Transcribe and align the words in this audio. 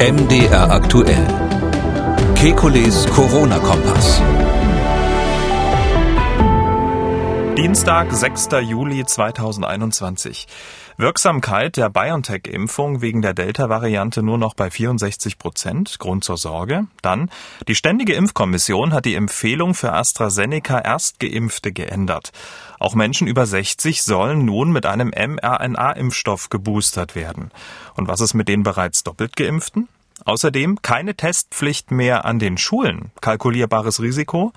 MDR 0.00 0.70
aktuell. 0.70 1.24
Kekules 2.34 3.06
Corona-Kompass. 3.06 4.20
Dienstag, 7.56 8.12
6. 8.12 8.48
Juli 8.62 9.04
2021. 9.06 10.48
Wirksamkeit 10.96 11.76
der 11.76 11.90
BioNTech-Impfung 11.90 13.00
wegen 13.00 13.22
der 13.22 13.34
Delta-Variante 13.34 14.24
nur 14.24 14.38
noch 14.38 14.54
bei 14.54 14.70
64 14.70 15.38
Prozent. 15.38 15.98
Grund 16.00 16.24
zur 16.24 16.36
Sorge. 16.36 16.86
Dann, 17.00 17.30
die 17.68 17.76
Ständige 17.76 18.14
Impfkommission 18.14 18.92
hat 18.92 19.04
die 19.04 19.14
Empfehlung 19.14 19.74
für 19.74 19.92
AstraZeneca 19.92 20.80
Erstgeimpfte 20.80 21.72
geändert. 21.72 22.32
Auch 22.84 22.94
Menschen 22.94 23.26
über 23.26 23.46
60 23.46 24.02
sollen 24.02 24.44
nun 24.44 24.70
mit 24.70 24.84
einem 24.84 25.08
mRNA-Impfstoff 25.08 26.50
geboostert 26.50 27.14
werden. 27.14 27.50
Und 27.94 28.08
was 28.08 28.20
ist 28.20 28.34
mit 28.34 28.46
den 28.46 28.62
bereits 28.62 29.02
doppelt 29.02 29.36
geimpften? 29.36 29.88
Außerdem 30.26 30.82
keine 30.82 31.14
Testpflicht 31.14 31.90
mehr 31.92 32.26
an 32.26 32.38
den 32.38 32.58
Schulen. 32.58 33.10
Kalkulierbares 33.22 34.02
Risiko. 34.02 34.52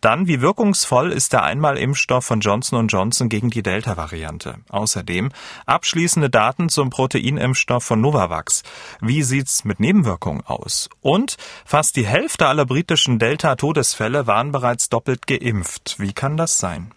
Dann, 0.00 0.26
wie 0.26 0.40
wirkungsvoll 0.40 1.12
ist 1.12 1.34
der 1.34 1.42
Einmalimpfstoff 1.42 2.24
von 2.24 2.40
Johnson 2.40 2.88
Johnson 2.88 3.28
gegen 3.28 3.50
die 3.50 3.62
Delta-Variante? 3.62 4.54
Außerdem 4.70 5.30
abschließende 5.66 6.30
Daten 6.30 6.70
zum 6.70 6.88
Proteinimpfstoff 6.88 7.84
von 7.84 8.00
Novavax. 8.00 8.62
Wie 9.02 9.22
sieht's 9.22 9.66
mit 9.66 9.80
Nebenwirkungen 9.80 10.46
aus? 10.46 10.88
Und 11.02 11.36
fast 11.66 11.96
die 11.96 12.06
Hälfte 12.06 12.46
aller 12.46 12.64
britischen 12.64 13.18
Delta-Todesfälle 13.18 14.26
waren 14.26 14.50
bereits 14.50 14.88
doppelt 14.88 15.26
geimpft. 15.26 15.96
Wie 15.98 16.14
kann 16.14 16.38
das 16.38 16.58
sein? 16.58 16.90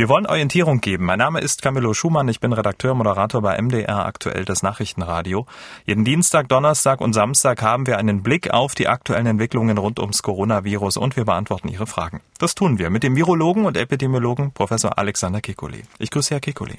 Wir 0.00 0.08
wollen 0.08 0.24
Orientierung 0.24 0.80
geben. 0.80 1.04
Mein 1.04 1.18
Name 1.18 1.40
ist 1.40 1.60
Camillo 1.60 1.92
Schumann. 1.92 2.26
Ich 2.28 2.40
bin 2.40 2.54
Redakteur, 2.54 2.94
Moderator 2.94 3.42
bei 3.42 3.60
MDR 3.60 4.06
aktuell 4.06 4.46
das 4.46 4.62
Nachrichtenradio. 4.62 5.44
Jeden 5.84 6.06
Dienstag, 6.06 6.48
Donnerstag 6.48 7.02
und 7.02 7.12
Samstag 7.12 7.60
haben 7.60 7.86
wir 7.86 7.98
einen 7.98 8.22
Blick 8.22 8.48
auf 8.50 8.74
die 8.74 8.88
aktuellen 8.88 9.26
Entwicklungen 9.26 9.76
rund 9.76 10.00
ums 10.00 10.22
Coronavirus 10.22 10.96
und 10.96 11.18
wir 11.18 11.26
beantworten 11.26 11.68
Ihre 11.68 11.86
Fragen. 11.86 12.22
Das 12.38 12.54
tun 12.54 12.78
wir 12.78 12.88
mit 12.88 13.02
dem 13.02 13.14
Virologen 13.14 13.66
und 13.66 13.76
Epidemiologen 13.76 14.52
Professor 14.52 14.96
Alexander 14.96 15.42
Kikuli. 15.42 15.82
Ich 15.98 16.10
grüße 16.10 16.30
Herr 16.30 16.40
Kikuli. 16.40 16.78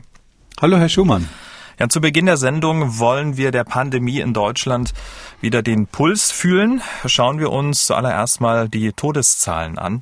Hallo, 0.60 0.78
Herr 0.78 0.90
Schumann. 0.90 1.30
Ja, 1.78 1.90
zu 1.90 2.02
Beginn 2.02 2.26
der 2.26 2.38
Sendung 2.38 2.98
wollen 2.98 3.38
wir 3.38 3.52
der 3.52 3.66
Pandemie 3.66 4.20
in 4.20 4.34
Deutschland 4.34 4.96
wieder 5.42 5.62
den 5.62 5.86
Puls 5.86 6.32
fühlen. 6.32 6.82
Schauen 7.06 7.38
wir 7.38 7.52
uns 7.52 7.86
zuallererst 7.86 8.42
mal 8.42 8.68
die 8.68 8.94
Todeszahlen 8.94 9.78
an. 9.78 10.02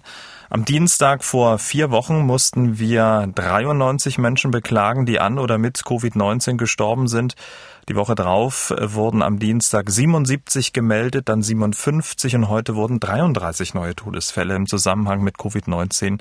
Am 0.51 0.65
Dienstag 0.65 1.23
vor 1.23 1.59
vier 1.59 1.91
Wochen 1.91 2.25
mussten 2.25 2.79
wir 2.79 3.31
93 3.35 4.17
Menschen 4.17 4.49
beklagen, 4.49 5.05
die 5.05 5.19
an 5.19 5.37
oder 5.37 5.59
mit 5.59 5.77
Covid-19 5.77 6.57
gestorben 6.57 7.07
sind. 7.07 7.35
Die 7.87 7.95
Woche 7.95 8.15
drauf 8.15 8.73
wurden 8.75 9.21
am 9.21 9.37
Dienstag 9.37 9.91
77 9.91 10.73
gemeldet, 10.73 11.29
dann 11.29 11.43
57 11.43 12.35
und 12.35 12.49
heute 12.49 12.75
wurden 12.75 12.99
33 12.99 13.75
neue 13.75 13.95
Todesfälle 13.95 14.55
im 14.55 14.65
Zusammenhang 14.65 15.21
mit 15.21 15.35
Covid-19 15.35 16.19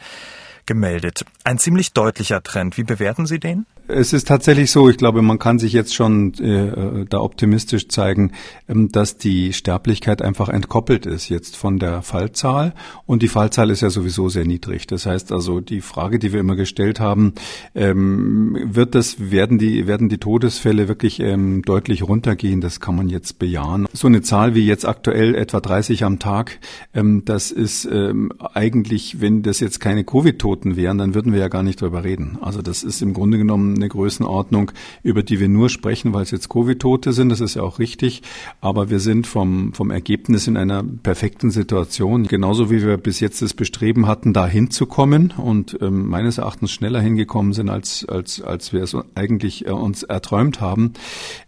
gemeldet. 0.67 1.25
Ein 1.45 1.57
ziemlich 1.57 1.95
deutlicher 1.95 2.43
Trend. 2.43 2.77
Wie 2.77 2.85
bewerten 2.85 3.25
Sie 3.25 3.41
den? 3.41 3.65
Es 3.91 4.13
ist 4.13 4.29
tatsächlich 4.29 4.71
so, 4.71 4.91
ich 4.91 4.99
glaube, 4.99 5.23
man 5.23 5.39
kann 5.39 5.59
sich 5.59 5.73
jetzt 5.73 5.95
schon 5.95 6.35
äh, 6.35 7.07
da 7.09 7.21
optimistisch 7.21 7.89
zeigen, 7.89 8.33
ähm, 8.69 8.91
dass 8.93 9.17
die 9.17 9.55
Sterblichkeit 9.55 10.21
einfach 10.21 10.51
entkoppelt 10.51 11.07
ist 11.07 11.31
jetzt 11.31 11.57
von 11.57 11.79
der 11.79 12.03
Fallzahl 12.03 12.75
und 13.07 13.23
die 13.23 13.29
Fallzahl 13.29 13.71
ist 13.71 13.81
ja 13.81 13.89
sowieso 13.89 14.29
sehr 14.29 14.45
niedrig. 14.45 14.87
Das 14.87 15.07
heißt 15.07 15.33
also, 15.33 15.61
die 15.61 15.81
Frage, 15.81 16.19
die 16.19 16.35
wir 16.35 16.41
immer 16.41 16.55
gestellt 16.55 17.01
haben, 17.01 17.33
ähm, 17.75 18.59
wird 18.63 18.95
das, 18.95 19.31
werden 19.31 19.57
die, 19.57 19.87
werden 19.87 20.11
die 20.11 20.19
Todesfälle 20.19 20.87
wirklich 20.87 21.21
ähm, 21.21 21.63
deutlich 21.63 22.03
runtergehen? 22.03 22.61
Das 22.61 22.81
kann 22.81 22.95
man 22.95 23.09
jetzt 23.09 23.39
bejahen. 23.39 23.89
So 23.95 24.07
eine 24.07 24.21
Zahl 24.21 24.55
wie 24.55 24.67
jetzt 24.67 24.87
aktuell 24.87 25.35
etwa 25.35 25.61
30 25.61 26.05
am 26.05 26.19
Tag, 26.19 26.59
ähm, 26.93 27.25
das 27.25 27.51
ist 27.51 27.89
ähm, 27.91 28.33
eigentlich, 28.53 29.23
wenn 29.23 29.43
das 29.43 29.61
jetzt 29.61 29.81
keine 29.81 30.05
Covid-Toten 30.05 30.77
wären, 30.77 30.99
dann 30.99 31.15
würden 31.15 31.33
wir 31.33 31.41
ja 31.41 31.49
gar 31.49 31.63
nicht 31.63 31.81
drüber 31.81 32.05
reden. 32.05 32.37
Also 32.43 32.61
das 32.61 32.83
ist 32.83 33.01
im 33.01 33.15
Grunde 33.15 33.39
genommen 33.39 33.78
eine 33.79 33.89
Größenordnung, 33.89 34.73
über 35.03 35.23
die 35.23 35.41
wir 35.41 35.49
nur 35.49 35.69
sprechen, 35.69 36.13
weil 36.13 36.23
es 36.23 36.31
jetzt 36.31 36.49
Covid-Tote 36.49 37.13
sind. 37.13 37.31
Das 37.31 37.41
ist 37.41 37.55
ja 37.55 37.63
auch 37.63 37.79
richtig. 37.79 38.23
Aber 38.61 38.91
wir 38.91 39.01
sind 39.01 39.27
vom, 39.27 39.73
vom 39.73 39.91
Ergebnis 39.91 40.47
in 40.47 40.57
einer 40.57 40.83
perfekten 40.83 41.51
Situation. 41.51 42.25
Genauso 42.25 42.71
wie 42.71 42.83
wir 42.83 42.97
bis 42.97 43.21
jetzt 43.21 43.43
das 43.43 43.55
Bestreben 43.55 44.07
hatten, 44.07 44.33
da 44.33 44.47
hinzukommen 44.47 45.33
und 45.37 45.79
ähm, 45.81 46.07
meines 46.09 46.39
Erachtens 46.39 46.73
schneller 46.73 47.01
hingekommen 47.01 47.53
sind, 47.53 47.71
als, 47.71 48.05
als, 48.07 48.43
als 48.43 48.73
wir 48.73 48.83
es 48.83 48.97
eigentlich 49.15 49.67
äh, 49.67 49.71
uns 49.71 50.03
erträumt 50.03 50.61
haben, 50.61 50.93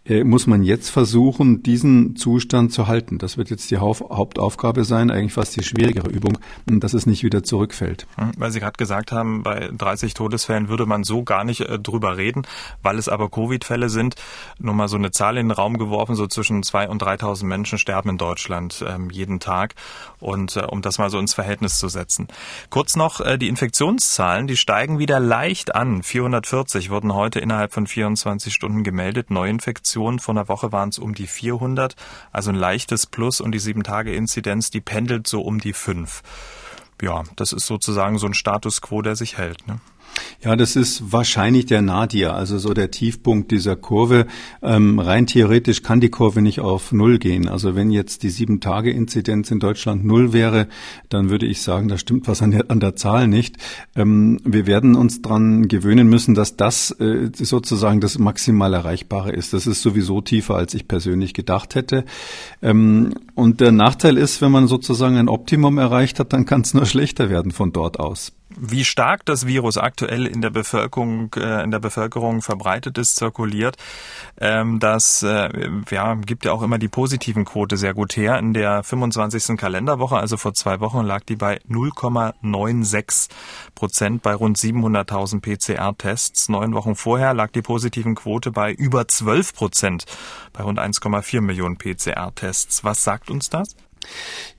äh, 0.05 0.23
muss 0.23 0.47
man 0.47 0.63
jetzt 0.63 0.89
versuchen, 0.89 1.63
diesen 1.63 2.15
Zustand 2.15 2.71
zu 2.71 2.87
halten. 2.87 3.17
Das 3.17 3.37
wird 3.37 3.49
jetzt 3.49 3.69
die 3.71 3.77
Hauptaufgabe 3.77 4.83
sein, 4.83 5.11
eigentlich 5.11 5.33
fast 5.33 5.55
die 5.55 5.63
schwierigere 5.63 6.09
Übung, 6.09 6.37
dass 6.65 6.93
es 6.93 7.05
nicht 7.05 7.23
wieder 7.23 7.43
zurückfällt. 7.43 8.07
Weil 8.37 8.51
Sie 8.51 8.59
gerade 8.59 8.77
gesagt 8.77 9.11
haben, 9.11 9.43
bei 9.43 9.69
30 9.77 10.13
Todesfällen 10.13 10.69
würde 10.69 10.85
man 10.85 11.03
so 11.03 11.23
gar 11.23 11.43
nicht 11.43 11.61
äh, 11.61 11.79
drüber 11.79 12.17
reden 12.17 12.20
reden, 12.21 12.43
weil 12.83 12.97
es 12.97 13.09
aber 13.09 13.29
Covid-Fälle 13.29 13.89
sind. 13.89 14.15
Nur 14.59 14.73
mal 14.73 14.87
so 14.87 14.97
eine 14.97 15.11
Zahl 15.11 15.37
in 15.37 15.47
den 15.47 15.51
Raum 15.51 15.77
geworfen, 15.77 16.15
so 16.15 16.27
zwischen 16.27 16.63
2.000 16.63 16.87
und 16.87 17.03
3.000 17.03 17.45
Menschen 17.45 17.77
sterben 17.77 18.11
in 18.11 18.17
Deutschland 18.17 18.83
ähm, 18.87 19.09
jeden 19.09 19.39
Tag. 19.39 19.75
Und 20.19 20.55
äh, 20.55 20.61
um 20.61 20.81
das 20.81 20.97
mal 20.97 21.09
so 21.09 21.19
ins 21.19 21.33
Verhältnis 21.33 21.77
zu 21.77 21.89
setzen. 21.89 22.27
Kurz 22.69 22.95
noch, 22.95 23.19
äh, 23.21 23.37
die 23.37 23.47
Infektionszahlen, 23.47 24.47
die 24.47 24.57
steigen 24.57 24.99
wieder 24.99 25.19
leicht 25.19 25.75
an. 25.75 26.03
440 26.03 26.89
wurden 26.89 27.13
heute 27.13 27.39
innerhalb 27.39 27.73
von 27.73 27.87
24 27.87 28.53
Stunden 28.53 28.83
gemeldet. 28.83 29.31
Neuinfektionen 29.31 30.19
von 30.19 30.35
der 30.35 30.47
Woche 30.47 30.71
waren 30.71 30.89
es 30.89 30.99
um 30.99 31.15
die 31.15 31.27
400, 31.27 31.95
also 32.31 32.51
ein 32.51 32.55
leichtes 32.55 33.07
Plus 33.07 33.41
und 33.41 33.51
die 33.51 33.59
7-Tage-Inzidenz, 33.59 34.69
die 34.69 34.81
pendelt 34.81 35.27
so 35.27 35.41
um 35.41 35.59
die 35.59 35.73
5 35.73 36.21
ja, 37.01 37.23
das 37.35 37.51
ist 37.51 37.65
sozusagen 37.65 38.17
so 38.19 38.27
ein 38.27 38.33
Status 38.33 38.81
quo, 38.81 39.01
der 39.01 39.15
sich 39.15 39.37
hält. 39.37 39.67
Ne? 39.67 39.79
Ja, 40.43 40.55
das 40.55 40.75
ist 40.75 41.11
wahrscheinlich 41.11 41.67
der 41.67 41.81
Nadir, 41.81 42.33
also 42.33 42.57
so 42.57 42.73
der 42.73 42.89
Tiefpunkt 42.89 43.51
dieser 43.51 43.75
Kurve. 43.75 44.25
Ähm, 44.63 44.97
rein 44.97 45.27
theoretisch 45.27 45.83
kann 45.83 46.01
die 46.01 46.09
Kurve 46.09 46.41
nicht 46.41 46.59
auf 46.59 46.91
Null 46.91 47.19
gehen. 47.19 47.47
Also 47.47 47.75
wenn 47.75 47.91
jetzt 47.91 48.23
die 48.23 48.29
Sieben-Tage-Inzidenz 48.29 49.51
in 49.51 49.59
Deutschland 49.59 50.03
Null 50.03 50.33
wäre, 50.33 50.67
dann 51.09 51.29
würde 51.29 51.45
ich 51.45 51.61
sagen, 51.61 51.87
da 51.89 51.97
stimmt 51.99 52.27
was 52.27 52.41
an 52.41 52.51
der, 52.51 52.71
an 52.71 52.79
der 52.79 52.95
Zahl 52.95 53.27
nicht. 53.27 53.57
Ähm, 53.95 54.39
wir 54.43 54.65
werden 54.65 54.95
uns 54.95 55.21
dran 55.21 55.67
gewöhnen 55.67 56.07
müssen, 56.07 56.33
dass 56.33 56.57
das 56.57 56.91
äh, 56.99 57.29
sozusagen 57.33 58.01
das 58.01 58.17
maximal 58.17 58.73
Erreichbare 58.73 59.31
ist. 59.31 59.53
Das 59.53 59.67
ist 59.67 59.81
sowieso 59.81 60.21
tiefer, 60.21 60.55
als 60.55 60.73
ich 60.73 60.87
persönlich 60.87 61.35
gedacht 61.35 61.75
hätte. 61.75 62.03
Ähm, 62.63 63.13
und 63.35 63.61
der 63.61 63.71
Nachteil 63.71 64.17
ist, 64.17 64.41
wenn 64.41 64.51
man 64.51 64.67
sozusagen 64.67 65.17
ein 65.17 65.29
Optimum 65.29 65.77
erreicht 65.77 66.19
hat, 66.19 66.33
dann 66.33 66.45
kann 66.45 66.61
es 66.61 66.73
nur 66.73 66.85
schlechter 66.87 67.29
werden 67.29 67.51
von 67.51 67.71
dort 67.71 67.99
aus. 67.99 68.33
Wie 68.59 68.85
stark 68.85 69.25
das 69.25 69.47
Virus 69.47 69.77
aktuell 69.77 70.25
in 70.25 70.41
der 70.41 70.49
Bevölkerung, 70.49 71.33
äh, 71.35 71.63
in 71.63 71.71
der 71.71 71.79
Bevölkerung 71.79 72.41
verbreitet 72.41 72.97
ist, 72.97 73.15
zirkuliert, 73.15 73.77
ähm, 74.39 74.79
das 74.79 75.23
äh, 75.23 75.49
ja, 75.89 76.15
gibt 76.15 76.45
ja 76.45 76.51
auch 76.51 76.61
immer 76.61 76.77
die 76.77 76.87
positiven 76.87 77.45
Quote 77.45 77.77
sehr 77.77 77.93
gut 77.93 78.15
her. 78.17 78.37
In 78.39 78.53
der 78.53 78.83
25. 78.83 79.57
Kalenderwoche, 79.57 80.17
also 80.17 80.37
vor 80.37 80.53
zwei 80.53 80.79
Wochen, 80.79 81.01
lag 81.01 81.21
die 81.23 81.35
bei 81.35 81.59
0,96 81.69 83.29
Prozent 83.75 84.21
bei 84.21 84.33
rund 84.33 84.57
700.000 84.57 85.41
PCR-Tests. 85.41 86.49
Neun 86.49 86.73
Wochen 86.73 86.95
vorher 86.95 87.33
lag 87.33 87.51
die 87.51 87.61
positiven 87.61 88.15
Quote 88.15 88.51
bei 88.51 88.71
über 88.73 89.07
12 89.07 89.53
Prozent 89.53 90.05
bei 90.53 90.63
rund 90.63 90.79
1,4 90.79 91.41
Millionen 91.41 91.77
PCR-Tests. 91.77 92.83
Was 92.83 93.03
sagt 93.03 93.29
uns 93.29 93.49
das? 93.49 93.75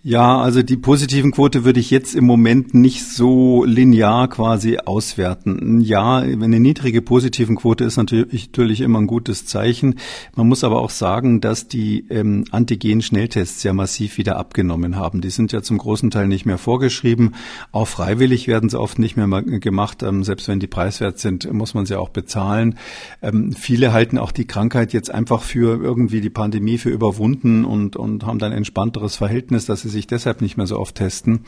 Ja, 0.04 0.40
also 0.40 0.64
die 0.64 0.76
positiven 0.76 1.30
Quote 1.30 1.64
würde 1.64 1.78
ich 1.78 1.92
jetzt 1.92 2.16
im 2.16 2.24
Moment 2.24 2.74
nicht 2.74 3.04
so 3.06 3.62
linear 3.64 4.26
quasi 4.26 4.78
auswerten. 4.78 5.80
Ja, 5.80 6.16
eine 6.16 6.58
niedrige 6.58 7.02
positiven 7.02 7.54
Quote 7.54 7.84
ist 7.84 7.98
natürlich, 7.98 8.48
natürlich 8.48 8.80
immer 8.80 9.00
ein 9.00 9.06
gutes 9.06 9.46
Zeichen. 9.46 10.00
Man 10.34 10.48
muss 10.48 10.64
aber 10.64 10.80
auch 10.80 10.90
sagen, 10.90 11.40
dass 11.40 11.68
die 11.68 12.04
ähm, 12.10 12.46
Antigen-Schnelltests 12.50 13.62
ja 13.62 13.72
massiv 13.74 14.18
wieder 14.18 14.38
abgenommen 14.38 14.96
haben. 14.96 15.20
Die 15.20 15.30
sind 15.30 15.52
ja 15.52 15.62
zum 15.62 15.78
großen 15.78 16.10
Teil 16.10 16.26
nicht 16.26 16.46
mehr 16.46 16.58
vorgeschrieben. 16.58 17.36
Auch 17.70 17.86
freiwillig 17.86 18.48
werden 18.48 18.70
sie 18.70 18.80
oft 18.80 18.98
nicht 18.98 19.16
mehr 19.16 19.28
gemacht. 19.42 20.02
Ähm, 20.02 20.24
selbst 20.24 20.48
wenn 20.48 20.58
die 20.58 20.66
preiswert 20.66 21.20
sind, 21.20 21.52
muss 21.52 21.74
man 21.74 21.86
sie 21.86 21.94
auch 21.94 22.08
bezahlen. 22.08 22.76
Ähm, 23.22 23.52
viele 23.52 23.92
halten 23.92 24.18
auch 24.18 24.32
die 24.32 24.48
Krankheit 24.48 24.92
jetzt 24.92 25.12
einfach 25.12 25.42
für 25.42 25.80
irgendwie 25.80 26.20
die 26.20 26.28
Pandemie 26.28 26.78
für 26.78 26.90
überwunden 26.90 27.64
und, 27.64 27.94
und 27.94 28.26
haben 28.26 28.40
dann 28.40 28.50
entspannteres 28.50 29.14
Verhältnis 29.14 29.31
Verhältnis, 29.32 29.64
dass 29.64 29.80
sie 29.80 29.88
sich 29.88 30.06
deshalb 30.06 30.42
nicht 30.42 30.58
mehr 30.58 30.66
so 30.66 30.78
oft 30.78 30.96
testen. 30.96 31.40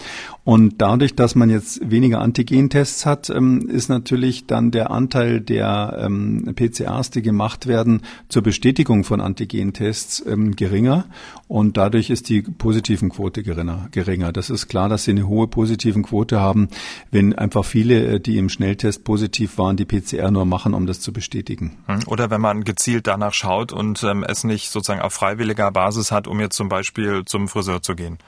Und 0.43 0.81
dadurch, 0.81 1.15
dass 1.15 1.35
man 1.35 1.51
jetzt 1.51 1.91
weniger 1.91 2.23
Antigentests 2.23 3.05
hat, 3.05 3.29
ähm, 3.29 3.69
ist 3.69 3.91
natürlich 3.91 4.47
dann 4.47 4.71
der 4.71 4.91
Anteil 4.91 5.43
der 5.43 5.99
ähm, 6.01 6.55
PCRs, 6.57 7.11
die 7.11 7.21
gemacht 7.21 7.67
werden, 7.67 8.01
zur 8.31 8.43
Bestätigung 8.43 9.05
von 9.05 9.21
Antigentests 9.21 10.25
ähm, 10.27 10.57
geringer. 10.57 11.05
Und 11.47 11.77
dadurch 11.77 12.11
ist 12.11 12.29
die 12.29 12.43
positiven 12.43 13.11
Quote 13.11 13.43
geringer. 13.43 14.33
Das 14.33 14.51
ist 14.51 14.69
klar, 14.69 14.89
dass 14.89 15.05
sie 15.05 15.11
eine 15.11 15.29
hohe 15.29 15.47
positiven 15.47 16.03
Quote 16.03 16.41
haben, 16.41 16.69
wenn 17.11 17.35
einfach 17.35 17.65
viele, 17.65 18.15
äh, 18.15 18.21
die 18.21 18.39
im 18.39 18.49
Schnelltest 18.49 19.05
positiv 19.05 19.59
waren, 19.59 19.77
die 19.77 19.85
PCR 19.85 20.31
nur 20.31 20.47
machen, 20.47 20.75
um 20.75 20.87
das 20.87 21.01
zu 21.01 21.13
bestätigen. 21.13 21.77
Hm. 21.87 22.01
Oder 22.07 22.31
wenn 22.31 22.41
man 22.41 22.65
gezielt 22.65 23.07
danach 23.07 23.35
schaut 23.35 23.73
und 23.73 24.03
ähm, 24.05 24.25
es 24.27 24.45
nicht 24.45 24.71
sozusagen 24.71 25.03
auf 25.03 25.13
freiwilliger 25.13 25.71
Basis 25.71 26.13
hat, 26.13 26.27
um 26.27 26.41
jetzt 26.41 26.57
zum 26.57 26.69
Beispiel 26.69 27.25
zum 27.27 27.49
Friseur 27.49 27.83
zu 27.83 27.95
gehen. 27.95 28.19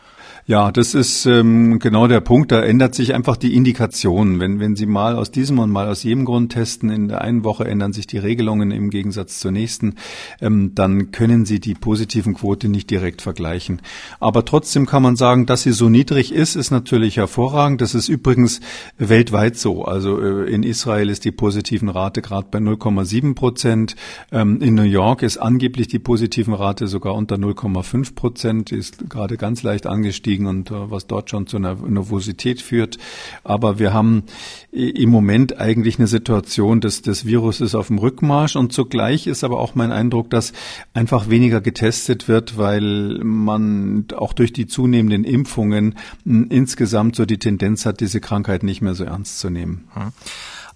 Ja, 0.49 0.71
das 0.71 0.95
ist 0.95 1.27
ähm, 1.27 1.81
genau 1.81 2.07
der 2.07 2.21
Punkt. 2.21 2.53
Da 2.53 2.63
ändert 2.63 2.95
sich 2.95 3.15
einfach 3.15 3.37
die 3.37 3.57
Indikation. 3.57 4.39
Wenn, 4.39 4.61
wenn 4.61 4.77
Sie 4.77 4.87
mal 4.87 5.17
aus 5.17 5.33
diesem 5.33 5.59
und 5.59 5.73
mal 5.73 5.89
aus 5.89 6.05
jedem 6.05 6.25
Grund 6.25 6.53
testen, 6.53 6.89
in 6.89 7.09
der 7.09 7.23
einen 7.23 7.43
Woche 7.43 7.65
ändern 7.65 7.93
sich 7.93 8.07
die 8.07 8.19
Regelungen 8.19 8.71
im 8.71 8.91
Gegensatz 8.91 9.41
zur 9.41 9.51
nächsten, 9.51 9.97
ähm, 10.41 10.71
dann 10.77 11.11
können 11.11 11.47
Sie 11.47 11.59
die 11.59 11.75
positiven 11.75 12.35
Quote 12.35 12.69
nicht 12.69 12.91
direkt 12.91 13.23
vergleichen. 13.23 13.83
Aber 14.21 14.45
trotzdem 14.45 14.87
kann 14.87 15.03
man 15.03 15.17
sagen, 15.17 15.47
dass 15.47 15.65
sie 15.65 15.73
so 15.73 15.89
niedrig 15.89 16.33
ist, 16.33 16.55
ist 16.55 16.71
natürlich 16.71 17.17
hervorragend. 17.17 17.81
Das 17.81 17.97
ist 17.97 18.09
übrigens 18.09 18.61
weltweit 18.99 19.57
so. 19.57 19.85
Also 19.85 20.21
äh, 20.21 20.49
in 20.49 20.63
Israel 20.63 21.11
ist 21.11 21.25
die 21.25 21.33
positiven 21.33 21.89
Rate 21.89 22.23
gerade 22.23 22.47
bei 22.53 22.61
0,7 22.61 23.35
Prozent. 23.35 23.97
Ähm, 24.31 24.61
in 24.63 24.77
New 24.77 24.83
York 24.83 25.25
ist 25.25 25.39
angeblich 25.39 25.89
die 25.89 25.99
positiven 25.99 26.55
Rate 26.55 26.87
sogar 26.87 27.17
unter 27.17 27.35
0,5 27.35 28.15
Prozent, 28.15 28.71
ist 28.71 29.11
gerade 29.11 29.37
ganz 29.37 29.65
leicht 29.65 29.89
angestiegen 29.89 30.36
liegen 30.37 30.47
und 30.47 30.71
äh, 30.71 30.91
was 30.91 31.07
dort 31.07 31.31
schon 31.31 31.47
zu 31.47 31.57
einer 31.57 31.75
Nervosität 31.75 32.61
führt. 32.61 32.99
Aber 33.45 33.79
wir 33.79 33.93
haben 33.93 34.25
im 34.73 35.11
Moment 35.11 35.59
eigentlich 35.59 35.99
eine 35.99 36.07
Situation, 36.07 36.81
dass 36.81 37.03
das 37.03 37.25
Virus 37.25 37.61
ist 37.61 37.75
auf 37.75 37.87
dem 37.89 37.99
Rückmarsch 37.99 38.57
und 38.57 38.73
zugleich 38.73 39.27
ist 39.27 39.45
aber 39.45 39.59
auch 39.59 39.75
mein 39.75 39.93
Eindruck, 39.93 40.31
dass 40.31 40.53
einfach 40.93 41.31
weniger 41.31 41.61
getestet 41.61 42.29
wird, 42.29 42.59
weil 42.59 43.21
man 43.23 44.07
auch 44.15 44.33
durch 44.33 44.53
die 44.53 44.67
zunehmenden 44.67 45.25
Impfungen 45.25 45.95
insgesamt 46.25 47.17
so 47.17 47.25
die 47.25 47.39
Tendenz 47.39 47.87
hat, 47.87 48.01
diese 48.01 48.21
Krankheit 48.21 48.63
nicht 48.63 48.83
mehr 48.83 48.95
so 48.95 49.05
ernst 49.05 49.39
zu 49.39 49.51
nehmen. 49.51 49.89
Hm. 49.95 50.13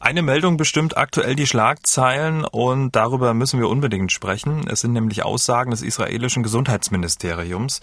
Eine 0.02 0.22
Meldung 0.22 0.56
bestimmt 0.56 0.96
aktuell 0.96 1.36
die 1.36 1.46
Schlagzeilen 1.46 2.46
und 2.46 2.96
darüber 2.96 3.34
müssen 3.34 3.60
wir 3.60 3.68
unbedingt 3.68 4.10
sprechen. 4.10 4.66
Es 4.66 4.80
sind 4.80 4.94
nämlich 4.94 5.26
Aussagen 5.26 5.72
des 5.72 5.82
israelischen 5.82 6.42
Gesundheitsministeriums. 6.42 7.82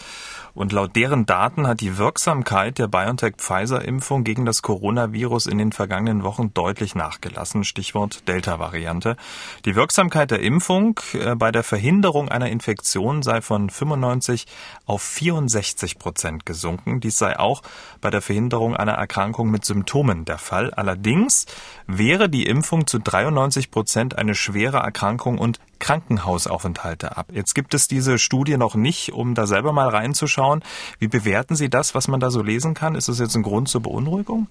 Und 0.56 0.72
laut 0.72 0.96
deren 0.96 1.28
Daten 1.28 1.68
hat 1.68 1.80
die 1.82 2.00
Wirksamkeit 2.00 2.80
der 2.80 2.88
BioNTech-Pfizer-Impfung 2.88 4.24
gegen 4.24 4.48
das 4.48 4.64
Coronavirus 4.64 5.46
in 5.46 5.60
den 5.60 5.72
vergangenen 5.72 6.24
Wochen 6.24 6.52
deutlich 6.56 6.96
nachgelassen. 6.96 7.64
Stichwort 7.64 8.28
Delta-Variante. 8.28 9.16
Die 9.66 9.76
Wirksamkeit 9.76 10.32
der 10.32 10.40
Impfung 10.40 11.00
äh, 11.14 11.36
bei 11.36 11.52
der 11.52 11.62
Verhinderung 11.62 12.30
einer 12.30 12.50
Infektion 12.50 13.22
sei 13.22 13.42
von 13.42 13.70
95 13.70 14.48
auf 14.88 15.04
64 15.04 16.00
Prozent 16.00 16.48
gesunken. 16.48 17.00
Dies 17.00 17.20
sei 17.20 17.38
auch 17.38 17.62
bei 18.02 18.10
der 18.10 18.24
Verhinderung 18.24 18.76
einer 18.76 18.94
Erkrankung 18.94 19.52
mit 19.52 19.64
Symptomen 19.64 20.26
der 20.26 20.40
Fall. 20.40 20.74
Allerdings 20.74 21.46
wäre 22.08 22.30
die 22.30 22.46
Impfung 22.46 22.88
zu 22.88 23.00
93 23.00 23.70
Prozent 23.70 24.18
eine 24.18 24.34
schwere 24.34 24.78
Erkrankung 24.78 25.38
und 25.38 25.60
Krankenhausaufenthalte 25.80 27.18
ab. 27.18 27.28
Jetzt 27.34 27.54
gibt 27.54 27.74
es 27.74 27.90
diese 27.90 28.18
Studie 28.18 28.56
noch 28.56 28.76
nicht, 28.76 29.12
um 29.12 29.36
da 29.36 29.46
selber 29.46 29.74
mal 29.74 29.90
reinzuschauen. 29.90 30.64
Wie 31.00 31.10
bewerten 31.10 31.58
Sie 31.58 31.70
das, 31.70 31.96
was 31.96 32.08
man 32.08 32.22
da 32.22 32.32
so 32.32 32.42
lesen 32.42 32.76
kann? 32.76 32.96
Ist 32.96 33.10
das 33.10 33.20
jetzt 33.20 33.36
ein 33.36 33.44
Grund 33.44 33.68
zur 33.68 33.82
Beunruhigung? 33.82 34.48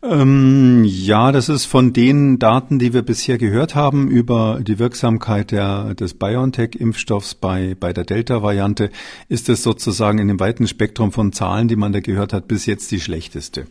Ähm, 0.00 0.84
ja, 0.84 1.32
das 1.32 1.48
ist 1.48 1.64
von 1.64 1.92
den 1.92 2.38
Daten, 2.38 2.78
die 2.78 2.92
wir 2.92 3.02
bisher 3.02 3.36
gehört 3.36 3.74
haben 3.74 4.06
über 4.06 4.60
die 4.62 4.78
Wirksamkeit 4.78 5.50
der, 5.50 5.94
des 5.94 6.14
BioNTech-Impfstoffs 6.14 7.34
bei, 7.34 7.74
bei 7.78 7.92
der 7.92 8.04
Delta-Variante, 8.04 8.90
ist 9.28 9.48
es 9.48 9.64
sozusagen 9.64 10.18
in 10.18 10.28
dem 10.28 10.38
weiten 10.38 10.68
Spektrum 10.68 11.10
von 11.10 11.32
Zahlen, 11.32 11.66
die 11.66 11.74
man 11.74 11.92
da 11.92 11.98
gehört 11.98 12.32
hat, 12.32 12.46
bis 12.46 12.64
jetzt 12.66 12.92
die 12.92 13.00
schlechteste. 13.00 13.66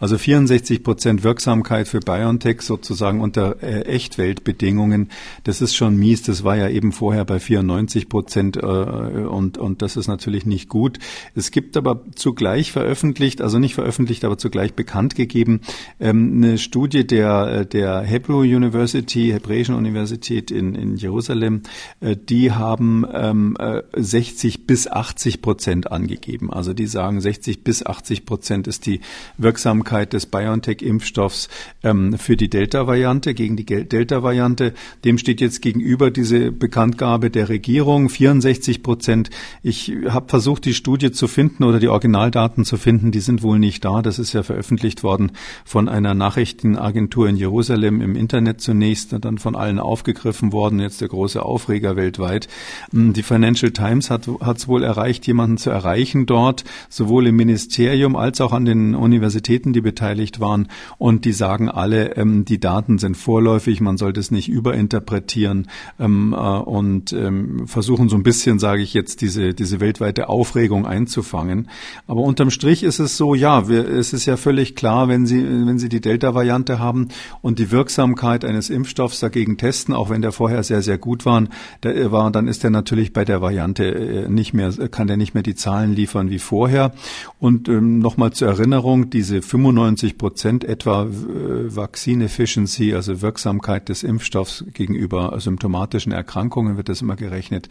Also 0.00 0.18
64 0.18 0.82
Prozent 0.82 1.22
Wirksamkeit 1.22 1.86
für 1.86 2.00
BioNTech 2.00 2.62
sozusagen 2.62 3.20
unter 3.20 3.62
äh, 3.62 3.82
Echtweltbedingungen, 3.82 5.10
das 5.44 5.60
ist 5.60 5.76
schon 5.76 5.96
mies. 5.96 6.22
Das 6.22 6.42
war 6.42 6.56
ja 6.56 6.68
eben 6.68 6.90
vorher 6.90 7.24
bei 7.24 7.38
94 7.38 8.08
Prozent 8.08 8.56
äh, 8.56 8.60
und, 8.60 9.58
und 9.58 9.80
das 9.80 9.96
ist 9.96 10.08
natürlich 10.08 10.44
nicht 10.44 10.68
gut. 10.68 10.98
Es 11.36 11.52
gibt 11.52 11.76
aber 11.76 12.02
zugleich 12.16 12.72
veröffentlicht, 12.72 13.40
also 13.40 13.60
nicht 13.60 13.76
veröffentlicht, 13.76 14.24
aber 14.24 14.38
zugleich 14.38 14.74
bekannt 14.74 15.14
gegeben, 15.14 15.60
eine 15.98 16.58
Studie 16.58 17.06
der, 17.06 17.64
der 17.64 18.00
Hebrew 18.02 18.40
University, 18.40 19.30
Hebräischen 19.32 19.74
Universität 19.74 20.50
in, 20.50 20.74
in 20.74 20.96
Jerusalem, 20.96 21.62
äh, 22.00 22.16
die 22.16 22.52
haben 22.52 23.04
ähm, 23.12 23.56
60 23.94 24.54
äh, 24.54 24.62
bis 24.66 24.86
80 24.86 25.42
Prozent 25.42 25.90
angegeben. 25.90 26.52
Also 26.52 26.72
die 26.72 26.86
sagen, 26.86 27.20
60 27.20 27.64
bis 27.64 27.84
80 27.84 28.26
Prozent 28.26 28.66
ist 28.66 28.86
die 28.86 29.00
Wirksamkeit 29.36 30.12
des 30.12 30.26
BioNTech-Impfstoffs 30.26 31.48
ähm, 31.82 32.16
für 32.18 32.36
die 32.36 32.48
Delta-Variante, 32.48 33.34
gegen 33.34 33.56
die 33.56 33.64
Delta-Variante. 33.64 34.74
Dem 35.04 35.18
steht 35.18 35.40
jetzt 35.40 35.62
gegenüber 35.62 36.10
diese 36.10 36.52
Bekanntgabe 36.52 37.30
der 37.30 37.48
Regierung, 37.48 38.08
64 38.08 38.82
Prozent. 38.82 39.30
Ich 39.62 39.92
habe 40.08 40.28
versucht, 40.28 40.64
die 40.64 40.74
Studie 40.74 41.10
zu 41.10 41.26
finden 41.26 41.64
oder 41.64 41.80
die 41.80 41.88
Originaldaten 41.88 42.64
zu 42.64 42.76
finden. 42.76 43.10
Die 43.10 43.20
sind 43.20 43.42
wohl 43.42 43.58
nicht 43.58 43.84
da. 43.84 44.02
Das 44.02 44.18
ist 44.18 44.32
ja 44.32 44.42
veröffentlicht 44.42 45.02
worden 45.02 45.32
von 45.64 45.88
einer 45.88 46.14
Nachrichtenagentur 46.14 47.28
in 47.28 47.36
Jerusalem 47.36 48.00
im 48.00 48.16
Internet 48.16 48.60
zunächst, 48.60 49.14
dann 49.20 49.38
von 49.38 49.56
allen 49.56 49.78
aufgegriffen 49.78 50.52
worden, 50.52 50.80
jetzt 50.80 51.00
der 51.00 51.08
große 51.08 51.42
Aufreger 51.42 51.96
weltweit. 51.96 52.48
Hm, 52.90 53.12
die 53.12 53.22
Financial 53.22 53.72
Times 53.72 54.10
hat 54.10 54.28
es 54.28 54.68
wohl 54.68 54.82
erreicht, 54.82 55.26
jemanden 55.26 55.58
zu 55.58 55.70
erreichen 55.70 56.26
dort, 56.26 56.64
sowohl 56.88 57.26
im 57.26 57.36
Ministerium 57.36 58.16
als 58.16 58.40
auch 58.40 58.52
an 58.52 58.64
den 58.64 58.94
Universitäten, 58.94 59.72
die 59.72 59.80
beteiligt 59.80 60.40
waren. 60.40 60.68
Und 60.98 61.24
die 61.24 61.32
sagen 61.32 61.68
alle, 61.68 62.16
ähm, 62.16 62.44
die 62.44 62.60
Daten 62.60 62.98
sind 62.98 63.16
vorläufig, 63.16 63.80
man 63.80 63.96
sollte 63.96 64.20
es 64.20 64.30
nicht 64.30 64.48
überinterpretieren 64.48 65.68
ähm, 65.98 66.34
äh, 66.36 66.36
und 66.36 67.12
ähm, 67.12 67.66
versuchen 67.66 68.08
so 68.08 68.16
ein 68.16 68.22
bisschen, 68.22 68.58
sage 68.58 68.82
ich 68.82 68.94
jetzt, 68.94 69.20
diese, 69.20 69.54
diese 69.54 69.80
weltweite 69.80 70.28
Aufregung 70.28 70.86
einzufangen. 70.86 71.68
Aber 72.06 72.20
unterm 72.20 72.50
Strich 72.50 72.82
ist 72.82 72.98
es 72.98 73.16
so, 73.16 73.34
ja, 73.34 73.68
wir, 73.68 73.88
es 73.88 74.12
ist 74.12 74.26
ja 74.26 74.36
völlig 74.36 74.74
klar, 74.74 75.08
wenn 75.08 75.26
Sie, 75.26 75.40
wenn 75.48 75.78
Sie 75.78 75.88
die 75.88 76.00
Delta-Variante 76.00 76.78
haben 76.78 77.08
und 77.42 77.58
die 77.58 77.70
Wirksamkeit 77.70 78.44
eines 78.44 78.70
Impfstoffs 78.70 79.20
dagegen 79.20 79.56
testen, 79.56 79.94
auch 79.94 80.10
wenn 80.10 80.22
der 80.22 80.32
vorher 80.32 80.62
sehr, 80.62 80.82
sehr 80.82 80.98
gut 80.98 81.24
war, 81.24 81.44
der 81.82 81.96
äh, 81.96 82.12
war 82.12 82.30
dann 82.30 82.48
ist 82.48 82.64
er 82.64 82.70
natürlich 82.70 83.12
bei 83.12 83.24
der 83.24 83.40
Variante 83.40 83.84
äh, 83.84 84.28
nicht 84.28 84.54
mehr, 84.54 84.72
kann 84.88 85.06
der 85.06 85.16
nicht 85.16 85.34
mehr 85.34 85.42
die 85.42 85.54
Zahlen 85.54 85.92
liefern 85.94 86.30
wie 86.30 86.38
vorher. 86.38 86.92
Und 87.38 87.68
ähm, 87.68 87.98
nochmal 87.98 88.32
zur 88.32 88.48
Erinnerung, 88.48 89.10
diese 89.10 89.42
95 89.42 90.18
Prozent 90.18 90.64
etwa 90.64 91.04
äh, 91.04 91.76
Vaccine 91.76 92.24
Efficiency, 92.24 92.94
also 92.94 93.22
Wirksamkeit 93.22 93.88
des 93.88 94.02
Impfstoffs 94.02 94.64
gegenüber 94.72 95.38
symptomatischen 95.38 96.12
Erkrankungen 96.12 96.76
wird 96.76 96.88
das 96.88 97.02
immer 97.02 97.16
gerechnet. 97.16 97.68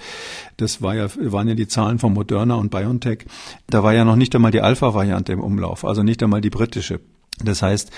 Das 0.57 0.81
war 0.81 0.95
ja, 0.95 1.07
waren 1.18 1.47
ja 1.47 1.56
die 1.56 1.68
Zahlen 1.68 1.99
von 1.99 2.13
Moderna 2.13 2.56
und 2.56 2.71
BioNTech. 2.71 3.25
Da 3.68 3.83
war 3.83 3.94
ja 3.94 4.06
noch 4.06 4.16
nicht 4.16 4.33
einmal 4.35 4.51
die 4.51 4.61
Alpha-Variante 4.61 5.33
im 5.33 5.40
Umlauf, 5.40 5.85
also 5.85 6.04
nicht 6.04 6.21
einmal 6.23 6.42
die 6.42 6.49
britische. 6.49 6.99
Das 7.44 7.61
heißt, 7.61 7.91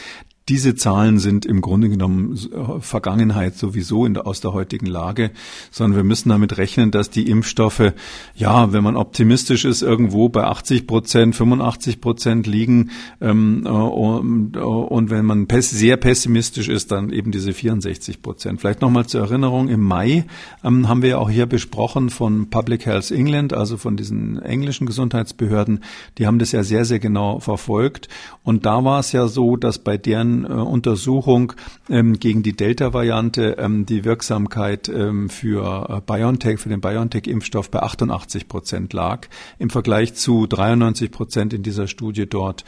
diese 0.50 0.74
Zahlen 0.74 1.20
sind 1.20 1.46
im 1.46 1.62
Grunde 1.62 1.90
genommen 1.90 2.36
äh, 2.36 2.82
Vergangenheit 2.82 3.56
sowieso 3.56 4.08
der, 4.08 4.26
aus 4.26 4.42
der 4.42 4.52
heutigen 4.52 4.88
Lage, 4.88 5.30
sondern 5.70 5.98
wir 5.98 6.04
müssen 6.04 6.30
damit 6.30 6.58
rechnen, 6.58 6.90
dass 6.90 7.12
die 7.12 7.30
Impfstoffe, 7.30 7.94
ja, 8.36 8.74
wenn 8.74 8.84
man 8.84 8.96
optimistisch 8.96 9.64
ist, 9.64 9.84
irgendwo 9.84 10.28
bei 10.28 10.44
80 10.44 10.88
Prozent, 10.88 11.36
85 11.36 12.02
Prozent 12.02 12.48
liegen 12.48 12.90
ähm, 13.22 13.64
äh, 13.66 13.70
und, 13.70 14.56
äh, 14.56 14.60
und, 14.60 15.12
wenn 15.12 15.26
man 15.26 15.48
sehr 15.50 15.98
pessimistisch 15.98 16.68
ist, 16.68 16.92
dann 16.92 17.12
eben 17.12 17.32
diese 17.32 17.54
64 17.54 18.22
Prozent. 18.22 18.60
Vielleicht 18.60 18.82
nochmal 18.82 19.06
zur 19.06 19.22
Erinnerung, 19.22 19.70
im 19.70 19.82
Mai 19.82 20.26
ähm, 20.64 20.90
haben 20.90 21.04
wir 21.04 21.20
auch 21.20 21.30
hier 21.30 21.46
besprochen 21.46 22.10
von 22.10 22.50
Public 22.50 22.88
Health 22.88 23.12
England, 23.12 23.54
also 23.54 23.78
von 23.78 23.98
diesen 23.98 24.42
englischen 24.42 24.88
Gesundheitsbehörden, 24.88 25.82
die 26.18 26.26
haben 26.26 26.40
das 26.40 26.52
ja 26.52 26.64
sehr, 26.64 26.86
sehr 26.86 27.00
genau 27.00 27.40
verfolgt 27.40 28.10
und 28.44 28.66
da 28.66 28.84
war 28.84 29.00
es 29.00 29.12
ja 29.12 29.28
so, 29.28 29.56
dass 29.56 29.78
bei 29.78 29.98
deren 29.98 30.39
anderen 30.46 30.60
äh, 30.60 30.70
Untersuchung 30.70 31.54
ähm, 31.90 32.20
gegen 32.20 32.44
die 32.44 32.56
Delta-Variante 32.56 33.58
ähm, 33.60 33.86
die 33.86 34.06
Wirksamkeit 34.06 34.90
ähm, 34.90 35.30
für 35.30 35.90
äh, 35.90 36.02
BioNTech, 36.06 36.60
für 36.60 36.70
den 36.70 36.82
BioNTech-Impfstoff 36.82 37.70
bei 37.70 37.82
88 37.82 38.48
Prozent 38.48 38.94
lag, 38.94 39.28
im 39.58 39.70
Vergleich 39.70 40.14
zu 40.14 40.48
93 40.48 41.12
Prozent 41.12 41.54
in 41.54 41.64
dieser 41.64 41.88
Studie 41.88 42.28
dort 42.28 42.64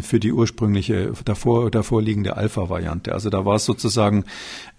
für 0.00 0.20
die 0.20 0.32
ursprüngliche 0.32 1.12
davor, 1.24 1.70
davor 1.70 2.00
liegende 2.00 2.36
Alpha-Variante. 2.36 3.12
Also 3.12 3.28
da 3.28 3.44
war 3.44 3.56
es 3.56 3.66
sozusagen 3.66 4.24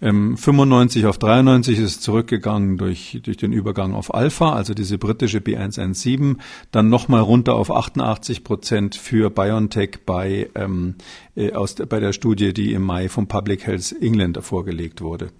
ähm, 0.02 0.36
95 0.36 1.06
auf 1.06 1.18
93 1.18 1.78
ist 1.78 2.02
zurückgegangen 2.02 2.76
durch, 2.76 3.20
durch 3.22 3.36
den 3.36 3.52
Übergang 3.52 3.94
auf 3.94 4.12
Alpha, 4.14 4.52
also 4.52 4.74
diese 4.74 4.98
britische 4.98 5.38
B117, 5.38 6.36
dann 6.72 6.88
nochmal 6.88 7.20
runter 7.20 7.54
auf 7.54 7.70
88 7.70 8.42
Prozent 8.42 8.96
für 8.96 9.30
BioNTech 9.30 10.00
bei, 10.04 10.50
ähm, 10.54 10.96
äh, 11.36 11.52
aus, 11.52 11.74
bei 11.74 12.00
der 12.00 12.09
Studie, 12.12 12.52
die 12.52 12.72
im 12.72 12.82
Mai 12.82 13.08
vom 13.08 13.26
Public 13.26 13.66
Health 13.66 13.94
England 14.00 14.38
vorgelegt 14.42 15.00
wurde. 15.00 15.30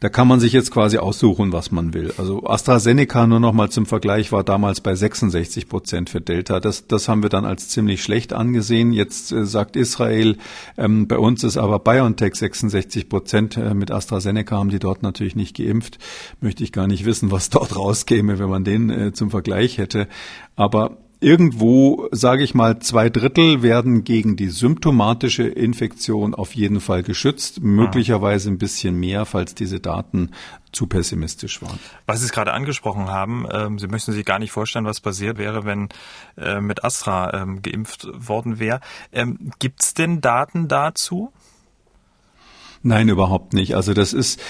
Da 0.00 0.08
kann 0.08 0.28
man 0.28 0.38
sich 0.38 0.52
jetzt 0.52 0.70
quasi 0.70 0.98
aussuchen, 0.98 1.52
was 1.52 1.70
man 1.70 1.94
will. 1.94 2.12
Also 2.18 2.44
AstraZeneca 2.44 3.26
nur 3.26 3.40
noch 3.40 3.52
mal 3.52 3.70
zum 3.70 3.86
Vergleich 3.86 4.32
war 4.32 4.44
damals 4.44 4.80
bei 4.80 4.94
66 4.94 5.68
Prozent 5.68 6.10
für 6.10 6.20
Delta. 6.20 6.60
Das, 6.60 6.86
das 6.86 7.08
haben 7.08 7.22
wir 7.22 7.30
dann 7.30 7.44
als 7.44 7.68
ziemlich 7.68 8.02
schlecht 8.02 8.32
angesehen. 8.32 8.92
Jetzt 8.92 9.32
äh, 9.32 9.46
sagt 9.46 9.76
Israel, 9.76 10.36
ähm, 10.76 11.08
bei 11.08 11.16
uns 11.16 11.42
ist 11.42 11.56
aber 11.56 11.78
BioNTech 11.78 12.34
66 12.34 13.08
Prozent. 13.08 13.56
Äh, 13.56 13.72
mit 13.72 13.90
AstraZeneca 13.90 14.56
haben 14.56 14.70
die 14.70 14.78
dort 14.78 15.02
natürlich 15.02 15.36
nicht 15.36 15.56
geimpft. 15.56 15.98
Möchte 16.40 16.64
ich 16.64 16.72
gar 16.72 16.86
nicht 16.86 17.04
wissen, 17.04 17.30
was 17.30 17.48
dort 17.50 17.74
rauskäme, 17.74 18.38
wenn 18.38 18.50
man 18.50 18.64
den 18.64 18.90
äh, 18.90 19.12
zum 19.12 19.30
Vergleich 19.30 19.78
hätte. 19.78 20.08
Aber 20.56 20.98
irgendwo, 21.24 22.08
sage 22.12 22.44
ich 22.44 22.54
mal, 22.54 22.78
zwei 22.80 23.08
Drittel 23.08 23.62
werden 23.62 24.04
gegen 24.04 24.36
die 24.36 24.48
symptomatische 24.48 25.44
Infektion 25.44 26.34
auf 26.34 26.54
jeden 26.54 26.80
Fall 26.80 27.02
geschützt, 27.02 27.62
möglicherweise 27.62 28.50
ein 28.50 28.58
bisschen 28.58 29.00
mehr, 29.00 29.24
falls 29.24 29.54
diese 29.54 29.80
Daten 29.80 30.30
zu 30.70 30.86
pessimistisch 30.86 31.62
waren. 31.62 31.78
Was 32.06 32.20
Sie 32.20 32.26
es 32.26 32.32
gerade 32.32 32.52
angesprochen 32.52 33.08
haben, 33.08 33.46
ähm, 33.50 33.78
Sie 33.78 33.88
möchten 33.88 34.12
sich 34.12 34.24
gar 34.24 34.38
nicht 34.38 34.52
vorstellen, 34.52 34.84
was 34.84 35.00
passiert 35.00 35.38
wäre, 35.38 35.64
wenn 35.64 35.88
äh, 36.36 36.60
mit 36.60 36.84
Astra 36.84 37.32
ähm, 37.32 37.62
geimpft 37.62 38.06
worden 38.12 38.58
wäre. 38.58 38.80
Ähm, 39.10 39.50
Gibt 39.58 39.82
es 39.82 39.94
denn 39.94 40.20
Daten 40.20 40.68
dazu? 40.68 41.32
Nein, 42.82 43.08
überhaupt 43.08 43.54
nicht. 43.54 43.74
Also 43.74 43.94
das 43.94 44.12
ist 44.12 44.40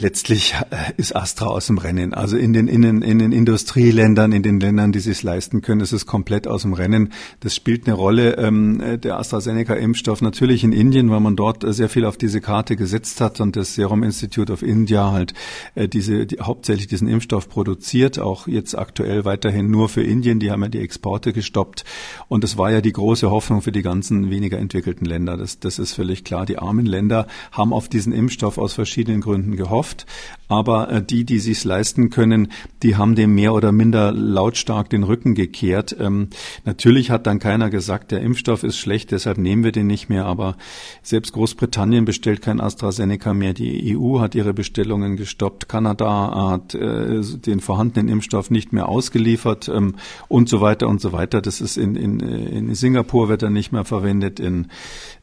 Letztlich 0.00 0.54
äh, 0.70 0.92
ist 0.96 1.14
Astra 1.14 1.46
aus 1.46 1.66
dem 1.66 1.76
Rennen. 1.76 2.14
Also 2.14 2.36
in 2.36 2.52
den, 2.52 2.66
in 2.66 2.82
den, 2.82 3.02
in 3.02 3.18
den 3.18 3.30
Industrieländern, 3.30 4.32
in 4.32 4.42
den 4.42 4.58
Ländern, 4.58 4.90
die 4.90 5.00
sich 5.00 5.22
leisten 5.22 5.60
können, 5.60 5.82
ist 5.82 5.92
es 5.92 6.06
komplett 6.06 6.48
aus 6.48 6.62
dem 6.62 6.72
Rennen. 6.72 7.12
Das 7.40 7.54
spielt 7.54 7.86
eine 7.86 7.94
Rolle, 7.94 8.36
ähm, 8.38 8.82
der 9.02 9.18
AstraZeneca-Impfstoff 9.18 10.22
natürlich 10.22 10.64
in 10.64 10.72
Indien, 10.72 11.10
weil 11.10 11.20
man 11.20 11.36
dort 11.36 11.64
sehr 11.74 11.90
viel 11.90 12.06
auf 12.06 12.16
diese 12.16 12.40
Karte 12.40 12.76
gesetzt 12.76 13.20
hat 13.20 13.40
und 13.40 13.54
das 13.54 13.74
Serum 13.74 14.02
Institute 14.02 14.50
of 14.50 14.62
India 14.62 15.12
halt 15.12 15.34
äh, 15.74 15.88
diese, 15.88 16.26
die, 16.26 16.38
hauptsächlich 16.40 16.86
diesen 16.86 17.06
Impfstoff 17.06 17.48
produziert, 17.50 18.18
auch 18.18 18.48
jetzt 18.48 18.76
aktuell 18.76 19.26
weiterhin 19.26 19.70
nur 19.70 19.90
für 19.90 20.02
Indien. 20.02 20.40
Die 20.40 20.50
haben 20.50 20.62
ja 20.62 20.68
die 20.68 20.80
Exporte 20.80 21.34
gestoppt. 21.34 21.84
Und 22.28 22.44
das 22.44 22.56
war 22.56 22.70
ja 22.70 22.80
die 22.80 22.92
große 22.92 23.30
Hoffnung 23.30 23.60
für 23.60 23.72
die 23.72 23.82
ganzen 23.82 24.30
weniger 24.30 24.58
entwickelten 24.58 25.04
Länder. 25.04 25.36
Das, 25.36 25.60
das 25.60 25.78
ist 25.78 25.92
völlig 25.92 26.24
klar. 26.24 26.46
Die 26.46 26.58
armen 26.58 26.86
Länder 26.86 27.26
haben 27.52 27.74
auf 27.74 27.88
diesen 27.88 28.12
Impfstoff 28.12 28.56
aus 28.56 28.72
verschiedenen 28.72 29.20
Gründen 29.20 29.56
gehofft 29.56 29.81
gekauft, 29.82 30.06
aber 30.48 30.90
äh, 30.90 31.02
die, 31.02 31.24
die 31.24 31.38
sich's 31.38 31.64
leisten 31.64 32.10
können, 32.10 32.48
die 32.82 32.96
haben 32.96 33.14
dem 33.14 33.34
mehr 33.34 33.54
oder 33.54 33.72
minder 33.72 34.12
lautstark 34.12 34.90
den 34.90 35.02
Rücken 35.02 35.34
gekehrt. 35.34 35.96
Ähm, 35.98 36.28
natürlich 36.64 37.10
hat 37.10 37.26
dann 37.26 37.38
keiner 37.38 37.70
gesagt, 37.70 38.10
der 38.10 38.20
Impfstoff 38.20 38.62
ist 38.62 38.76
schlecht, 38.76 39.12
deshalb 39.12 39.38
nehmen 39.38 39.64
wir 39.64 39.72
den 39.72 39.86
nicht 39.86 40.10
mehr, 40.10 40.26
aber 40.26 40.56
selbst 41.02 41.32
Großbritannien 41.32 42.04
bestellt 42.04 42.42
kein 42.42 42.60
AstraZeneca 42.60 43.32
mehr, 43.32 43.54
die 43.54 43.96
EU 43.96 44.20
hat 44.20 44.34
ihre 44.34 44.52
Bestellungen 44.52 45.16
gestoppt, 45.16 45.68
Kanada 45.68 46.50
hat 46.50 46.74
äh, 46.74 47.20
den 47.22 47.60
vorhandenen 47.60 48.08
Impfstoff 48.08 48.50
nicht 48.50 48.72
mehr 48.72 48.88
ausgeliefert 48.88 49.68
ähm, 49.68 49.94
und 50.28 50.50
so 50.50 50.60
weiter 50.60 50.86
und 50.86 51.00
so 51.00 51.12
weiter. 51.12 51.40
Das 51.40 51.62
ist 51.62 51.78
in, 51.78 51.96
in, 51.96 52.20
in 52.20 52.74
Singapur 52.74 53.30
wird 53.30 53.42
er 53.42 53.50
nicht 53.50 53.72
mehr 53.72 53.84
verwendet, 53.84 54.38
in 54.38 54.66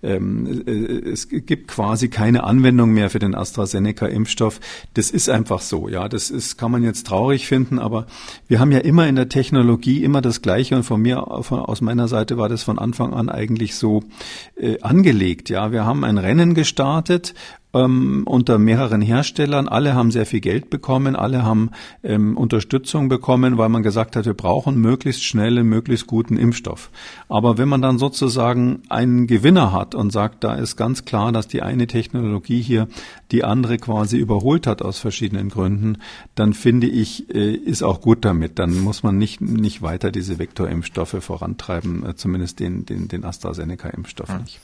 ähm, 0.01 0.63
äh, 0.65 0.71
es 1.11 1.29
gibt 1.29 1.67
quasi 1.67 2.09
keine 2.09 2.45
Anwendung 2.45 2.91
mehr 2.91 3.09
für 3.09 3.19
den 3.19 3.35
AstraZeneca-Impfstoff. 3.35 4.48
Das 4.93 5.11
ist 5.11 5.29
einfach 5.29 5.61
so, 5.61 5.87
ja. 5.87 6.09
Das 6.09 6.29
ist, 6.29 6.57
kann 6.57 6.71
man 6.71 6.83
jetzt 6.83 7.07
traurig 7.07 7.47
finden, 7.47 7.79
aber 7.79 8.07
wir 8.47 8.59
haben 8.59 8.71
ja 8.71 8.79
immer 8.79 9.07
in 9.07 9.15
der 9.15 9.29
Technologie 9.29 10.03
immer 10.03 10.21
das 10.21 10.41
Gleiche 10.41 10.75
und 10.75 10.83
von 10.83 11.01
mir, 11.01 11.25
von, 11.41 11.59
aus 11.59 11.81
meiner 11.81 12.07
Seite 12.07 12.37
war 12.37 12.49
das 12.49 12.63
von 12.63 12.79
Anfang 12.79 13.13
an 13.13 13.29
eigentlich 13.29 13.75
so 13.75 14.03
äh, 14.55 14.79
angelegt, 14.81 15.49
ja. 15.49 15.71
Wir 15.71 15.85
haben 15.85 16.03
ein 16.03 16.17
Rennen 16.17 16.53
gestartet 16.53 17.33
ähm, 17.73 18.23
unter 18.25 18.57
mehreren 18.57 19.01
Herstellern. 19.01 19.67
Alle 19.67 19.93
haben 19.93 20.11
sehr 20.11 20.25
viel 20.25 20.39
Geld 20.39 20.69
bekommen, 20.69 21.15
alle 21.15 21.43
haben 21.43 21.71
ähm, 22.03 22.35
Unterstützung 22.35 23.09
bekommen, 23.09 23.57
weil 23.57 23.69
man 23.69 23.83
gesagt 23.83 24.15
hat, 24.15 24.25
wir 24.25 24.33
brauchen 24.33 24.79
möglichst 24.79 25.23
schnell 25.23 25.63
möglichst 25.63 26.07
guten 26.07 26.37
Impfstoff. 26.37 26.89
Aber 27.27 27.57
wenn 27.57 27.69
man 27.69 27.81
dann 27.81 27.99
sozusagen 27.99 28.81
einen 28.89 29.27
Gewinner 29.27 29.71
hat 29.71 29.93
und 29.93 30.11
sagt, 30.11 30.43
da 30.43 30.55
ist 30.55 30.77
ganz 30.77 31.05
klar, 31.05 31.31
dass 31.31 31.47
die 31.47 31.61
eine 31.61 31.87
Technologie 31.87 32.61
hier 32.61 32.87
die 33.31 33.43
andere 33.43 33.77
quasi 33.77 34.17
überholt 34.17 34.65
hat 34.65 34.81
aus 34.81 34.97
verschiedenen 34.97 35.49
Gründen, 35.49 35.97
dann 36.35 36.53
finde 36.53 36.87
ich, 36.87 37.33
äh, 37.33 37.53
ist 37.53 37.83
auch 37.83 38.01
gut 38.01 38.25
damit. 38.25 38.57
Dann 38.57 38.79
muss 38.79 39.03
man 39.03 39.17
nicht, 39.17 39.41
nicht 39.41 39.81
weiter 39.81 40.11
diese 40.11 40.39
Vektorimpfstoffe 40.39 41.17
vorantreiben, 41.19 42.05
äh, 42.05 42.15
zumindest 42.15 42.59
den, 42.59 42.85
den, 42.85 43.07
den 43.07 43.23
AstraZeneca-Impfstoff 43.23 44.29
hm. 44.29 44.41
nicht. 44.41 44.59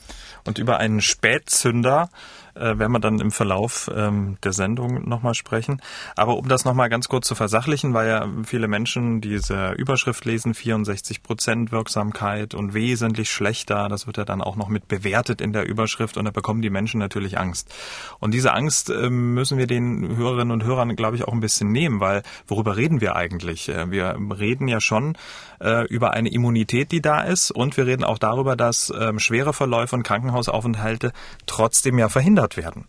Und 0.48 0.60
über 0.60 0.78
einen 0.78 1.02
Spätzünder 1.02 2.10
äh, 2.56 2.80
werden 2.80 2.92
wir 2.92 3.00
dann 3.00 3.20
im 3.20 3.32
Verlauf 3.32 3.90
ähm, 3.94 4.38
der 4.44 4.54
Sendung 4.54 5.08
nochmal 5.08 5.34
sprechen. 5.34 5.82
Aber 6.16 6.38
um 6.38 6.48
das 6.48 6.66
nochmal 6.66 6.90
ganz 6.90 7.08
kurz 7.08 7.28
zu 7.28 7.36
versachlichen, 7.36 7.94
weil 7.94 8.08
ja 8.08 8.28
viele 8.44 8.68
Menschen 8.68 9.22
diese 9.22 9.72
Überschrift 9.72 10.26
lesen, 10.26 10.54
64 10.54 11.22
Prozent 11.22 11.72
Wirksamkeit 11.72 12.54
und 12.54 12.74
wesentlich 12.74 13.30
schlechter, 13.30 13.90
das 13.90 14.08
wird 14.08 14.18
ja 14.18 14.26
dann 14.26 14.42
auch 14.42 14.56
noch 14.56 14.70
mit 14.70 14.88
bewertet 14.88 15.42
in 15.42 15.54
der 15.54 15.68
Überschrift 15.68 16.18
und 16.18 16.26
da 16.26 16.32
bekommen 16.32 16.62
die 16.62 16.70
Menschen 16.70 17.00
natürlich 17.00 17.38
Angst. 17.38 17.74
Und 18.20 18.34
diese 18.34 18.54
Angst 18.54 18.90
äh, 18.90 19.10
müssen 19.10 19.58
wir 19.58 19.68
den 19.68 20.16
Hörerinnen 20.16 20.52
und 20.52 20.64
Hörern, 20.64 20.96
glaube 20.96 21.18
ich, 21.18 21.26
auch 21.26 21.34
ein 21.34 21.42
bisschen 21.42 21.72
nehmen, 21.72 22.00
weil 22.00 22.24
worüber 22.48 22.78
reden 22.78 23.02
wir 23.02 23.16
eigentlich? 23.16 23.70
Äh, 23.70 23.92
wir 23.92 24.18
reden 24.38 24.68
ja 24.68 24.80
schon 24.80 25.18
äh, 25.60 25.86
über 25.88 26.12
eine 26.12 26.30
Immunität, 26.30 26.92
die 26.92 27.02
da 27.02 27.22
ist 27.22 27.52
und 27.52 27.76
wir 27.78 27.86
reden 27.86 28.04
auch 28.04 28.18
darüber, 28.18 28.56
dass 28.56 28.94
ähm, 28.98 29.20
schwere 29.20 29.54
Verläufe 29.54 29.96
und 29.96 30.04
Krankenhausaufenthalte 30.04 31.12
trotzdem 31.46 32.00
ja 32.00 32.10
verhindert 32.10 32.45
gefördert 32.46 32.58
werden. 32.58 32.86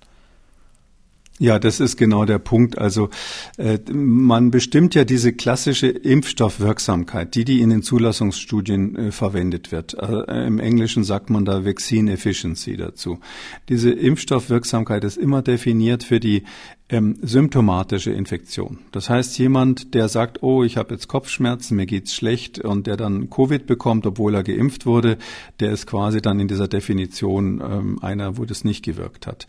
Ja, 1.39 1.59
das 1.59 1.81
ist 1.81 1.99
genau 1.99 2.25
der 2.25 2.39
Punkt. 2.39 2.79
Also 2.79 3.11
äh, 3.59 3.79
man 3.93 4.51
bestimmt 4.51 4.95
ja 4.95 5.05
diese 5.05 5.35
klassische 5.35 5.89
Impfstoffwirksamkeit, 5.89 7.35
die 7.35 7.45
die 7.45 7.61
in 7.61 7.69
den 7.69 7.83
Zulassungsstudien 7.83 8.97
äh, 8.97 9.13
verwendet 9.13 9.71
wird. 9.71 9.93
Äh, 10.01 10.47
Im 10.47 10.59
Englischen 10.59 11.05
sagt 11.05 11.29
man 11.29 11.45
da 11.45 11.67
Vaccine 11.67 12.11
Efficiency 12.11 12.79
dazu. 12.79 13.19
Diese 13.69 13.91
Impfstoffwirksamkeit 13.91 15.05
ist 15.05 15.19
immer 15.19 15.43
definiert 15.43 16.05
für 16.05 16.21
die 16.21 16.45
ähm, 16.89 17.17
symptomatische 17.21 18.13
Infektion. 18.13 18.79
Das 18.93 19.11
heißt, 19.11 19.37
jemand, 19.39 19.93
der 19.95 20.09
sagt, 20.09 20.45
oh, 20.45 20.63
ich 20.63 20.77
habe 20.77 20.95
jetzt 20.95 21.09
Kopfschmerzen, 21.09 21.77
mir 21.77 21.87
geht's 21.87 22.15
schlecht 22.15 22.61
und 22.61 22.87
der 22.87 22.97
dann 22.97 23.29
Covid 23.29 23.67
bekommt, 23.67 24.07
obwohl 24.07 24.37
er 24.37 24.45
geimpft 24.45 24.87
wurde, 24.87 25.19
der 25.59 25.73
ist 25.73 25.89
quasi 25.89 26.23
dann 26.23 26.39
in 26.39 26.47
dieser 26.47 26.69
Definition 26.69 27.61
ähm, 27.61 27.99
einer, 28.03 28.39
wo 28.39 28.45
das 28.45 28.63
nicht 28.63 28.85
gewirkt 28.85 29.27
hat. 29.27 29.49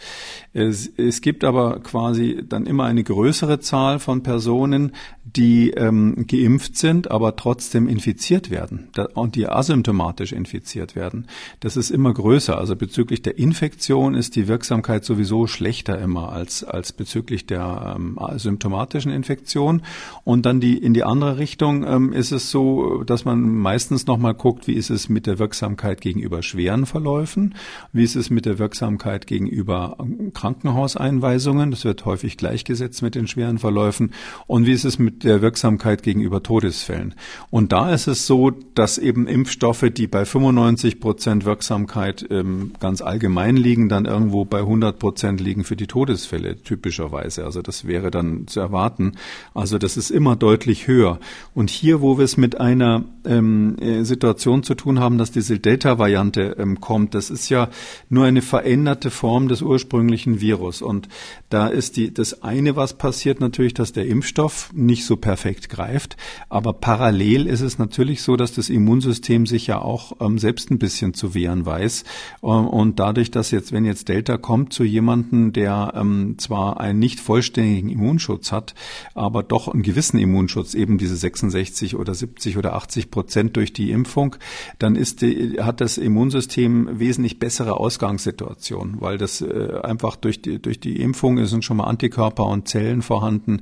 Es, 0.53 0.89
es 0.97 1.21
gibt 1.21 1.43
aber 1.43 1.79
quasi 1.81 2.43
dann 2.47 2.65
immer 2.65 2.85
eine 2.85 3.03
größere 3.03 3.59
Zahl 3.59 3.99
von 3.99 4.23
Personen, 4.23 4.93
die 5.23 5.69
ähm, 5.71 6.25
geimpft 6.27 6.75
sind, 6.75 7.11
aber 7.11 7.35
trotzdem 7.35 7.87
infiziert 7.87 8.49
werden 8.49 8.89
und 9.13 9.35
die 9.35 9.47
asymptomatisch 9.47 10.31
infiziert 10.31 10.95
werden. 10.95 11.27
Das 11.59 11.77
ist 11.77 11.91
immer 11.91 12.13
größer. 12.13 12.57
Also 12.57 12.75
bezüglich 12.75 13.21
der 13.21 13.37
Infektion 13.37 14.15
ist 14.15 14.35
die 14.35 14.47
Wirksamkeit 14.47 15.05
sowieso 15.05 15.45
schlechter 15.45 15.99
immer 15.99 16.31
als, 16.31 16.63
als 16.63 16.93
bezüglich 16.93 17.26
bezüglich 17.27 17.45
der 17.45 17.95
ähm, 17.95 18.17
symptomatischen 18.37 19.11
Infektion. 19.11 19.81
Und 20.23 20.45
dann 20.45 20.59
die 20.59 20.77
in 20.77 20.93
die 20.93 21.03
andere 21.03 21.37
Richtung 21.37 21.85
ähm, 21.85 22.13
ist 22.13 22.31
es 22.31 22.49
so, 22.51 23.03
dass 23.03 23.25
man 23.25 23.41
meistens 23.41 24.07
nochmal 24.07 24.33
guckt, 24.33 24.67
wie 24.67 24.73
ist 24.73 24.89
es 24.89 25.09
mit 25.09 25.27
der 25.27 25.39
Wirksamkeit 25.39 26.01
gegenüber 26.01 26.41
schweren 26.41 26.85
Verläufen, 26.85 27.55
wie 27.91 28.03
ist 28.03 28.15
es 28.15 28.29
mit 28.29 28.45
der 28.45 28.59
Wirksamkeit 28.59 29.27
gegenüber 29.27 29.97
ähm, 29.99 30.31
Krankenhauseinweisungen, 30.33 31.71
das 31.71 31.83
wird 31.83 32.05
häufig 32.05 32.37
gleichgesetzt 32.37 33.01
mit 33.01 33.15
den 33.15 33.27
schweren 33.27 33.57
Verläufen, 33.57 34.11
und 34.47 34.65
wie 34.65 34.73
ist 34.73 34.85
es 34.85 34.99
mit 34.99 35.23
der 35.23 35.41
Wirksamkeit 35.41 36.03
gegenüber 36.03 36.41
Todesfällen. 36.41 37.13
Und 37.49 37.71
da 37.71 37.91
ist 37.91 38.07
es 38.07 38.25
so, 38.25 38.51
dass 38.75 38.97
eben 38.97 39.27
Impfstoffe, 39.27 39.85
die 39.91 40.07
bei 40.07 40.23
95 40.25 40.99
Prozent 40.99 41.45
Wirksamkeit 41.45 42.25
ähm, 42.29 42.71
ganz 42.79 43.01
allgemein 43.01 43.57
liegen, 43.57 43.89
dann 43.89 44.05
irgendwo 44.05 44.45
bei 44.45 44.59
100 44.59 44.97
Prozent 44.97 45.41
liegen 45.41 45.63
für 45.63 45.75
die 45.75 45.87
Todesfälle 45.87 46.61
typischerweise 46.63 47.16
logischerweise. 47.17 47.45
Also 47.45 47.61
das 47.61 47.85
wäre 47.85 48.11
dann 48.11 48.47
zu 48.47 48.59
erwarten. 48.59 49.13
Also 49.53 49.77
das 49.77 49.97
ist 49.97 50.11
immer 50.11 50.35
deutlich 50.35 50.87
höher. 50.87 51.19
Und 51.53 51.69
hier, 51.69 52.01
wo 52.01 52.17
wir 52.17 52.25
es 52.25 52.37
mit 52.37 52.59
einer 52.59 53.03
ähm, 53.25 53.77
äh, 53.79 54.03
Situation 54.03 54.63
zu 54.63 54.75
tun 54.75 54.99
haben, 54.99 55.17
dass 55.17 55.31
diese 55.31 55.59
Delta-Variante 55.59 56.55
ähm, 56.59 56.79
kommt, 56.79 57.13
das 57.13 57.29
ist 57.29 57.49
ja 57.49 57.69
nur 58.09 58.25
eine 58.25 58.41
veränderte 58.41 59.09
Form 59.09 59.47
des 59.47 59.61
ursprünglichen 59.61 60.41
Virus. 60.41 60.81
Und 60.81 61.07
da 61.49 61.67
ist 61.67 61.97
die, 61.97 62.13
das 62.13 62.43
eine, 62.43 62.75
was 62.75 62.97
passiert, 62.97 63.39
natürlich, 63.39 63.73
dass 63.73 63.93
der 63.93 64.07
Impfstoff 64.07 64.71
nicht 64.73 65.05
so 65.05 65.17
perfekt 65.17 65.69
greift. 65.69 66.17
Aber 66.49 66.73
parallel 66.73 67.47
ist 67.47 67.61
es 67.61 67.77
natürlich 67.77 68.21
so, 68.21 68.35
dass 68.35 68.53
das 68.53 68.69
Immunsystem 68.69 69.45
sich 69.45 69.67
ja 69.67 69.81
auch 69.81 70.13
ähm, 70.21 70.37
selbst 70.37 70.71
ein 70.71 70.79
bisschen 70.79 71.13
zu 71.13 71.33
wehren 71.33 71.65
weiß. 71.65 72.03
Ähm, 72.43 72.67
und 72.67 72.99
dadurch, 72.99 73.31
dass 73.31 73.51
jetzt, 73.51 73.71
wenn 73.71 73.85
jetzt 73.85 74.07
Delta 74.07 74.37
kommt 74.37 74.73
zu 74.73 74.83
jemanden, 74.83 75.53
der 75.53 75.93
ähm, 75.95 76.35
zwar 76.37 76.79
einen 76.79 76.99
nicht 77.07 77.21
vollständigen 77.21 77.87
Immunschutz 77.87 78.51
hat, 78.51 78.75
aber 79.13 79.41
doch 79.41 79.69
einen 79.69 79.81
gewissen 79.81 80.19
Immunschutz, 80.19 80.73
eben 80.73 80.97
diese 80.97 81.15
66 81.15 81.95
oder 81.95 82.13
70 82.13 82.57
oder 82.57 82.75
80 82.75 83.11
Prozent 83.11 83.55
durch 83.55 83.71
die 83.71 83.91
Impfung, 83.91 84.35
dann 84.77 84.97
ist 84.97 85.21
die, 85.21 85.57
hat 85.61 85.79
das 85.79 85.97
Immunsystem 85.97 86.99
wesentlich 86.99 87.39
bessere 87.39 87.79
Ausgangssituation, 87.79 88.97
weil 88.99 89.17
das 89.17 89.39
äh, 89.39 89.79
einfach 89.83 90.17
durch 90.17 90.41
die, 90.41 90.61
durch 90.61 90.81
die 90.81 90.99
Impfung 90.99 91.45
sind 91.45 91.63
schon 91.63 91.77
mal 91.77 91.85
Antikörper 91.85 92.43
und 92.43 92.67
Zellen 92.67 93.01
vorhanden, 93.01 93.61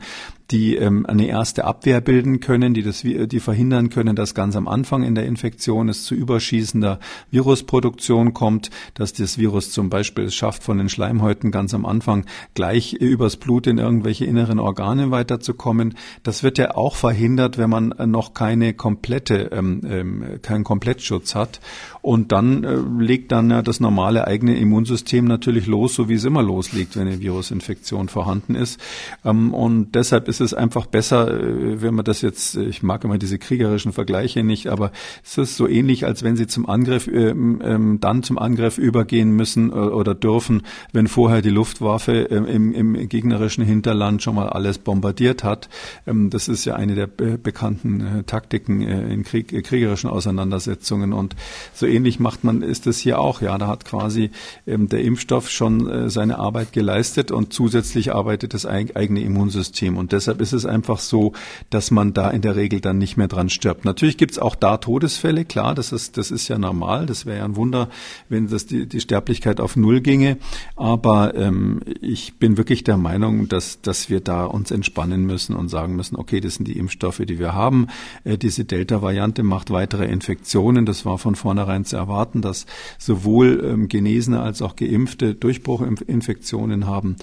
die 0.52 0.76
ähm, 0.76 1.06
eine 1.06 1.28
erste 1.28 1.66
Abwehr 1.66 2.02
bilden 2.02 2.40
können, 2.40 2.74
die 2.74 2.84
das, 2.84 3.02
die 3.02 3.40
verhindern 3.40 3.90
können, 3.90 4.16
dass 4.16 4.36
ganz 4.36 4.56
am 4.56 4.68
Anfang 4.68 5.04
in 5.04 5.16
der 5.16 5.26
Infektion 5.26 5.90
es 5.90 6.04
zu 6.04 6.16
überschießender 6.16 7.00
Virusproduktion 7.32 8.34
kommt, 8.34 8.70
dass 8.94 9.14
das 9.14 9.38
Virus 9.38 9.72
zum 9.72 9.90
Beispiel 9.90 10.26
es 10.26 10.36
schafft, 10.36 10.64
von 10.64 10.78
den 10.78 10.90
Schleimhäuten 10.90 11.52
ganz 11.52 11.74
am 11.74 11.86
Anfang 11.86 12.26
gleich 12.54 12.94
übers 12.94 13.38
Blut 13.38 13.68
in 13.68 13.78
irgendwelche 13.78 14.26
inneren 14.26 14.60
Organe 14.60 15.12
weiterzukommen. 15.12 15.96
Das 16.24 16.44
wird 16.44 16.58
ja 16.58 16.76
auch 16.76 16.96
verhindert, 16.96 17.58
wenn 17.58 17.70
man 17.70 17.94
noch 18.06 18.34
keine 18.34 18.74
komplette, 18.74 19.50
ähm, 19.52 19.82
ähm, 19.86 20.40
keinen 20.42 20.64
Komplettschutz 20.64 21.36
hat. 21.36 21.60
Und 22.06 22.32
dann 22.32 22.64
äh, 22.64 22.78
legt 23.00 23.32
dann 23.32 23.50
ja 23.50 23.64
das 23.64 23.80
normale 23.80 24.28
eigene 24.28 24.56
Immunsystem 24.60 25.26
natürlich 25.26 25.66
los, 25.66 25.96
so 25.96 26.08
wie 26.08 26.14
es 26.14 26.24
immer 26.24 26.44
loslegt, 26.44 26.96
wenn 26.96 27.08
eine 27.08 27.20
Virusinfektion 27.20 28.10
vorhanden 28.10 28.54
ist. 28.54 28.80
Ähm, 29.24 29.56
und 29.56 29.96
deshalb 29.96 30.28
ist 30.28 30.40
es 30.40 30.54
einfach 30.54 30.86
besser, 30.86 31.28
äh, 31.32 31.82
wenn 31.82 31.96
man 31.96 32.06
das 32.06 32.22
jetzt, 32.22 32.58
ich 32.58 32.84
mag 32.84 33.04
immer 33.04 33.18
diese 33.18 33.40
kriegerischen 33.40 33.92
Vergleiche 33.92 34.44
nicht, 34.44 34.68
aber 34.68 34.92
es 35.24 35.40
ist 35.40 35.58
so 35.58 35.68
ähnlich, 35.68 36.06
als 36.06 36.22
wenn 36.22 36.36
sie 36.36 36.46
zum 36.46 36.70
Angriff, 36.70 37.08
ähm, 37.08 37.60
ähm, 37.66 38.00
dann 38.00 38.22
zum 38.22 38.38
Angriff 38.38 38.78
übergehen 38.78 39.32
müssen 39.32 39.72
äh, 39.72 39.74
oder 39.74 40.14
dürfen, 40.14 40.62
wenn 40.94 41.08
vorher 41.08 41.42
die 41.42 41.50
Luftwaffe 41.50 42.30
äh, 42.30 42.36
im, 42.36 42.72
im 42.72 43.10
gegnerischen 43.10 43.66
Hinterland 43.66 44.22
schon 44.22 44.36
mal 44.36 44.50
alles 44.50 44.78
bombardiert 44.78 45.44
hat. 45.44 45.70
Ähm, 46.06 46.30
das 46.30 46.50
ist 46.50 46.66
ja 46.66 46.76
eine 46.76 46.94
der 46.94 47.08
bekannten 47.08 48.02
äh, 48.02 48.24
Taktiken 48.26 48.84
äh, 48.84 49.12
in 49.12 49.24
Krieg, 49.24 49.48
kriegerischen 49.64 50.12
Auseinandersetzungen 50.12 51.12
und 51.12 51.36
so 51.74 51.95
ähnlich 51.96 52.20
macht 52.20 52.44
man, 52.44 52.62
ist 52.62 52.88
es 52.88 53.00
hier 53.00 53.20
auch. 53.20 53.42
Ja, 53.42 53.58
da 53.58 53.68
hat 53.68 53.86
quasi 53.86 54.32
ähm, 54.68 54.90
der 54.90 55.02
Impfstoff 55.02 55.50
schon 55.50 55.88
äh, 55.88 56.10
seine 56.10 56.40
Arbeit 56.40 56.74
geleistet 56.74 57.32
und 57.32 57.54
zusätzlich 57.54 58.14
arbeitet 58.14 58.54
das 58.54 58.66
eigene 58.66 59.22
Immunsystem. 59.22 59.98
Und 59.98 60.12
deshalb 60.12 60.42
ist 60.42 60.54
es 60.54 60.66
einfach 60.66 61.00
so, 61.00 61.34
dass 61.70 61.92
man 61.92 62.14
da 62.14 62.30
in 62.30 62.42
der 62.42 62.56
Regel 62.56 62.82
dann 62.82 62.98
nicht 62.98 63.18
mehr 63.18 63.28
dran 63.28 63.50
stirbt. 63.50 63.86
Natürlich 63.86 64.18
gibt 64.18 64.34
es 64.34 64.40
auch 64.40 64.56
da 64.56 64.78
Todesfälle, 64.78 65.46
klar, 65.46 65.74
das 65.74 65.92
ist, 65.92 66.18
das 66.18 66.32
ist 66.32 66.48
ja 66.48 66.58
normal. 66.58 67.06
Das 67.06 67.26
wäre 67.26 67.40
ja 67.40 67.46
ein 67.46 67.56
Wunder, 67.56 67.90
wenn 68.30 68.48
das 68.48 68.66
die, 68.66 68.86
die 68.88 69.00
Sterblichkeit 69.00 69.60
auf 69.60 69.76
Null 69.76 70.02
ginge. 70.02 70.38
Aber 70.76 71.36
ähm, 71.36 71.82
ich 72.02 72.36
bin 72.36 72.58
wirklich 72.58 72.84
der 72.84 72.98
Meinung, 72.98 73.48
dass, 73.48 73.82
dass 73.82 74.10
wir 74.10 74.20
da 74.20 74.46
uns 74.46 74.72
entspannen 74.72 75.26
müssen 75.26 75.56
und 75.56 75.70
sagen 75.70 75.96
müssen, 75.96 76.16
okay, 76.16 76.42
das 76.42 76.56
sind 76.56 76.68
die 76.68 76.78
Impfstoffe, 76.78 77.22
die 77.26 77.40
wir 77.40 77.54
haben. 77.54 77.88
Äh, 78.24 78.38
diese 78.38 78.66
Delta-Variante 78.66 79.44
macht 79.44 79.72
weitere 79.72 80.06
Infektionen. 80.06 80.86
Das 80.86 81.06
war 81.06 81.18
von 81.18 81.36
vornherein 81.36 81.85
zu 81.86 81.98
erwarten, 81.98 82.42
dass 82.42 82.66
sowohl 82.98 83.64
ähm, 83.64 83.88
Genesene 83.88 84.42
als 84.42 84.62
auch 84.62 84.76
Geimpfte 84.76 85.36
Durchbruchinfektionen 85.36 86.88
haben. 86.88 87.16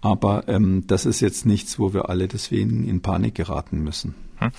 Aber 0.00 0.48
ähm, 0.48 0.84
das 0.86 1.06
ist 1.06 1.20
jetzt 1.20 1.46
nichts, 1.46 1.78
wo 1.78 1.92
wir 1.92 2.08
alle 2.08 2.28
deswegen 2.28 2.88
in 2.88 3.00
Panik 3.00 3.34
geraten 3.34 3.82
müssen. 3.82 4.14
Hm. 4.40 4.50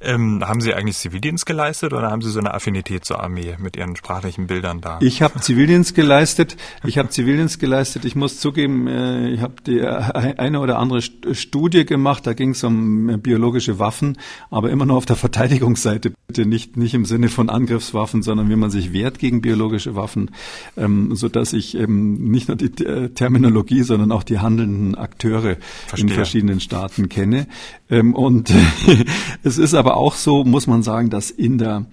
Ähm, 0.00 0.44
haben 0.46 0.60
Sie 0.60 0.74
eigentlich 0.74 0.96
Zivildienst 0.96 1.46
geleistet 1.46 1.92
oder 1.92 2.10
haben 2.10 2.22
Sie 2.22 2.30
so 2.30 2.38
eine 2.38 2.54
Affinität 2.54 3.04
zur 3.04 3.20
Armee 3.20 3.56
mit 3.58 3.76
Ihren 3.76 3.96
sprachlichen 3.96 4.46
Bildern 4.46 4.80
da? 4.80 4.98
Ich 5.00 5.22
habe 5.22 5.40
Zivildienst 5.40 5.94
geleistet. 5.94 6.56
Ich 6.84 6.98
habe 6.98 7.08
Zivildienst 7.08 7.58
geleistet. 7.58 8.04
Ich 8.04 8.14
muss 8.14 8.38
zugeben, 8.38 8.86
äh, 8.86 9.30
ich 9.30 9.40
habe 9.40 9.54
die 9.66 9.78
äh, 9.78 9.86
eine 9.86 10.60
oder 10.60 10.78
andere 10.78 11.02
Studie 11.02 11.84
gemacht. 11.84 12.26
Da 12.26 12.32
ging 12.32 12.50
es 12.50 12.62
um 12.62 13.08
äh, 13.08 13.16
biologische 13.16 13.78
Waffen, 13.78 14.18
aber 14.50 14.70
immer 14.70 14.86
nur 14.86 14.96
auf 14.96 15.06
der 15.06 15.16
Verteidigungsseite. 15.16 16.12
Bitte 16.28 16.46
nicht 16.46 16.76
nicht 16.76 16.94
im 16.94 17.04
Sinne 17.04 17.28
von 17.28 17.48
Angriffswaffen, 17.48 18.22
sondern 18.22 18.50
wie 18.50 18.56
man 18.56 18.70
sich 18.70 18.92
wehrt 18.92 19.18
gegen 19.18 19.40
biologische 19.40 19.96
Waffen, 19.96 20.30
ähm, 20.76 21.14
so 21.16 21.28
dass 21.28 21.52
ich 21.52 21.74
ähm, 21.76 22.30
nicht 22.30 22.48
nur 22.48 22.56
die 22.56 22.70
Terminologie, 22.70 23.82
sondern 23.82 24.12
auch 24.12 24.22
die 24.22 24.38
handelnden 24.38 24.94
Akteure 24.94 25.56
Verstehe. 25.86 26.08
in 26.08 26.14
verschiedenen 26.14 26.60
Staaten 26.60 27.08
kenne. 27.08 27.46
Ähm, 27.90 28.14
und 28.14 28.52
es 29.42 29.58
ist 29.58 29.74
aber 29.74 29.96
auch 29.96 30.14
so, 30.14 30.44
muss 30.44 30.66
man 30.66 30.82
sagen, 30.82 31.10
dass 31.10 31.30
in 31.30 31.58
der 31.58 31.86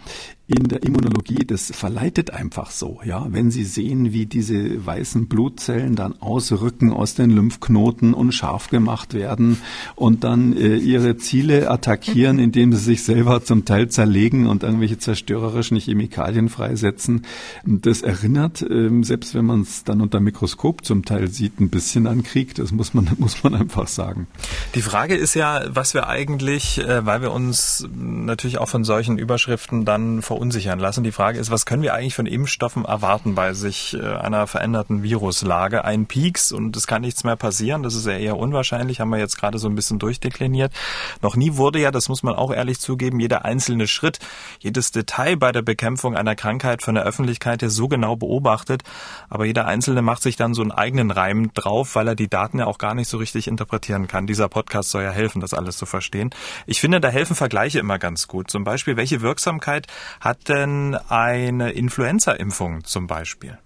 in 0.47 0.67
der 0.67 0.83
Immunologie, 0.83 1.43
das 1.43 1.71
verleitet 1.73 2.29
einfach 2.29 2.69
so, 2.69 2.99
ja. 3.03 3.25
Wenn 3.29 3.49
Sie 3.49 3.63
sehen, 3.63 4.13
wie 4.13 4.27
diese 4.27 4.85
weißen 4.85 5.27
Blutzellen 5.27 5.95
dann 5.95 6.21
ausrücken 6.21 6.93
aus 6.93 7.15
den 7.15 7.31
Lymphknoten 7.31 8.13
und 8.13 8.31
scharf 8.31 8.69
gemacht 8.69 9.15
werden 9.15 9.57
und 9.95 10.23
dann 10.23 10.55
äh, 10.55 10.75
ihre 10.75 11.17
Ziele 11.17 11.71
attackieren, 11.71 12.37
indem 12.37 12.73
sie 12.73 12.83
sich 12.83 13.03
selber 13.03 13.43
zum 13.43 13.65
Teil 13.65 13.89
zerlegen 13.89 14.45
und 14.45 14.61
irgendwelche 14.61 14.99
zerstörerischen 14.99 15.79
Chemikalien 15.79 16.49
freisetzen, 16.49 17.25
das 17.65 18.03
erinnert, 18.03 18.61
äh, 18.61 18.89
selbst 19.01 19.33
wenn 19.33 19.45
man 19.45 19.61
es 19.61 19.83
dann 19.83 19.99
unter 19.99 20.19
Mikroskop 20.19 20.85
zum 20.85 21.05
Teil 21.05 21.27
sieht, 21.27 21.59
ein 21.59 21.69
bisschen 21.69 22.05
an 22.05 22.21
Krieg. 22.21 22.53
Das 22.53 22.71
muss 22.71 22.93
man, 22.93 23.09
muss 23.17 23.43
man 23.43 23.55
einfach 23.55 23.87
sagen. 23.87 24.27
Die 24.75 24.83
Frage 24.83 25.15
ist 25.15 25.33
ja, 25.33 25.63
was 25.69 25.95
wir 25.95 26.07
eigentlich, 26.07 26.77
äh, 26.77 27.03
weil 27.03 27.23
wir 27.23 27.31
uns 27.31 27.87
natürlich 27.95 28.59
auch 28.59 28.69
von 28.69 28.83
solchen 28.83 29.17
Überschriften 29.17 29.85
dann 29.85 30.21
vor 30.21 30.34
verunsichern 30.35 30.79
lassen. 30.79 31.05
Die 31.05 31.13
Frage 31.13 31.39
ist, 31.39 31.49
was 31.49 31.65
können 31.65 31.81
wir 31.81 31.93
eigentlich 31.93 32.13
von 32.13 32.25
Impfstoffen 32.25 32.83
erwarten 32.83 33.35
bei 33.35 33.53
sich 33.53 33.93
äh, 33.93 34.05
einer 34.05 34.47
veränderten 34.47 35.01
Viruslage? 35.01 35.85
Ein 35.85 36.07
Peaks 36.07 36.51
und 36.51 36.75
es 36.75 36.87
kann 36.87 37.03
nichts 37.03 37.23
mehr 37.23 37.37
passieren. 37.37 37.83
Das 37.83 37.95
ist 37.95 38.05
ja 38.05 38.17
eher 38.17 38.37
unwahrscheinlich, 38.37 38.99
haben 38.99 39.11
wir 39.11 39.17
jetzt 39.17 39.37
gerade 39.37 39.59
so 39.59 39.69
ein 39.69 39.75
bisschen 39.75 39.97
durchdekliniert. 39.97 40.73
Noch 41.21 41.37
nie 41.37 41.55
wurde 41.55 41.79
ja, 41.79 41.89
das 41.89 42.09
muss 42.09 42.21
man 42.21 42.35
auch 42.35 42.53
ehrlich 42.53 42.81
zugeben, 42.81 43.21
jeder 43.21 43.45
einzelne 43.45 43.87
Schritt, 43.87 44.19
jedes 44.59 44.91
Detail 44.91 45.37
bei 45.37 45.53
der 45.53 45.61
Bekämpfung 45.61 46.17
einer 46.17 46.35
Krankheit 46.35 46.83
von 46.83 46.95
der 46.95 47.05
Öffentlichkeit 47.05 47.61
ja 47.61 47.69
so 47.69 47.87
genau 47.87 48.17
beobachtet. 48.17 48.83
Aber 49.29 49.45
jeder 49.45 49.65
Einzelne 49.67 50.01
macht 50.01 50.21
sich 50.21 50.35
dann 50.35 50.53
so 50.53 50.63
einen 50.63 50.71
eigenen 50.71 51.11
Reim 51.11 51.53
drauf, 51.53 51.95
weil 51.95 52.09
er 52.09 52.15
die 52.15 52.27
Daten 52.27 52.59
ja 52.59 52.65
auch 52.65 52.77
gar 52.77 52.93
nicht 52.93 53.07
so 53.07 53.17
richtig 53.17 53.47
interpretieren 53.47 54.07
kann. 54.07 54.27
Dieser 54.27 54.49
Podcast 54.49 54.89
soll 54.89 55.03
ja 55.03 55.11
helfen, 55.11 55.39
das 55.39 55.53
alles 55.53 55.77
zu 55.77 55.85
verstehen. 55.85 56.31
Ich 56.65 56.81
finde, 56.81 56.99
da 56.99 57.07
helfen 57.07 57.37
Vergleiche 57.37 57.79
immer 57.79 57.99
ganz 57.99 58.27
gut. 58.27 58.51
Zum 58.51 58.65
Beispiel, 58.65 58.97
welche 58.97 59.21
Wirksamkeit 59.21 59.87
hat 60.25 60.49
denn 60.49 60.95
eine 60.95 61.71
Influenza-Impfung 61.73 62.83
zum 62.83 63.05
Beispiel? 63.05 63.59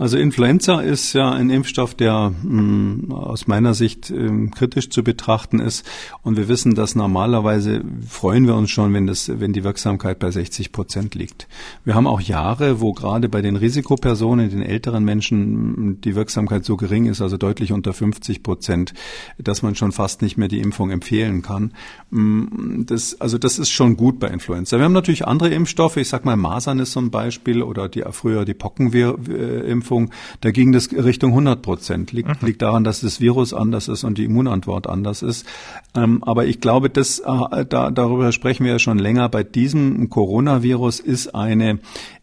Also 0.00 0.16
Influenza 0.16 0.80
ist 0.80 1.12
ja 1.12 1.30
ein 1.30 1.50
Impfstoff, 1.50 1.94
der 1.94 2.32
mh, 2.42 2.42
hm, 2.42 3.12
aus 3.12 3.46
meiner 3.46 3.74
Sicht 3.74 4.10
äh, 4.10 4.46
kritisch 4.46 4.88
zu 4.88 5.04
betrachten 5.04 5.60
ist. 5.60 5.86
Und 6.22 6.38
wir 6.38 6.48
wissen, 6.48 6.74
dass 6.74 6.94
normalerweise 6.94 7.82
freuen 8.08 8.46
wir 8.46 8.54
uns 8.54 8.70
schon, 8.70 8.94
wenn, 8.94 9.06
das, 9.06 9.30
wenn 9.40 9.52
die 9.52 9.62
Wirksamkeit 9.62 10.18
bei 10.18 10.30
60 10.30 10.72
Prozent 10.72 11.14
liegt. 11.14 11.48
Wir 11.84 11.94
haben 11.94 12.06
auch 12.06 12.22
Jahre, 12.22 12.80
wo 12.80 12.94
gerade 12.94 13.28
bei 13.28 13.42
den 13.42 13.56
Risikopersonen, 13.56 14.48
den 14.48 14.62
älteren 14.62 15.04
Menschen, 15.04 15.38
hm, 15.76 16.00
die 16.00 16.14
Wirksamkeit 16.14 16.64
so 16.64 16.78
gering 16.78 17.04
ist, 17.04 17.20
also 17.20 17.36
deutlich 17.36 17.72
unter 17.72 17.92
50 17.92 18.42
Prozent, 18.42 18.94
dass 19.36 19.60
man 19.60 19.74
schon 19.74 19.92
fast 19.92 20.22
nicht 20.22 20.38
mehr 20.38 20.48
die 20.48 20.60
Impfung 20.60 20.90
empfehlen 20.90 21.42
kann. 21.42 21.72
Hm, 22.10 22.86
das, 22.86 23.20
also 23.20 23.36
das 23.36 23.58
ist 23.58 23.68
schon 23.68 23.98
gut 23.98 24.18
bei 24.18 24.28
Influenza. 24.28 24.78
Wir 24.78 24.86
haben 24.86 24.94
natürlich 24.94 25.26
andere 25.26 25.50
Impfstoffe. 25.50 25.98
Ich 25.98 26.08
sag 26.08 26.24
mal, 26.24 26.36
Masern 26.36 26.78
ist 26.78 26.92
so 26.92 27.00
ein 27.00 27.10
Beispiel 27.10 27.60
oder 27.60 27.90
die, 27.90 28.02
früher 28.12 28.46
die 28.46 28.54
Pockenimpfung 28.54 29.89
Impfung, 29.90 30.10
da 30.40 30.50
ging 30.50 30.72
das 30.72 30.92
Richtung 30.92 31.30
100 31.30 31.62
Prozent. 31.62 32.12
Liegt, 32.12 32.28
mhm. 32.28 32.46
liegt 32.46 32.62
daran, 32.62 32.84
dass 32.84 33.00
das 33.00 33.20
Virus 33.20 33.52
anders 33.52 33.88
ist 33.88 34.04
und 34.04 34.18
die 34.18 34.24
Immunantwort 34.24 34.86
anders 34.86 35.22
ist. 35.22 35.46
Ähm, 35.94 36.22
aber 36.22 36.46
ich 36.46 36.60
glaube, 36.60 36.90
das, 36.90 37.18
äh, 37.18 37.66
da, 37.66 37.90
darüber 37.90 38.32
sprechen 38.32 38.64
wir 38.64 38.72
ja 38.72 38.78
schon 38.78 38.98
länger. 38.98 39.28
Bei 39.28 39.42
diesem 39.42 40.08
Coronavirus 40.08 41.00
ist 41.00 41.34
eine 41.34 41.80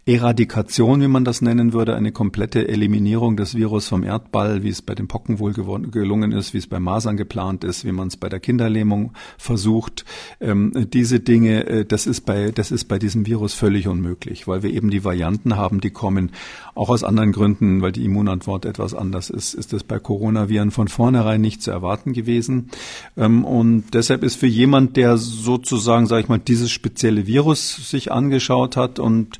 Eradikation, 0.07 1.01
wie 1.01 1.09
man 1.09 1.25
das 1.25 1.41
nennen 1.41 1.73
würde, 1.73 1.93
eine 1.93 2.13
komplette 2.13 2.65
Eliminierung 2.69 3.35
des 3.35 3.55
Virus 3.55 3.89
vom 3.89 4.03
Erdball, 4.03 4.63
wie 4.63 4.69
es 4.69 4.81
bei 4.81 4.95
den 4.95 5.09
Pocken 5.09 5.39
wohl 5.39 5.51
gelungen 5.51 6.31
ist, 6.31 6.53
wie 6.53 6.59
es 6.59 6.67
bei 6.67 6.79
Masern 6.79 7.17
geplant 7.17 7.65
ist, 7.65 7.83
wie 7.83 7.91
man 7.91 8.07
es 8.07 8.15
bei 8.15 8.29
der 8.29 8.39
Kinderlähmung 8.39 9.11
versucht. 9.37 10.05
Ähm, 10.39 10.71
diese 10.93 11.19
Dinge, 11.19 11.67
äh, 11.67 11.85
das 11.85 12.07
ist 12.07 12.21
bei, 12.21 12.51
das 12.51 12.71
ist 12.71 12.85
bei 12.85 12.99
diesem 12.99 13.25
Virus 13.25 13.53
völlig 13.53 13.89
unmöglich, 13.89 14.47
weil 14.47 14.63
wir 14.63 14.69
eben 14.69 14.91
die 14.91 15.03
Varianten 15.03 15.57
haben, 15.57 15.81
die 15.81 15.91
kommen. 15.91 16.31
Auch 16.73 16.89
aus 16.89 17.03
anderen 17.03 17.33
Gründen, 17.33 17.81
weil 17.81 17.91
die 17.91 18.05
Immunantwort 18.05 18.63
etwas 18.63 18.93
anders 18.93 19.29
ist, 19.29 19.55
ist 19.55 19.73
es 19.73 19.83
bei 19.83 19.99
Coronaviren 19.99 20.71
von 20.71 20.87
vornherein 20.87 21.41
nicht 21.41 21.61
zu 21.61 21.71
erwarten 21.71 22.13
gewesen. 22.13 22.69
Ähm, 23.17 23.43
und 23.43 23.93
deshalb 23.93 24.23
ist 24.23 24.37
für 24.37 24.47
jemand, 24.47 24.95
der 24.95 25.17
sozusagen, 25.17 26.07
sage 26.07 26.21
ich 26.21 26.29
mal, 26.29 26.39
dieses 26.39 26.71
spezielle 26.71 27.27
Virus 27.27 27.89
sich 27.89 28.09
angeschaut 28.09 28.77
hat 28.77 28.99
und 28.99 29.37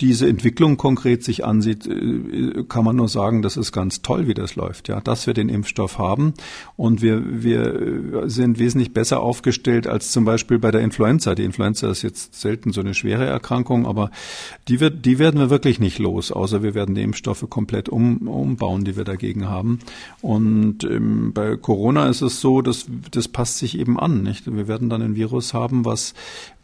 diese 0.00 0.28
Entwicklung 0.28 0.76
konkret 0.76 1.22
sich 1.22 1.44
ansieht, 1.44 1.86
äh, 1.86 2.64
kann 2.68 2.84
man 2.84 2.96
nur 2.96 3.08
sagen, 3.08 3.42
das 3.42 3.56
ist 3.56 3.70
ganz 3.70 4.02
toll, 4.02 4.26
wie 4.26 4.34
das 4.34 4.56
läuft, 4.56 4.88
ja, 4.88 5.00
dass 5.00 5.26
wir 5.26 5.34
den 5.34 5.48
Impfstoff 5.48 5.98
haben 5.98 6.34
und 6.76 7.00
wir, 7.00 7.22
wir 7.42 8.24
sind 8.28 8.58
wesentlich 8.58 8.92
besser 8.92 9.20
aufgestellt 9.20 9.86
als 9.86 10.10
zum 10.10 10.24
Beispiel 10.24 10.58
bei 10.58 10.72
der 10.72 10.80
Influenza. 10.80 11.34
Die 11.36 11.44
Influenza 11.44 11.88
ist 11.90 12.02
jetzt 12.02 12.40
selten 12.40 12.72
so 12.72 12.80
eine 12.80 12.94
schwere 12.94 13.24
Erkrankung, 13.24 13.86
aber 13.86 14.10
die 14.66 14.80
wird, 14.80 15.04
die 15.04 15.20
werden 15.20 15.38
wir 15.38 15.50
wirklich 15.50 15.78
nicht 15.78 16.00
los, 16.00 16.32
außer 16.32 16.62
wir 16.62 16.74
werden 16.74 16.96
die 16.96 17.02
Impfstoffe 17.02 17.48
komplett 17.48 17.88
um, 17.88 18.26
umbauen, 18.26 18.84
die 18.84 18.96
wir 18.96 19.04
dagegen 19.04 19.48
haben. 19.48 19.78
Und 20.20 20.82
ähm, 20.84 21.32
bei 21.32 21.56
Corona 21.56 22.08
ist 22.08 22.20
es 22.20 22.40
so, 22.40 22.62
dass 22.62 22.86
das 23.12 23.28
passt 23.28 23.58
sich 23.58 23.78
eben 23.78 24.00
an, 24.00 24.22
nicht? 24.22 24.52
Wir 24.52 24.66
werden 24.66 24.90
dann 24.90 25.02
ein 25.02 25.14
Virus 25.14 25.54
haben, 25.54 25.84
was, 25.84 26.14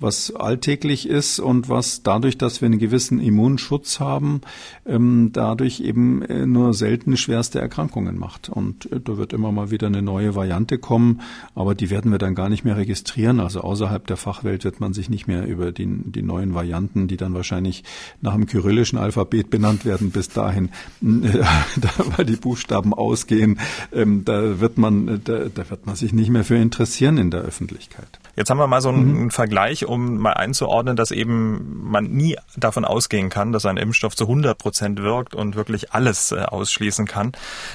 was 0.00 0.34
alltäglich 0.34 1.08
ist 1.08 1.38
und 1.38 1.68
was 1.68 2.02
dadurch, 2.02 2.36
dass 2.36 2.60
wir 2.60 2.66
einen 2.66 2.78
gewissen 2.78 3.20
Immunschutz 3.30 4.00
haben, 4.00 4.40
ähm, 4.86 5.30
dadurch 5.32 5.80
eben 5.80 6.22
äh, 6.22 6.46
nur 6.46 6.74
selten 6.74 7.16
schwerste 7.16 7.60
Erkrankungen 7.60 8.18
macht. 8.18 8.48
Und 8.48 8.90
äh, 8.92 9.00
da 9.00 9.16
wird 9.16 9.32
immer 9.32 9.52
mal 9.52 9.70
wieder 9.70 9.86
eine 9.86 10.02
neue 10.02 10.34
Variante 10.34 10.78
kommen, 10.78 11.20
aber 11.54 11.74
die 11.74 11.90
werden 11.90 12.10
wir 12.10 12.18
dann 12.18 12.34
gar 12.34 12.48
nicht 12.48 12.64
mehr 12.64 12.76
registrieren. 12.76 13.40
Also 13.40 13.60
außerhalb 13.60 14.06
der 14.06 14.16
Fachwelt 14.16 14.64
wird 14.64 14.80
man 14.80 14.92
sich 14.92 15.08
nicht 15.08 15.28
mehr 15.28 15.46
über 15.46 15.72
die, 15.72 15.86
die 15.86 16.22
neuen 16.22 16.54
Varianten, 16.54 17.06
die 17.06 17.16
dann 17.16 17.34
wahrscheinlich 17.34 17.84
nach 18.20 18.34
dem 18.34 18.46
kyrillischen 18.46 18.98
Alphabet 18.98 19.48
benannt 19.48 19.84
werden, 19.84 20.10
bis 20.10 20.28
dahin, 20.28 20.70
äh, 21.02 21.42
da, 21.76 21.88
weil 22.16 22.26
die 22.26 22.36
Buchstaben 22.36 22.92
ausgehen, 22.92 23.60
ähm, 23.92 24.24
da 24.24 24.60
wird 24.60 24.76
man, 24.76 25.08
äh, 25.08 25.18
da, 25.22 25.46
da 25.54 25.70
wird 25.70 25.86
man 25.86 25.94
sich 25.94 26.12
nicht 26.12 26.30
mehr 26.30 26.44
für 26.44 26.56
interessieren 26.56 27.16
in 27.16 27.30
der 27.30 27.42
Öffentlichkeit. 27.42 28.18
Jetzt 28.36 28.50
haben 28.50 28.58
wir 28.58 28.66
mal 28.66 28.80
so 28.80 28.88
einen 28.88 29.24
mhm. 29.24 29.30
Vergleich, 29.30 29.86
um 29.86 30.18
mal 30.18 30.32
einzuordnen, 30.32 30.96
dass 30.96 31.10
eben 31.10 31.88
man 31.90 32.10
nie 32.10 32.36
davon 32.56 32.84
ausgehen 33.10 33.28
kann, 33.28 33.50
dass 33.50 33.66
ein 33.66 33.76
Impfstoff 33.76 34.14
zu 34.14 34.24
100 34.24 34.56
Prozent 34.56 35.02
wirkt 35.02 35.34
und 35.34 35.56
wirklich 35.56 35.92
alles 35.92 36.30
äh, 36.30 36.42
ausschließen 36.42 37.06
kann. 37.06 37.32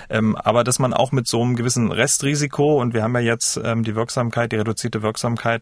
Ähm, 0.09 0.37
aber 0.37 0.63
dass 0.63 0.79
man 0.79 0.93
auch 0.93 1.11
mit 1.11 1.27
so 1.27 1.41
einem 1.41 1.57
gewissen 1.57 1.91
Restrisiko, 1.91 2.79
und 2.79 2.93
wir 2.93 3.03
haben 3.03 3.13
ja 3.15 3.21
jetzt 3.21 3.59
ähm, 3.61 3.83
die 3.83 3.95
Wirksamkeit, 3.95 4.53
die 4.53 4.55
reduzierte 4.55 5.01
Wirksamkeit, 5.01 5.61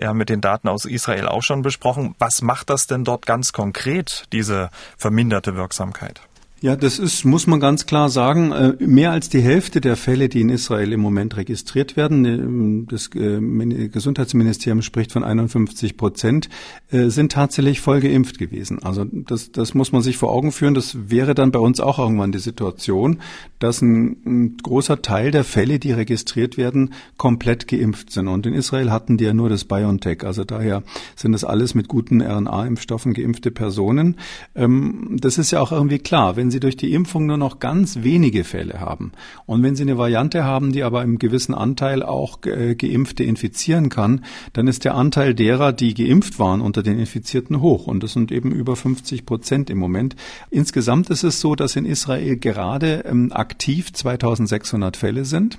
ja 0.00 0.12
mit 0.14 0.30
den 0.30 0.40
Daten 0.40 0.66
aus 0.66 0.84
Israel 0.84 1.28
auch 1.28 1.42
schon 1.42 1.62
besprochen. 1.62 2.16
Was 2.18 2.42
macht 2.42 2.70
das 2.70 2.88
denn 2.88 3.04
dort 3.04 3.24
ganz 3.24 3.52
konkret, 3.52 4.24
diese 4.32 4.70
verminderte 4.96 5.54
Wirksamkeit? 5.54 6.20
Ja, 6.64 6.76
das 6.76 6.98
ist, 6.98 7.26
muss 7.26 7.46
man 7.46 7.60
ganz 7.60 7.84
klar 7.84 8.08
sagen, 8.08 8.50
äh, 8.52 8.72
mehr 8.78 9.10
als 9.10 9.28
die 9.28 9.42
Hälfte 9.42 9.82
der 9.82 9.96
Fälle, 9.96 10.30
die 10.30 10.40
in 10.40 10.48
Israel 10.48 10.94
im 10.94 11.00
Moment 11.00 11.36
registriert 11.36 11.94
werden, 11.94 12.24
äh, 12.24 12.90
das 12.90 13.10
äh, 13.14 13.88
Gesundheitsministerium 13.88 14.80
spricht 14.80 15.12
von 15.12 15.24
51 15.24 15.98
Prozent, 15.98 16.48
sind 16.88 17.32
tatsächlich 17.32 17.80
voll 17.80 18.00
geimpft 18.00 18.38
gewesen. 18.38 18.82
Also 18.82 19.04
das, 19.04 19.50
das 19.50 19.74
muss 19.74 19.90
man 19.90 20.02
sich 20.02 20.16
vor 20.16 20.30
Augen 20.30 20.52
führen. 20.52 20.74
Das 20.74 21.10
wäre 21.10 21.34
dann 21.34 21.50
bei 21.50 21.58
uns 21.58 21.80
auch 21.80 21.98
irgendwann 21.98 22.30
die 22.30 22.38
Situation, 22.38 23.18
dass 23.58 23.82
ein, 23.82 24.16
ein 24.24 24.56
großer 24.62 25.02
Teil 25.02 25.32
der 25.32 25.44
Fälle, 25.44 25.78
die 25.78 25.92
registriert 25.92 26.56
werden, 26.56 26.94
komplett 27.16 27.66
geimpft 27.66 28.12
sind. 28.12 28.28
Und 28.28 28.46
in 28.46 28.54
Israel 28.54 28.90
hatten 28.92 29.16
die 29.16 29.24
ja 29.24 29.34
nur 29.34 29.48
das 29.48 29.64
BioNTech. 29.64 30.24
Also 30.24 30.44
daher 30.44 30.82
sind 31.16 31.32
das 31.32 31.44
alles 31.44 31.74
mit 31.74 31.88
guten 31.88 32.22
RNA-Impfstoffen 32.22 33.12
geimpfte 33.12 33.50
Personen. 33.50 34.16
Ähm, 34.54 35.16
das 35.20 35.36
ist 35.36 35.50
ja 35.50 35.60
auch 35.60 35.72
irgendwie 35.72 35.98
klar. 35.98 36.36
Wenn 36.36 36.53
Sie 36.54 36.60
durch 36.60 36.76
die 36.76 36.92
Impfung 36.92 37.26
nur 37.26 37.36
noch 37.36 37.58
ganz 37.58 38.02
wenige 38.02 38.44
Fälle 38.44 38.80
haben 38.80 39.12
und 39.46 39.62
wenn 39.62 39.76
Sie 39.76 39.82
eine 39.82 39.98
Variante 39.98 40.44
haben, 40.44 40.72
die 40.72 40.82
aber 40.82 41.02
im 41.02 41.18
gewissen 41.18 41.54
Anteil 41.54 42.02
auch 42.02 42.38
äh, 42.44 42.74
Geimpfte 42.74 43.24
infizieren 43.24 43.88
kann, 43.88 44.24
dann 44.52 44.68
ist 44.68 44.84
der 44.84 44.94
Anteil 44.94 45.34
derer, 45.34 45.72
die 45.72 45.94
geimpft 45.94 46.38
waren, 46.38 46.60
unter 46.60 46.82
den 46.82 46.98
Infizierten 46.98 47.60
hoch. 47.60 47.86
Und 47.86 48.02
das 48.02 48.12
sind 48.12 48.30
eben 48.32 48.52
über 48.52 48.76
50 48.76 49.26
Prozent 49.26 49.70
im 49.70 49.78
Moment. 49.78 50.16
Insgesamt 50.50 51.10
ist 51.10 51.24
es 51.24 51.40
so, 51.40 51.54
dass 51.54 51.76
in 51.76 51.86
Israel 51.86 52.36
gerade 52.36 53.04
ähm, 53.06 53.32
aktiv 53.32 53.92
2600 53.92 54.96
Fälle 54.96 55.24
sind. 55.24 55.58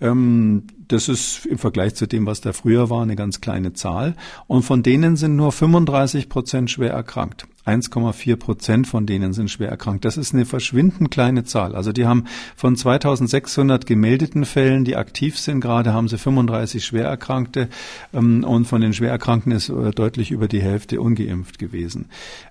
Ähm, 0.00 0.64
das 0.88 1.08
ist 1.08 1.46
im 1.46 1.58
Vergleich 1.58 1.94
zu 1.94 2.06
dem, 2.06 2.26
was 2.26 2.40
da 2.40 2.52
früher 2.52 2.90
war, 2.90 3.02
eine 3.02 3.16
ganz 3.16 3.40
kleine 3.40 3.72
Zahl. 3.72 4.16
Und 4.46 4.62
von 4.62 4.82
denen 4.82 5.16
sind 5.16 5.36
nur 5.36 5.52
35 5.52 6.28
Prozent 6.28 6.70
schwer 6.70 6.92
erkrankt. 6.92 7.46
1,4 7.66 8.36
Prozent 8.36 8.86
von 8.86 9.06
denen 9.06 9.32
sind 9.32 9.50
schwer 9.50 9.70
erkrankt. 9.70 10.04
Das 10.04 10.16
ist 10.16 10.34
eine 10.34 10.44
verschwindend 10.44 11.10
kleine 11.10 11.44
Zahl. 11.44 11.74
Also 11.74 11.92
die 11.92 12.06
haben 12.06 12.24
von 12.56 12.76
2600 12.76 13.86
gemeldeten 13.86 14.44
Fällen, 14.44 14.84
die 14.84 14.96
aktiv 14.96 15.38
sind, 15.38 15.60
gerade 15.60 15.92
haben 15.92 16.08
sie 16.08 16.18
35 16.18 16.84
Schwererkrankte 16.84 17.68
ähm, 18.12 18.44
und 18.44 18.66
von 18.66 18.80
den 18.80 18.92
Schwererkrankten 18.92 19.52
ist 19.52 19.70
äh, 19.70 19.90
deutlich 19.92 20.30
über 20.30 20.48
die 20.48 20.60
Hälfte 20.60 21.00
ungeimpft 21.00 21.58
gewesen. 21.58 22.06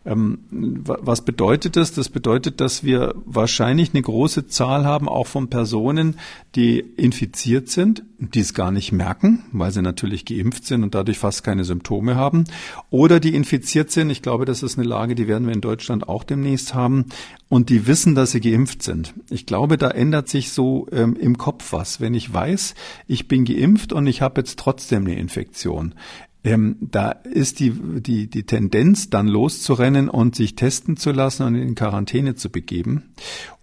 Ähm, 0.05 0.39
was 0.49 1.23
bedeutet 1.23 1.75
das? 1.75 1.93
Das 1.93 2.09
bedeutet, 2.09 2.59
dass 2.59 2.83
wir 2.83 3.13
wahrscheinlich 3.25 3.93
eine 3.93 4.01
große 4.01 4.47
Zahl 4.47 4.85
haben, 4.85 5.07
auch 5.07 5.27
von 5.27 5.49
Personen, 5.49 6.17
die 6.55 6.79
infiziert 6.79 7.69
sind, 7.69 8.03
die 8.17 8.39
es 8.39 8.53
gar 8.53 8.71
nicht 8.71 8.91
merken, 8.91 9.43
weil 9.51 9.71
sie 9.71 9.81
natürlich 9.81 10.25
geimpft 10.25 10.65
sind 10.65 10.83
und 10.83 10.95
dadurch 10.95 11.17
fast 11.19 11.43
keine 11.43 11.63
Symptome 11.63 12.15
haben, 12.15 12.45
oder 12.89 13.19
die 13.19 13.35
infiziert 13.35 13.91
sind. 13.91 14.09
Ich 14.09 14.21
glaube, 14.21 14.45
das 14.45 14.63
ist 14.63 14.77
eine 14.77 14.87
Lage, 14.87 15.02
Umfrage, 15.03 15.15
die 15.15 15.27
werden 15.27 15.47
wir 15.47 15.53
in 15.53 15.59
Deutschland 15.59 16.07
auch 16.07 16.23
demnächst 16.23 16.73
haben. 16.73 17.07
Und 17.49 17.69
die 17.69 17.87
wissen, 17.87 18.15
dass 18.15 18.31
sie 18.31 18.39
geimpft 18.39 18.83
sind. 18.83 19.13
Ich 19.29 19.45
glaube, 19.45 19.77
da 19.77 19.89
ändert 19.89 20.29
sich 20.29 20.51
so 20.51 20.87
ähm, 20.93 21.17
im 21.19 21.37
Kopf 21.37 21.73
was. 21.73 21.99
Wenn 21.99 22.13
ich 22.13 22.33
weiß, 22.33 22.73
ich 23.05 23.27
bin 23.27 23.43
geimpft 23.43 23.91
und 23.91 24.07
ich 24.07 24.21
habe 24.21 24.39
jetzt 24.39 24.57
trotzdem 24.59 25.05
eine 25.05 25.15
Infektion. 25.15 25.93
Ähm, 26.43 26.75
da 26.81 27.11
ist 27.11 27.59
die, 27.59 27.71
die, 27.71 28.29
die 28.29 28.43
Tendenz, 28.43 29.09
dann 29.09 29.27
loszurennen 29.27 30.09
und 30.09 30.35
sich 30.35 30.55
testen 30.55 30.97
zu 30.97 31.11
lassen 31.11 31.43
und 31.43 31.55
in 31.55 31.75
Quarantäne 31.75 32.35
zu 32.35 32.49
begeben 32.49 33.13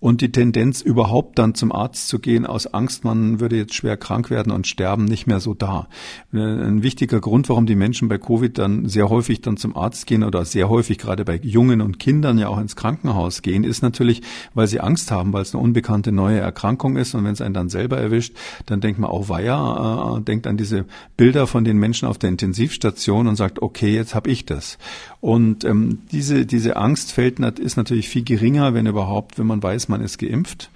und 0.01 0.23
die 0.23 0.33
Tendenz, 0.33 0.81
überhaupt 0.81 1.38
dann 1.38 1.55
zum 1.55 1.73
Arzt 1.73 2.09
zu 2.09 2.19
gehen, 2.19 2.47
aus 2.47 2.66
Angst, 2.66 3.05
man 3.05 3.38
würde 3.38 3.57
jetzt 3.57 3.75
schwer 3.75 3.99
krank 3.99 4.31
werden 4.31 4.51
und 4.51 4.66
sterben, 4.66 5.05
nicht 5.05 5.27
mehr 5.27 5.40
so 5.40 5.53
da. 5.53 5.88
Äh, 6.33 6.38
ein 6.38 6.83
wichtiger 6.83 7.21
Grund, 7.21 7.51
warum 7.51 7.66
die 7.66 7.75
Menschen 7.75 8.09
bei 8.09 8.16
Covid 8.16 8.57
dann 8.57 8.88
sehr 8.88 9.11
häufig 9.11 9.43
dann 9.43 9.59
zum 9.59 9.77
Arzt 9.77 10.07
gehen 10.07 10.25
oder 10.25 10.47
sehr 10.47 10.71
häufig 10.71 10.97
gerade 10.97 11.27
bei 11.27 11.38
Jungen 11.43 11.83
und 11.83 11.99
Kindern 11.99 12.38
ja 12.38 12.49
auch 12.49 12.59
ins 12.59 12.77
Krankenhaus 12.77 13.43
gehen, 13.43 13.62
ist 13.62 13.83
natürlich, 13.83 14.23
weil 14.55 14.66
sie 14.66 14.81
Angst 14.81 15.11
haben, 15.11 15.35
weil 15.35 15.43
es 15.43 15.55
eine 15.55 15.62
unbekannte 15.62 16.12
neue 16.12 16.38
Erkrankung 16.38 16.97
ist 16.97 17.14
und 17.14 17.25
wenn 17.25 17.33
es 17.33 17.43
einen 17.43 17.55
dann 17.55 17.69
selber 17.69 17.99
erwischt, 17.99 18.35
dann 18.66 18.81
denkt 18.81 18.99
man, 18.99 19.11
oh 19.11 19.29
weia, 19.29 20.16
äh, 20.16 20.23
denkt 20.23 20.47
an 20.47 20.57
diese 20.57 20.87
Bilder 21.19 21.47
von 21.47 21.64
den 21.64 21.77
Menschen 21.77 22.09
auf 22.09 22.16
der 22.16 22.31
Intensivstation 22.71 23.27
und 23.27 23.37
sagt, 23.37 23.61
okay, 23.63 23.95
jetzt 23.95 24.15
habe 24.15 24.31
ich 24.31 24.47
das. 24.47 24.79
Und 25.21 25.65
ähm, 25.65 25.99
diese, 26.13 26.47
diese 26.47 26.77
Angst 26.77 27.13
fällt, 27.13 27.41
ist 27.59 27.77
natürlich 27.77 28.09
viel 28.09 28.25
geringer, 28.25 28.75
wenn 28.75 28.87
überhaupt, 28.87 29.39
wenn 29.39 29.47
man 29.47 29.63
weiß, 29.63 29.89
man 29.89 30.01
ist 30.01 30.19
geimpft. 30.19 30.71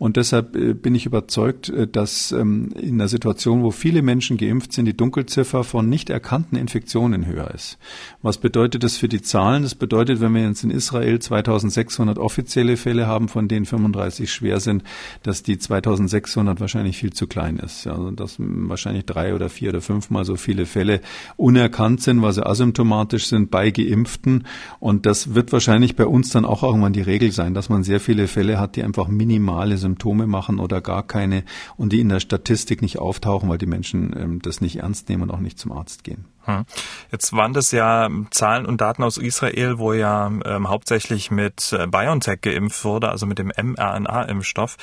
Und 0.00 0.16
deshalb 0.16 0.56
äh, 0.56 0.72
bin 0.72 0.94
ich 0.94 1.04
überzeugt, 1.04 1.68
äh, 1.68 1.86
dass 1.86 2.32
ähm, 2.32 2.70
in 2.80 2.94
einer 2.94 3.06
Situation, 3.06 3.62
wo 3.62 3.70
viele 3.70 4.00
Menschen 4.00 4.38
geimpft 4.38 4.72
sind, 4.72 4.86
die 4.86 4.96
Dunkelziffer 4.96 5.62
von 5.62 5.90
nicht 5.90 6.08
erkannten 6.08 6.56
Infektionen 6.56 7.26
höher 7.26 7.50
ist. 7.50 7.76
Was 8.22 8.38
bedeutet 8.38 8.82
das 8.82 8.96
für 8.96 9.08
die 9.08 9.20
Zahlen? 9.20 9.62
Das 9.62 9.74
bedeutet, 9.74 10.22
wenn 10.22 10.32
wir 10.34 10.42
jetzt 10.42 10.64
in 10.64 10.70
Israel 10.70 11.18
2600 11.18 12.18
offizielle 12.18 12.78
Fälle 12.78 13.06
haben, 13.06 13.28
von 13.28 13.46
denen 13.46 13.66
35 13.66 14.32
schwer 14.32 14.58
sind, 14.58 14.84
dass 15.22 15.42
die 15.42 15.58
2600 15.58 16.60
wahrscheinlich 16.60 16.96
viel 16.96 17.12
zu 17.12 17.26
klein 17.26 17.58
ist. 17.58 17.86
Also 17.86 18.10
dass 18.10 18.36
wahrscheinlich 18.38 19.04
drei 19.04 19.34
oder 19.34 19.50
vier 19.50 19.68
oder 19.68 19.82
fünfmal 19.82 20.24
so 20.24 20.36
viele 20.36 20.64
Fälle 20.64 21.02
unerkannt 21.36 22.00
sind, 22.00 22.22
weil 22.22 22.32
sie 22.32 22.46
asymptomatisch 22.46 23.26
sind 23.26 23.50
bei 23.50 23.70
Geimpften. 23.70 24.46
Und 24.78 25.04
das 25.04 25.34
wird 25.34 25.52
wahrscheinlich 25.52 25.94
bei 25.94 26.06
uns 26.06 26.30
dann 26.30 26.46
auch 26.46 26.62
irgendwann 26.62 26.94
die 26.94 27.02
Regel 27.02 27.32
sein, 27.32 27.52
dass 27.52 27.68
man 27.68 27.82
sehr 27.82 28.00
viele 28.00 28.28
Fälle 28.28 28.58
hat, 28.58 28.76
die 28.76 28.82
einfach 28.82 29.06
minimale 29.06 29.76
Symptome 29.76 29.89
machen 30.26 30.58
oder 30.58 30.80
gar 30.80 31.02
keine 31.02 31.44
und 31.76 31.92
die 31.92 32.00
in 32.00 32.08
der 32.08 32.20
Statistik 32.20 32.82
nicht 32.82 32.98
auftauchen, 32.98 33.48
weil 33.48 33.58
die 33.58 33.66
Menschen 33.66 34.14
ähm, 34.16 34.42
das 34.42 34.60
nicht 34.60 34.76
ernst 34.76 35.08
nehmen 35.08 35.24
und 35.24 35.30
auch 35.30 35.40
nicht 35.40 35.58
zum 35.58 35.72
Arzt 35.72 36.04
gehen. 36.04 36.26
Hm. 36.44 36.64
Jetzt 37.12 37.34
waren 37.34 37.52
das 37.52 37.70
ja 37.70 38.08
Zahlen 38.30 38.64
und 38.64 38.80
Daten 38.80 39.02
aus 39.02 39.18
Israel, 39.18 39.78
wo 39.78 39.92
ja 39.92 40.30
ähm, 40.44 40.68
hauptsächlich 40.68 41.30
mit 41.30 41.72
äh, 41.72 41.86
BioNTech 41.86 42.40
geimpft 42.40 42.82
wurde, 42.84 43.10
also 43.10 43.26
mit 43.26 43.38
dem 43.38 43.48
mRNA-Impfstoff. 43.48 44.78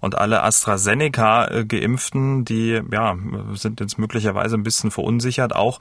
Und 0.00 0.16
alle 0.16 0.42
AstraZeneca-Geimpften, 0.42 2.46
die 2.46 2.80
ja 2.90 3.14
sind 3.54 3.80
jetzt 3.80 3.98
möglicherweise 3.98 4.56
ein 4.56 4.62
bisschen 4.62 4.90
verunsichert, 4.90 5.54
auch 5.54 5.80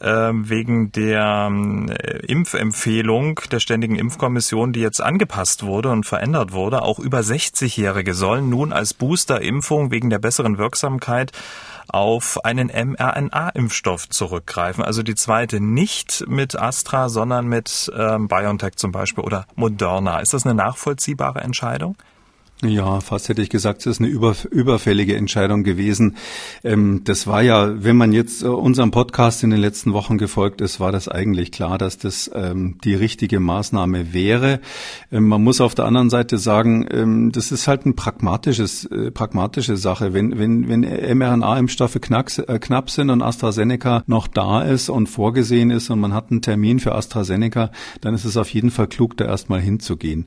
äh, 0.00 0.30
wegen 0.32 0.92
der 0.92 1.50
äh, 1.50 2.26
Impfempfehlung 2.26 3.40
der 3.50 3.58
Ständigen 3.58 3.96
Impfkommission, 3.96 4.72
die 4.72 4.80
jetzt 4.80 5.02
angepasst 5.02 5.64
wurde 5.64 5.90
und 5.90 6.06
verändert 6.06 6.52
wurde. 6.52 6.82
Auch 6.82 7.00
über 7.00 7.18
60-Jährige 7.20 8.14
sollen 8.14 8.48
nun 8.48 8.72
als 8.72 8.94
Boosterimpfung 8.94 9.90
wegen 9.90 10.10
der 10.10 10.20
besseren 10.20 10.58
Wirksamkeit 10.58 11.32
auf 11.88 12.44
einen 12.44 12.68
mRNA-Impfstoff 12.68 14.08
zurückgreifen. 14.08 14.59
Also 14.60 15.02
die 15.02 15.14
zweite 15.14 15.60
nicht 15.60 16.24
mit 16.28 16.58
Astra, 16.58 17.08
sondern 17.08 17.46
mit 17.46 17.90
ähm, 17.96 18.28
BioNTech 18.28 18.76
zum 18.76 18.92
Beispiel 18.92 19.24
oder 19.24 19.46
Moderna. 19.54 20.20
Ist 20.20 20.34
das 20.34 20.44
eine 20.44 20.54
nachvollziehbare 20.54 21.40
Entscheidung? 21.40 21.96
Ja, 22.62 23.00
fast 23.00 23.30
hätte 23.30 23.40
ich 23.40 23.48
gesagt, 23.48 23.80
es 23.80 23.86
ist 23.86 24.00
eine 24.00 24.08
über, 24.08 24.36
überfällige 24.50 25.16
Entscheidung 25.16 25.62
gewesen. 25.62 26.16
Ähm, 26.62 27.00
das 27.04 27.26
war 27.26 27.40
ja, 27.40 27.82
wenn 27.82 27.96
man 27.96 28.12
jetzt 28.12 28.42
äh, 28.42 28.48
unserem 28.48 28.90
Podcast 28.90 29.42
in 29.42 29.48
den 29.48 29.60
letzten 29.60 29.94
Wochen 29.94 30.18
gefolgt 30.18 30.60
ist, 30.60 30.78
war 30.78 30.92
das 30.92 31.08
eigentlich 31.08 31.52
klar, 31.52 31.78
dass 31.78 31.96
das 31.96 32.30
ähm, 32.34 32.76
die 32.84 32.94
richtige 32.94 33.40
Maßnahme 33.40 34.12
wäre. 34.12 34.60
Ähm, 35.10 35.26
man 35.26 35.42
muss 35.42 35.62
auf 35.62 35.74
der 35.74 35.86
anderen 35.86 36.10
Seite 36.10 36.36
sagen, 36.36 37.30
das 37.32 37.50
ist 37.50 37.66
halt 37.66 37.86
ein 37.86 37.96
pragmatisches, 37.96 38.84
äh, 38.86 39.10
pragmatische 39.10 39.78
Sache. 39.78 40.12
Wenn, 40.12 40.38
wenn, 40.38 40.68
wenn 40.68 40.80
mRNA-Impfstoffe 41.18 41.96
äh, 41.96 42.58
knapp 42.58 42.90
sind 42.90 43.08
und 43.08 43.22
AstraZeneca 43.22 44.02
noch 44.06 44.26
da 44.26 44.62
ist 44.62 44.90
und 44.90 45.06
vorgesehen 45.06 45.70
ist 45.70 45.88
und 45.88 46.00
man 46.00 46.12
hat 46.12 46.30
einen 46.30 46.42
Termin 46.42 46.78
für 46.78 46.94
AstraZeneca, 46.94 47.70
dann 48.02 48.12
ist 48.12 48.26
es 48.26 48.36
auf 48.36 48.50
jeden 48.50 48.70
Fall 48.70 48.88
klug, 48.88 49.16
da 49.16 49.24
erstmal 49.24 49.60
hinzugehen. 49.60 50.26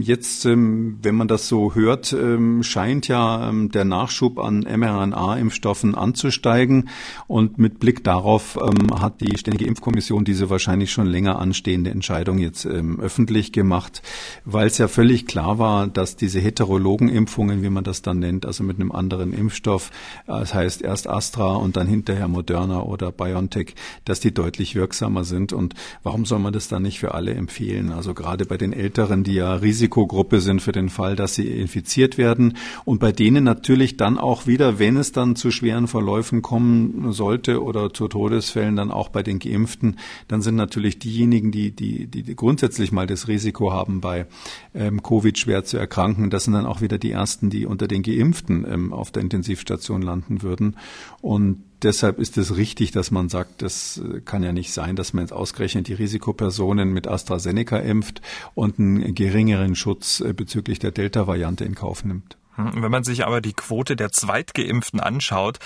Jetzt, 0.00 0.44
wenn 0.44 1.14
man 1.14 1.28
das 1.28 1.43
so 1.48 1.74
hört, 1.74 2.12
ähm, 2.12 2.62
scheint 2.62 3.08
ja 3.08 3.48
ähm, 3.48 3.70
der 3.70 3.84
Nachschub 3.84 4.38
an 4.38 4.60
mRNA-Impfstoffen 4.60 5.94
anzusteigen. 5.94 6.88
Und 7.26 7.58
mit 7.58 7.80
Blick 7.80 8.04
darauf 8.04 8.58
ähm, 8.60 9.00
hat 9.00 9.20
die 9.20 9.36
Ständige 9.38 9.66
Impfkommission 9.66 10.24
diese 10.24 10.50
wahrscheinlich 10.50 10.92
schon 10.92 11.06
länger 11.06 11.38
anstehende 11.38 11.90
Entscheidung 11.90 12.38
jetzt 12.38 12.66
öffentlich 12.66 13.52
gemacht, 13.52 14.02
weil 14.44 14.66
es 14.66 14.78
ja 14.78 14.88
völlig 14.88 15.26
klar 15.26 15.58
war, 15.58 15.86
dass 15.86 16.16
diese 16.16 16.40
heterologen 16.40 17.08
Impfungen, 17.08 17.62
wie 17.62 17.70
man 17.70 17.84
das 17.84 18.02
dann 18.02 18.18
nennt, 18.18 18.46
also 18.46 18.64
mit 18.64 18.80
einem 18.80 18.92
anderen 18.92 19.32
Impfstoff, 19.32 19.90
das 20.26 20.54
heißt 20.54 20.82
erst 20.82 21.08
Astra 21.08 21.54
und 21.54 21.76
dann 21.76 21.86
hinterher 21.86 22.28
Moderna 22.28 22.82
oder 22.82 23.12
BioNTech, 23.12 23.74
dass 24.04 24.20
die 24.20 24.32
deutlich 24.32 24.74
wirksamer 24.74 25.24
sind. 25.24 25.52
Und 25.52 25.74
warum 26.02 26.24
soll 26.24 26.38
man 26.38 26.52
das 26.52 26.68
dann 26.68 26.82
nicht 26.82 26.98
für 26.98 27.14
alle 27.14 27.34
empfehlen? 27.34 27.92
Also 27.92 28.14
gerade 28.14 28.46
bei 28.46 28.56
den 28.56 28.72
Älteren, 28.72 29.24
die 29.24 29.34
ja 29.34 29.54
Risikogruppe 29.54 30.40
sind 30.40 30.60
für 30.60 30.72
den 30.72 30.88
Fall, 30.88 31.16
dass 31.16 31.33
sie 31.34 31.48
infiziert 31.48 32.18
werden 32.18 32.56
und 32.84 32.98
bei 32.98 33.12
denen 33.12 33.44
natürlich 33.44 33.96
dann 33.96 34.18
auch 34.18 34.46
wieder, 34.46 34.78
wenn 34.78 34.96
es 34.96 35.12
dann 35.12 35.36
zu 35.36 35.50
schweren 35.50 35.88
Verläufen 35.88 36.42
kommen 36.42 37.12
sollte 37.12 37.62
oder 37.62 37.92
zu 37.92 38.08
Todesfällen, 38.08 38.76
dann 38.76 38.90
auch 38.90 39.08
bei 39.08 39.22
den 39.22 39.38
Geimpften, 39.38 39.96
dann 40.28 40.42
sind 40.42 40.56
natürlich 40.56 40.98
diejenigen, 40.98 41.50
die, 41.50 41.70
die, 41.72 42.06
die 42.06 42.36
grundsätzlich 42.36 42.92
mal 42.92 43.06
das 43.06 43.28
Risiko 43.28 43.72
haben, 43.72 44.00
bei 44.00 44.26
ähm, 44.74 45.02
Covid 45.02 45.38
schwer 45.38 45.64
zu 45.64 45.76
erkranken, 45.76 46.30
das 46.30 46.44
sind 46.44 46.54
dann 46.54 46.66
auch 46.66 46.80
wieder 46.80 46.98
die 46.98 47.10
ersten, 47.10 47.50
die 47.50 47.66
unter 47.66 47.88
den 47.88 48.02
Geimpften 48.02 48.64
ähm, 48.68 48.92
auf 48.92 49.10
der 49.10 49.22
Intensivstation 49.22 50.02
landen 50.02 50.42
würden. 50.42 50.76
Und 51.20 51.62
deshalb 51.84 52.18
ist 52.18 52.36
es 52.38 52.56
richtig, 52.56 52.90
dass 52.90 53.10
man 53.10 53.28
sagt, 53.28 53.62
das 53.62 53.98
äh, 53.98 54.20
kann 54.20 54.42
ja 54.42 54.52
nicht 54.52 54.72
sein, 54.72 54.96
dass 54.96 55.12
man 55.12 55.24
jetzt 55.24 55.32
ausgerechnet 55.32 55.88
die 55.88 55.94
Risikopersonen 55.94 56.92
mit 56.92 57.06
AstraZeneca 57.06 57.78
impft 57.78 58.22
und 58.54 58.78
einen 58.78 59.14
geringeren 59.14 59.76
Schutz 59.76 60.20
äh, 60.20 60.32
bezüglich 60.32 60.78
der 60.78 60.90
Delta-Variante 60.90 61.64
in 61.64 61.74
Kauf 61.74 62.04
nimmt. 62.04 62.36
Hm, 62.56 62.82
wenn 62.82 62.90
man 62.90 63.04
sich 63.04 63.26
aber 63.26 63.40
die 63.40 63.52
Quote 63.52 63.96
der 63.96 64.12
Zweitgeimpften 64.12 65.00
anschaut, 65.00 65.58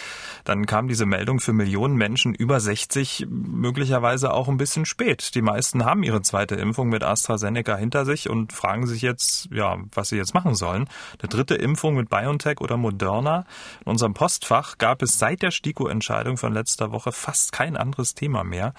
dann 0.45 0.67
kam 0.67 0.89
diese 0.89 1.07
Meldung 1.07 1.41
für 1.41 1.53
Millionen 1.53 1.97
Menschen 1.97 2.35
über 2.35 2.61
60 2.61 3.27
möglicherweise 3.29 4.33
auch 4.33 4.49
ein 4.49 4.57
bisschen 4.57 4.87
spät. 4.87 5.35
Die 5.35 5.43
meisten 5.43 5.85
haben 5.85 6.03
ihre 6.03 6.23
zweite 6.23 6.55
Impfung 6.55 6.89
mit 6.89 7.05
AstraZeneca 7.05 7.77
hinter 7.77 8.05
sich 8.05 8.31
und 8.31 8.53
fragen 8.53 8.87
sich 8.87 9.03
jetzt, 9.03 9.49
ja, 9.53 9.77
was 9.93 10.09
sie 10.09 10.17
jetzt 10.17 10.35
machen 10.35 10.55
sollen. 10.55 10.89
Eine 11.21 11.29
dritte 11.29 11.55
Impfung 11.55 11.95
mit 11.95 12.09
BioNTech 12.09 12.61
oder 12.61 12.77
Moderna. 12.77 13.45
In 13.85 13.91
unserem 13.91 14.15
Postfach 14.15 14.79
gab 14.79 15.03
es 15.03 15.19
seit 15.19 15.43
der 15.43 15.51
STIKO-Entscheidung 15.51 16.37
von 16.39 16.53
letzter 16.53 16.93
Woche 16.93 17.13
fast 17.13 17.53
kein 17.53 17.77
anderes 17.77 18.15
Thema 18.15 18.45
mehr. 18.45 18.73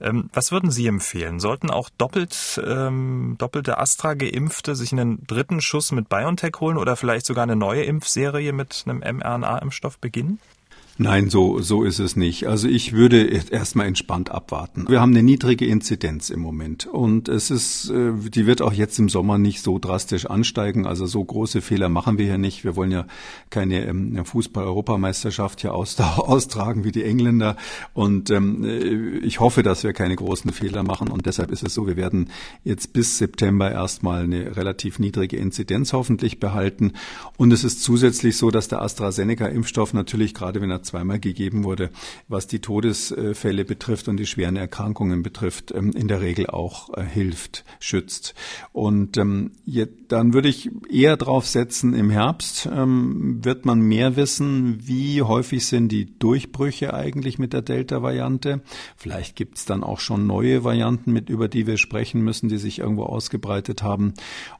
Ähm, 0.00 0.30
was 0.32 0.52
würden 0.52 0.70
Sie 0.70 0.86
empfehlen? 0.86 1.40
Sollten 1.40 1.70
auch 1.70 1.90
doppelt, 1.98 2.60
ähm, 2.64 3.34
doppelte 3.38 3.78
Astra-Geimpfte 3.78 4.76
sich 4.76 4.92
einen 4.92 5.26
dritten 5.26 5.60
Schuss 5.60 5.90
mit 5.92 6.08
BioNTech 6.08 6.52
holen 6.60 6.78
oder 6.78 6.96
vielleicht 6.96 7.26
sogar 7.26 7.47
eine 7.48 7.56
neue 7.56 7.84
Impfserie 7.84 8.52
mit 8.52 8.84
einem 8.86 8.98
mRNA-Impfstoff 8.98 9.98
beginnen? 9.98 10.38
Nein, 11.00 11.30
so, 11.30 11.60
so 11.60 11.84
ist 11.84 12.00
es 12.00 12.16
nicht. 12.16 12.48
Also 12.48 12.66
ich 12.66 12.92
würde 12.92 13.22
erstmal 13.22 13.86
entspannt 13.86 14.32
abwarten. 14.32 14.86
Wir 14.88 15.00
haben 15.00 15.12
eine 15.12 15.22
niedrige 15.22 15.64
Inzidenz 15.64 16.28
im 16.28 16.40
Moment 16.40 16.86
und 16.86 17.28
es 17.28 17.52
ist, 17.52 17.88
äh, 17.90 18.10
die 18.14 18.46
wird 18.46 18.62
auch 18.62 18.72
jetzt 18.72 18.98
im 18.98 19.08
Sommer 19.08 19.38
nicht 19.38 19.62
so 19.62 19.78
drastisch 19.78 20.26
ansteigen. 20.26 20.88
Also 20.88 21.06
so 21.06 21.22
große 21.22 21.60
Fehler 21.60 21.88
machen 21.88 22.18
wir 22.18 22.24
hier 22.24 22.36
nicht. 22.36 22.64
Wir 22.64 22.74
wollen 22.74 22.90
ja 22.90 23.06
keine 23.48 23.86
ähm, 23.86 24.24
Fußball-Europameisterschaft 24.24 25.60
hier 25.60 25.72
austragen 25.74 26.82
wie 26.82 26.90
die 26.90 27.04
Engländer 27.04 27.56
und 27.94 28.30
ähm, 28.30 28.64
äh, 28.64 29.18
ich 29.18 29.38
hoffe, 29.38 29.62
dass 29.62 29.84
wir 29.84 29.92
keine 29.92 30.16
großen 30.16 30.52
Fehler 30.52 30.82
machen 30.82 31.06
und 31.12 31.26
deshalb 31.26 31.52
ist 31.52 31.62
es 31.62 31.74
so, 31.74 31.86
wir 31.86 31.96
werden 31.96 32.30
jetzt 32.64 32.92
bis 32.92 33.18
September 33.18 33.70
erstmal 33.70 34.24
eine 34.24 34.56
relativ 34.56 34.98
niedrige 34.98 35.36
Inzidenz 35.36 35.92
hoffentlich 35.92 36.40
behalten 36.40 36.94
und 37.36 37.52
es 37.52 37.62
ist 37.62 37.84
zusätzlich 37.84 38.36
so, 38.36 38.50
dass 38.50 38.66
der 38.66 38.82
AstraZeneca-Impfstoff 38.82 39.94
natürlich 39.94 40.34
gerade 40.34 40.60
wenn 40.60 40.72
er 40.72 40.87
zweimal 40.88 41.20
gegeben 41.20 41.64
wurde, 41.64 41.90
was 42.28 42.46
die 42.46 42.60
Todesfälle 42.60 43.64
betrifft 43.64 44.08
und 44.08 44.16
die 44.16 44.26
schweren 44.26 44.56
Erkrankungen 44.56 45.22
betrifft, 45.22 45.72
ähm, 45.72 45.92
in 45.92 46.08
der 46.08 46.20
Regel 46.20 46.48
auch 46.48 46.96
äh, 46.96 47.02
hilft, 47.02 47.64
schützt. 47.80 48.34
Und 48.72 49.16
ähm, 49.16 49.52
dann 50.08 50.32
würde 50.32 50.48
ich 50.48 50.70
eher 50.90 51.16
drauf 51.16 51.46
setzen, 51.46 51.94
im 51.94 52.10
Herbst 52.10 52.68
ähm, 52.72 53.44
wird 53.44 53.66
man 53.66 53.80
mehr 53.80 54.16
wissen, 54.16 54.78
wie 54.86 55.22
häufig 55.22 55.66
sind 55.66 55.90
die 55.90 56.18
Durchbrüche 56.18 56.94
eigentlich 56.94 57.38
mit 57.38 57.52
der 57.52 57.62
Delta-Variante. 57.62 58.62
Vielleicht 58.96 59.36
gibt 59.36 59.58
es 59.58 59.66
dann 59.66 59.84
auch 59.84 60.00
schon 60.00 60.26
neue 60.26 60.64
Varianten, 60.64 61.12
mit 61.12 61.28
über 61.28 61.48
die 61.48 61.66
wir 61.66 61.76
sprechen 61.76 62.22
müssen, 62.22 62.48
die 62.48 62.58
sich 62.58 62.78
irgendwo 62.78 63.04
ausgebreitet 63.04 63.82
haben. 63.82 64.14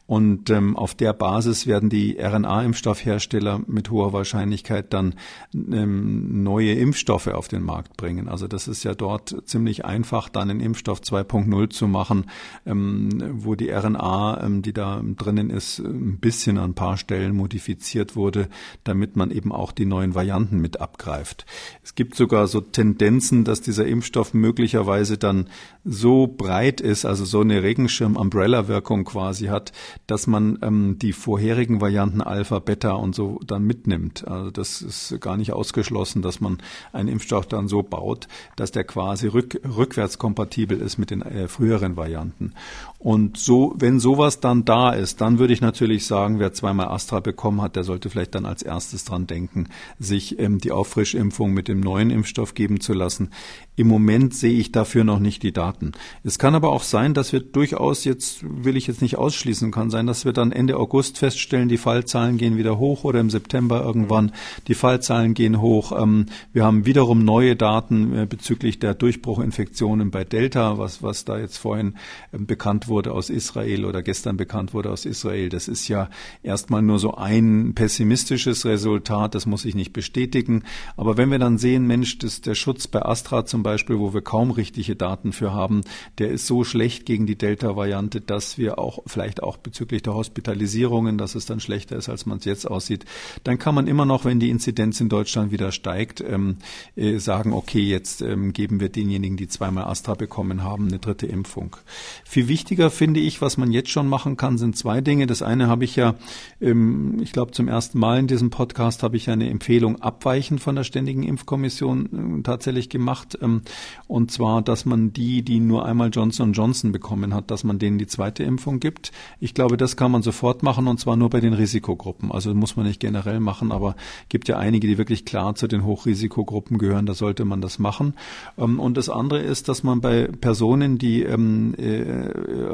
Und 0.08 0.48
ähm, 0.48 0.74
auf 0.74 0.94
der 0.94 1.12
Basis 1.12 1.66
werden 1.66 1.90
die 1.90 2.18
RNA-Impfstoffhersteller 2.18 3.60
mit 3.66 3.90
hoher 3.90 4.14
Wahrscheinlichkeit 4.14 4.94
dann 4.94 5.16
ähm, 5.54 6.42
neue 6.42 6.72
Impfstoffe 6.72 7.26
auf 7.26 7.48
den 7.48 7.62
Markt 7.62 7.98
bringen. 7.98 8.26
Also 8.26 8.48
das 8.48 8.68
ist 8.68 8.84
ja 8.84 8.94
dort 8.94 9.36
ziemlich 9.44 9.84
einfach, 9.84 10.30
dann 10.30 10.48
einen 10.48 10.60
Impfstoff 10.60 11.00
2.0 11.00 11.68
zu 11.68 11.88
machen, 11.88 12.24
ähm, 12.64 13.22
wo 13.34 13.54
die 13.54 13.68
RNA, 13.68 14.44
ähm, 14.44 14.62
die 14.62 14.72
da 14.72 15.02
drinnen 15.38 15.50
ist, 15.50 15.78
ein 15.78 16.18
bisschen 16.18 16.58
an 16.58 16.70
ein 16.70 16.74
paar 16.74 16.96
Stellen 16.96 17.34
modifiziert 17.34 18.16
wurde, 18.16 18.48
damit 18.84 19.16
man 19.16 19.30
eben 19.30 19.52
auch 19.52 19.72
die 19.72 19.86
neuen 19.86 20.14
Varianten 20.14 20.58
mit 20.58 20.80
abgreift. 20.80 21.46
Es 21.82 21.94
gibt 21.94 22.14
sogar 22.14 22.46
so 22.46 22.60
Tendenzen, 22.60 23.44
dass 23.44 23.60
dieser 23.60 23.86
Impfstoff 23.86 24.34
möglicherweise 24.34 25.18
dann 25.18 25.48
so 25.84 26.26
breit 26.26 26.80
ist, 26.80 27.04
also 27.04 27.24
so 27.24 27.40
eine 27.40 27.62
Regenschirm-Umbrella-Wirkung 27.62 29.04
quasi 29.04 29.46
hat, 29.46 29.72
dass 30.06 30.26
man 30.26 30.58
ähm, 30.62 30.98
die 31.00 31.12
vorherigen 31.12 31.80
Varianten 31.80 32.20
Alpha, 32.20 32.58
Beta 32.58 32.92
und 32.92 33.14
so 33.14 33.40
dann 33.46 33.64
mitnimmt. 33.64 34.26
Also 34.26 34.50
das 34.50 34.82
ist 34.82 35.20
gar 35.20 35.36
nicht 35.36 35.52
ausgeschlossen, 35.52 36.22
dass 36.22 36.40
man 36.40 36.58
einen 36.92 37.08
Impfstoff 37.08 37.46
dann 37.46 37.68
so 37.68 37.82
baut, 37.82 38.28
dass 38.56 38.72
der 38.72 38.84
quasi 38.84 39.28
rück, 39.28 39.60
rückwärts 39.64 40.18
kompatibel 40.18 40.80
ist 40.80 40.98
mit 40.98 41.10
den 41.10 41.22
äh, 41.22 41.48
früheren 41.48 41.96
Varianten. 41.96 42.52
Und 42.98 43.38
so, 43.38 43.74
wenn 43.78 44.00
sowas 44.00 44.40
dann 44.40 44.64
da 44.64 44.90
ist, 44.90 45.20
dann 45.20 45.27
würde 45.36 45.52
ich 45.52 45.60
natürlich 45.60 46.06
sagen, 46.06 46.38
wer 46.38 46.54
zweimal 46.54 46.88
Astra 46.88 47.20
bekommen 47.20 47.60
hat, 47.60 47.76
der 47.76 47.84
sollte 47.84 48.08
vielleicht 48.08 48.34
dann 48.34 48.46
als 48.46 48.62
erstes 48.62 49.04
dran 49.04 49.26
denken, 49.26 49.68
sich 49.98 50.38
ähm, 50.38 50.58
die 50.58 50.72
Auffrischimpfung 50.72 51.52
mit 51.52 51.68
dem 51.68 51.80
neuen 51.80 52.08
Impfstoff 52.08 52.54
geben 52.54 52.80
zu 52.80 52.94
lassen. 52.94 53.30
Im 53.76 53.86
Moment 53.86 54.34
sehe 54.34 54.58
ich 54.58 54.72
dafür 54.72 55.04
noch 55.04 55.20
nicht 55.20 55.42
die 55.42 55.52
Daten. 55.52 55.92
Es 56.24 56.38
kann 56.38 56.54
aber 56.54 56.70
auch 56.70 56.82
sein, 56.82 57.14
dass 57.14 57.32
wir 57.32 57.40
durchaus 57.40 58.04
jetzt, 58.04 58.42
will 58.42 58.76
ich 58.76 58.86
jetzt 58.86 59.02
nicht 59.02 59.18
ausschließen, 59.18 59.70
kann 59.70 59.90
sein, 59.90 60.06
dass 60.06 60.24
wir 60.24 60.32
dann 60.32 60.50
Ende 60.50 60.76
August 60.78 61.18
feststellen, 61.18 61.68
die 61.68 61.76
Fallzahlen 61.76 62.38
gehen 62.38 62.56
wieder 62.56 62.78
hoch 62.78 63.04
oder 63.04 63.20
im 63.20 63.30
September 63.30 63.84
irgendwann, 63.84 64.32
die 64.66 64.74
Fallzahlen 64.74 65.34
gehen 65.34 65.60
hoch. 65.60 65.92
Ähm, 65.92 66.26
wir 66.52 66.64
haben 66.64 66.86
wiederum 66.86 67.24
neue 67.24 67.54
Daten 67.54 68.16
äh, 68.16 68.26
bezüglich 68.26 68.78
der 68.78 68.94
Durchbruchinfektionen 68.94 70.10
bei 70.10 70.24
Delta, 70.24 70.78
was, 70.78 71.02
was 71.02 71.24
da 71.24 71.38
jetzt 71.38 71.58
vorhin 71.58 71.94
ähm, 72.32 72.46
bekannt 72.46 72.88
wurde 72.88 73.12
aus 73.12 73.30
Israel 73.30 73.84
oder 73.84 74.02
gestern 74.02 74.36
bekannt 74.36 74.74
wurde 74.74 74.90
aus 74.90 75.04
Israel. 75.04 75.17
Das 75.24 75.68
ist 75.68 75.88
ja 75.88 76.10
erstmal 76.42 76.82
nur 76.82 76.98
so 76.98 77.14
ein 77.14 77.74
pessimistisches 77.74 78.64
Resultat, 78.64 79.34
das 79.34 79.46
muss 79.46 79.64
ich 79.64 79.74
nicht 79.74 79.92
bestätigen. 79.92 80.64
Aber 80.96 81.16
wenn 81.16 81.30
wir 81.30 81.38
dann 81.38 81.58
sehen, 81.58 81.86
Mensch, 81.86 82.18
das, 82.18 82.40
der 82.40 82.54
Schutz 82.54 82.86
bei 82.86 83.02
Astra 83.02 83.44
zum 83.46 83.62
Beispiel, 83.62 83.98
wo 83.98 84.14
wir 84.14 84.22
kaum 84.22 84.50
richtige 84.50 84.96
Daten 84.96 85.32
für 85.32 85.52
haben, 85.52 85.82
der 86.18 86.30
ist 86.30 86.46
so 86.46 86.64
schlecht 86.64 87.06
gegen 87.06 87.26
die 87.26 87.36
Delta-Variante, 87.36 88.20
dass 88.20 88.58
wir 88.58 88.78
auch 88.78 89.00
vielleicht 89.06 89.42
auch 89.42 89.56
bezüglich 89.56 90.02
der 90.02 90.14
Hospitalisierungen, 90.14 91.18
dass 91.18 91.34
es 91.34 91.46
dann 91.46 91.60
schlechter 91.60 91.96
ist, 91.96 92.08
als 92.08 92.26
man 92.26 92.38
es 92.38 92.44
jetzt 92.44 92.68
aussieht, 92.68 93.04
dann 93.44 93.58
kann 93.58 93.74
man 93.74 93.86
immer 93.86 94.04
noch, 94.04 94.24
wenn 94.24 94.40
die 94.40 94.50
Inzidenz 94.50 95.00
in 95.00 95.08
Deutschland 95.08 95.52
wieder 95.52 95.72
steigt, 95.72 96.20
ähm, 96.20 96.56
äh, 96.96 97.18
sagen, 97.18 97.52
okay, 97.52 97.82
jetzt 97.82 98.22
ähm, 98.22 98.52
geben 98.52 98.80
wir 98.80 98.88
denjenigen, 98.88 99.36
die 99.36 99.48
zweimal 99.48 99.84
Astra 99.84 100.14
bekommen 100.14 100.62
haben, 100.62 100.88
eine 100.88 100.98
dritte 100.98 101.26
Impfung. 101.26 101.76
Viel 102.24 102.48
wichtiger 102.48 102.90
finde 102.90 103.20
ich, 103.20 103.40
was 103.40 103.56
man 103.56 103.72
jetzt 103.72 103.90
schon 103.90 104.08
machen 104.08 104.36
kann, 104.36 104.58
sind 104.58 104.76
zwei 104.76 105.00
Dinge. 105.08 105.26
Das 105.26 105.42
eine 105.42 105.66
habe 105.68 105.84
ich 105.84 105.96
ja, 105.96 106.14
ähm, 106.60 107.16
ich 107.20 107.32
glaube, 107.32 107.52
zum 107.52 107.66
ersten 107.66 107.98
Mal 107.98 108.18
in 108.18 108.26
diesem 108.26 108.50
Podcast 108.50 109.02
habe 109.02 109.16
ich 109.16 109.30
eine 109.30 109.48
Empfehlung 109.48 110.00
abweichend 110.02 110.60
von 110.60 110.76
der 110.76 110.84
Ständigen 110.84 111.22
Impfkommission 111.22 112.40
äh, 112.40 112.42
tatsächlich 112.42 112.90
gemacht. 112.90 113.38
Ähm, 113.40 113.62
und 114.06 114.30
zwar, 114.30 114.60
dass 114.60 114.84
man 114.84 115.12
die, 115.12 115.42
die 115.42 115.60
nur 115.60 115.86
einmal 115.86 116.10
Johnson 116.12 116.52
Johnson 116.52 116.92
bekommen 116.92 117.32
hat, 117.34 117.50
dass 117.50 117.64
man 117.64 117.78
denen 117.78 117.98
die 117.98 118.06
zweite 118.06 118.44
Impfung 118.44 118.80
gibt. 118.80 119.10
Ich 119.40 119.54
glaube, 119.54 119.78
das 119.78 119.96
kann 119.96 120.12
man 120.12 120.22
sofort 120.22 120.62
machen 120.62 120.86
und 120.86 121.00
zwar 121.00 121.16
nur 121.16 121.30
bei 121.30 121.40
den 121.40 121.54
Risikogruppen. 121.54 122.30
Also 122.30 122.54
muss 122.54 122.76
man 122.76 122.86
nicht 122.86 123.00
generell 123.00 123.40
machen, 123.40 123.72
aber 123.72 123.96
gibt 124.28 124.46
ja 124.48 124.58
einige, 124.58 124.86
die 124.86 124.98
wirklich 124.98 125.24
klar 125.24 125.54
zu 125.54 125.68
den 125.68 125.84
Hochrisikogruppen 125.84 126.76
gehören. 126.76 127.06
Da 127.06 127.14
sollte 127.14 127.46
man 127.46 127.62
das 127.62 127.78
machen. 127.78 128.12
Ähm, 128.58 128.78
und 128.78 128.98
das 128.98 129.08
andere 129.08 129.40
ist, 129.40 129.70
dass 129.70 129.82
man 129.82 130.02
bei 130.02 130.26
Personen, 130.26 130.98
die 130.98 131.22
äh, 131.22 131.38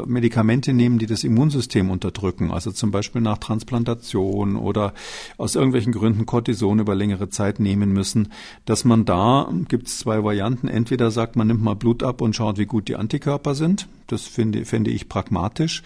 Medikamente 0.07 0.73
nehmen, 0.73 0.99
die 0.99 1.07
das 1.07 1.23
Immunsystem 1.23 1.90
unterdrücken, 1.90 2.24
also 2.51 2.71
zum 2.73 2.91
Beispiel 2.91 3.21
nach 3.21 3.39
Transplantation 3.39 4.57
oder 4.57 4.95
aus 5.37 5.55
irgendwelchen 5.55 5.93
Gründen 5.93 6.27
Cortison 6.27 6.79
über 6.79 6.95
längere 6.95 7.29
Zeit 7.29 7.61
nehmen 7.61 7.93
müssen, 7.93 8.33
dass 8.65 8.85
man 8.85 9.05
da, 9.05 9.51
gibt 9.69 9.89
es 9.89 9.99
zwei 9.99 10.25
Varianten, 10.25 10.69
entweder 10.69 11.11
sagt 11.11 11.37
man 11.37 11.49
nimmt 11.49 11.63
mal 11.63 11.77
Blut 11.77 12.03
ab 12.03 12.21
und 12.21 12.35
schaut, 12.35 12.59
wie 12.59 12.67
gut 12.67 12.89
die 12.89 12.97
Antikörper 12.97 13.55
sind. 13.55 13.89
Das 14.07 14.27
finde, 14.27 14.65
finde 14.65 14.91
ich 14.91 15.09
pragmatisch. 15.09 15.83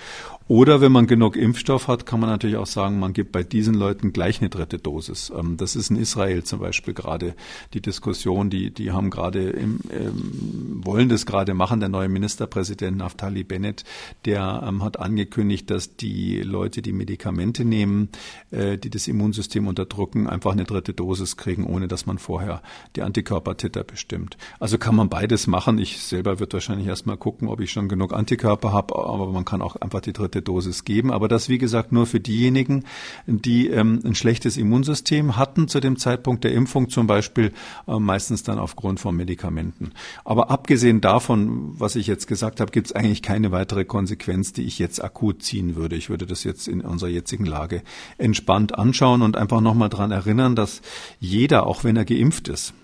Oder 0.48 0.80
wenn 0.80 0.92
man 0.92 1.06
genug 1.06 1.36
Impfstoff 1.36 1.88
hat, 1.88 2.06
kann 2.06 2.20
man 2.20 2.30
natürlich 2.30 2.56
auch 2.56 2.66
sagen, 2.66 2.98
man 2.98 3.12
gibt 3.12 3.32
bei 3.32 3.42
diesen 3.42 3.74
Leuten 3.74 4.14
gleich 4.14 4.40
eine 4.40 4.48
dritte 4.48 4.78
Dosis. 4.78 5.30
Ähm, 5.36 5.58
das 5.58 5.76
ist 5.76 5.90
in 5.90 5.96
Israel 5.96 6.42
zum 6.42 6.60
Beispiel 6.60 6.94
gerade 6.94 7.34
die 7.74 7.82
Diskussion, 7.82 8.48
die, 8.48 8.70
die 8.70 8.90
haben 8.90 9.10
gerade 9.10 9.50
im, 9.50 9.80
ähm, 9.92 10.80
wollen 10.82 11.10
das 11.10 11.26
gerade 11.26 11.52
machen. 11.52 11.80
Der 11.80 11.90
neue 11.90 12.08
Ministerpräsident 12.08 12.96
Naftali 12.96 13.44
Bennett, 13.44 13.84
der 14.24 14.64
ähm, 14.66 14.82
hat 14.82 14.98
angekündigt, 14.98 15.70
dass 15.70 15.96
die 15.96 16.27
Leute, 16.36 16.82
die 16.82 16.92
Medikamente 16.92 17.64
nehmen, 17.64 18.10
äh, 18.50 18.78
die 18.78 18.90
das 18.90 19.08
Immunsystem 19.08 19.66
unterdrücken, 19.66 20.28
einfach 20.28 20.52
eine 20.52 20.64
dritte 20.64 20.92
Dosis 20.92 21.36
kriegen, 21.36 21.64
ohne 21.64 21.88
dass 21.88 22.06
man 22.06 22.18
vorher 22.18 22.62
die 22.96 23.02
Antikörpertitter 23.02 23.84
bestimmt. 23.84 24.36
Also 24.60 24.78
kann 24.78 24.94
man 24.94 25.08
beides 25.08 25.46
machen. 25.46 25.78
Ich 25.78 25.98
selber 25.98 26.38
wird 26.38 26.52
wahrscheinlich 26.52 26.86
erstmal 26.86 27.16
gucken, 27.16 27.48
ob 27.48 27.60
ich 27.60 27.70
schon 27.70 27.88
genug 27.88 28.12
Antikörper 28.12 28.72
habe, 28.72 28.96
aber 28.96 29.32
man 29.32 29.44
kann 29.44 29.62
auch 29.62 29.76
einfach 29.76 30.00
die 30.00 30.12
dritte 30.12 30.42
Dosis 30.42 30.84
geben. 30.84 31.12
Aber 31.12 31.28
das, 31.28 31.48
wie 31.48 31.58
gesagt, 31.58 31.92
nur 31.92 32.06
für 32.06 32.20
diejenigen, 32.20 32.84
die 33.26 33.68
ähm, 33.68 34.00
ein 34.04 34.14
schlechtes 34.14 34.56
Immunsystem 34.56 35.36
hatten 35.36 35.68
zu 35.68 35.80
dem 35.80 35.96
Zeitpunkt 35.98 36.44
der 36.44 36.52
Impfung, 36.52 36.88
zum 36.88 37.06
Beispiel 37.06 37.52
äh, 37.86 37.98
meistens 37.98 38.42
dann 38.42 38.58
aufgrund 38.58 39.00
von 39.00 39.16
Medikamenten. 39.16 39.92
Aber 40.24 40.50
abgesehen 40.50 41.00
davon, 41.00 41.78
was 41.78 41.96
ich 41.96 42.06
jetzt 42.06 42.26
gesagt 42.26 42.60
habe, 42.60 42.70
gibt 42.70 42.88
es 42.88 42.92
eigentlich 42.92 43.22
keine 43.22 43.52
weitere 43.52 43.84
Konsequenz, 43.84 44.52
die 44.52 44.62
ich 44.62 44.78
jetzt 44.78 45.02
akut 45.02 45.42
ziehen 45.42 45.76
würde. 45.76 45.96
Ich 45.96 46.07
würde 46.08 46.26
das 46.26 46.44
jetzt 46.44 46.68
in 46.68 46.80
unserer 46.80 47.10
jetzigen 47.10 47.44
Lage 47.44 47.82
entspannt 48.18 48.76
anschauen 48.76 49.22
und 49.22 49.36
einfach 49.36 49.60
nochmal 49.60 49.88
dran 49.88 50.10
erinnern, 50.10 50.56
dass 50.56 50.80
jeder, 51.20 51.66
auch 51.66 51.84
wenn 51.84 51.96
er 51.96 52.04
geimpft 52.04 52.48
ist, 52.48 52.74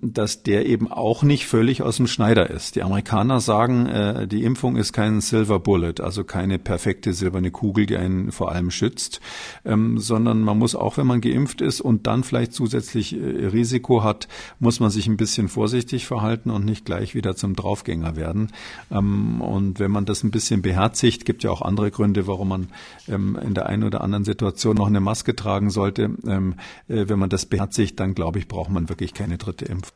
dass 0.00 0.42
der 0.42 0.66
eben 0.66 0.90
auch 0.90 1.22
nicht 1.22 1.46
völlig 1.46 1.82
aus 1.82 1.96
dem 1.96 2.08
Schneider 2.08 2.50
ist. 2.50 2.74
Die 2.74 2.82
Amerikaner 2.82 3.40
sagen, 3.40 3.86
äh, 3.86 4.26
die 4.26 4.42
Impfung 4.42 4.76
ist 4.76 4.92
kein 4.92 5.20
Silver 5.20 5.60
Bullet, 5.60 5.94
also 6.00 6.24
keine 6.24 6.58
perfekte 6.58 7.12
silberne 7.12 7.52
Kugel, 7.52 7.86
die 7.86 7.96
einen 7.96 8.32
vor 8.32 8.50
allem 8.50 8.72
schützt, 8.72 9.20
ähm, 9.64 9.98
sondern 9.98 10.40
man 10.40 10.58
muss 10.58 10.74
auch, 10.74 10.96
wenn 10.96 11.06
man 11.06 11.20
geimpft 11.20 11.60
ist 11.60 11.80
und 11.80 12.08
dann 12.08 12.24
vielleicht 12.24 12.54
zusätzlich 12.54 13.14
äh, 13.14 13.46
Risiko 13.46 14.02
hat, 14.02 14.26
muss 14.58 14.80
man 14.80 14.90
sich 14.90 15.06
ein 15.06 15.16
bisschen 15.16 15.48
vorsichtig 15.48 16.06
verhalten 16.06 16.50
und 16.50 16.64
nicht 16.64 16.84
gleich 16.84 17.14
wieder 17.14 17.36
zum 17.36 17.54
Draufgänger 17.54 18.16
werden. 18.16 18.50
Ähm, 18.90 19.40
und 19.40 19.78
wenn 19.78 19.92
man 19.92 20.06
das 20.06 20.24
ein 20.24 20.32
bisschen 20.32 20.62
beherzigt, 20.62 21.24
gibt 21.24 21.44
ja 21.44 21.50
auch 21.50 21.62
andere 21.62 21.92
Gründe, 21.92 22.26
warum 22.26 22.48
man 22.48 22.68
in 23.06 23.54
der 23.54 23.66
einen 23.66 23.84
oder 23.84 24.00
anderen 24.00 24.24
Situation 24.24 24.76
noch 24.76 24.86
eine 24.86 25.00
Maske 25.00 25.34
tragen 25.36 25.70
sollte. 25.70 26.10
Äh, 26.26 26.54
wenn 26.86 27.18
man 27.18 27.30
das 27.30 27.46
beherzigt, 27.46 28.00
dann 28.00 28.14
glaube 28.14 28.38
ich, 28.38 28.48
braucht 28.48 28.70
man 28.70 28.88
wirklich 28.88 29.11
keine 29.14 29.38
dritte 29.38 29.52
dritte 29.62 29.66
Impfung. 29.66 29.92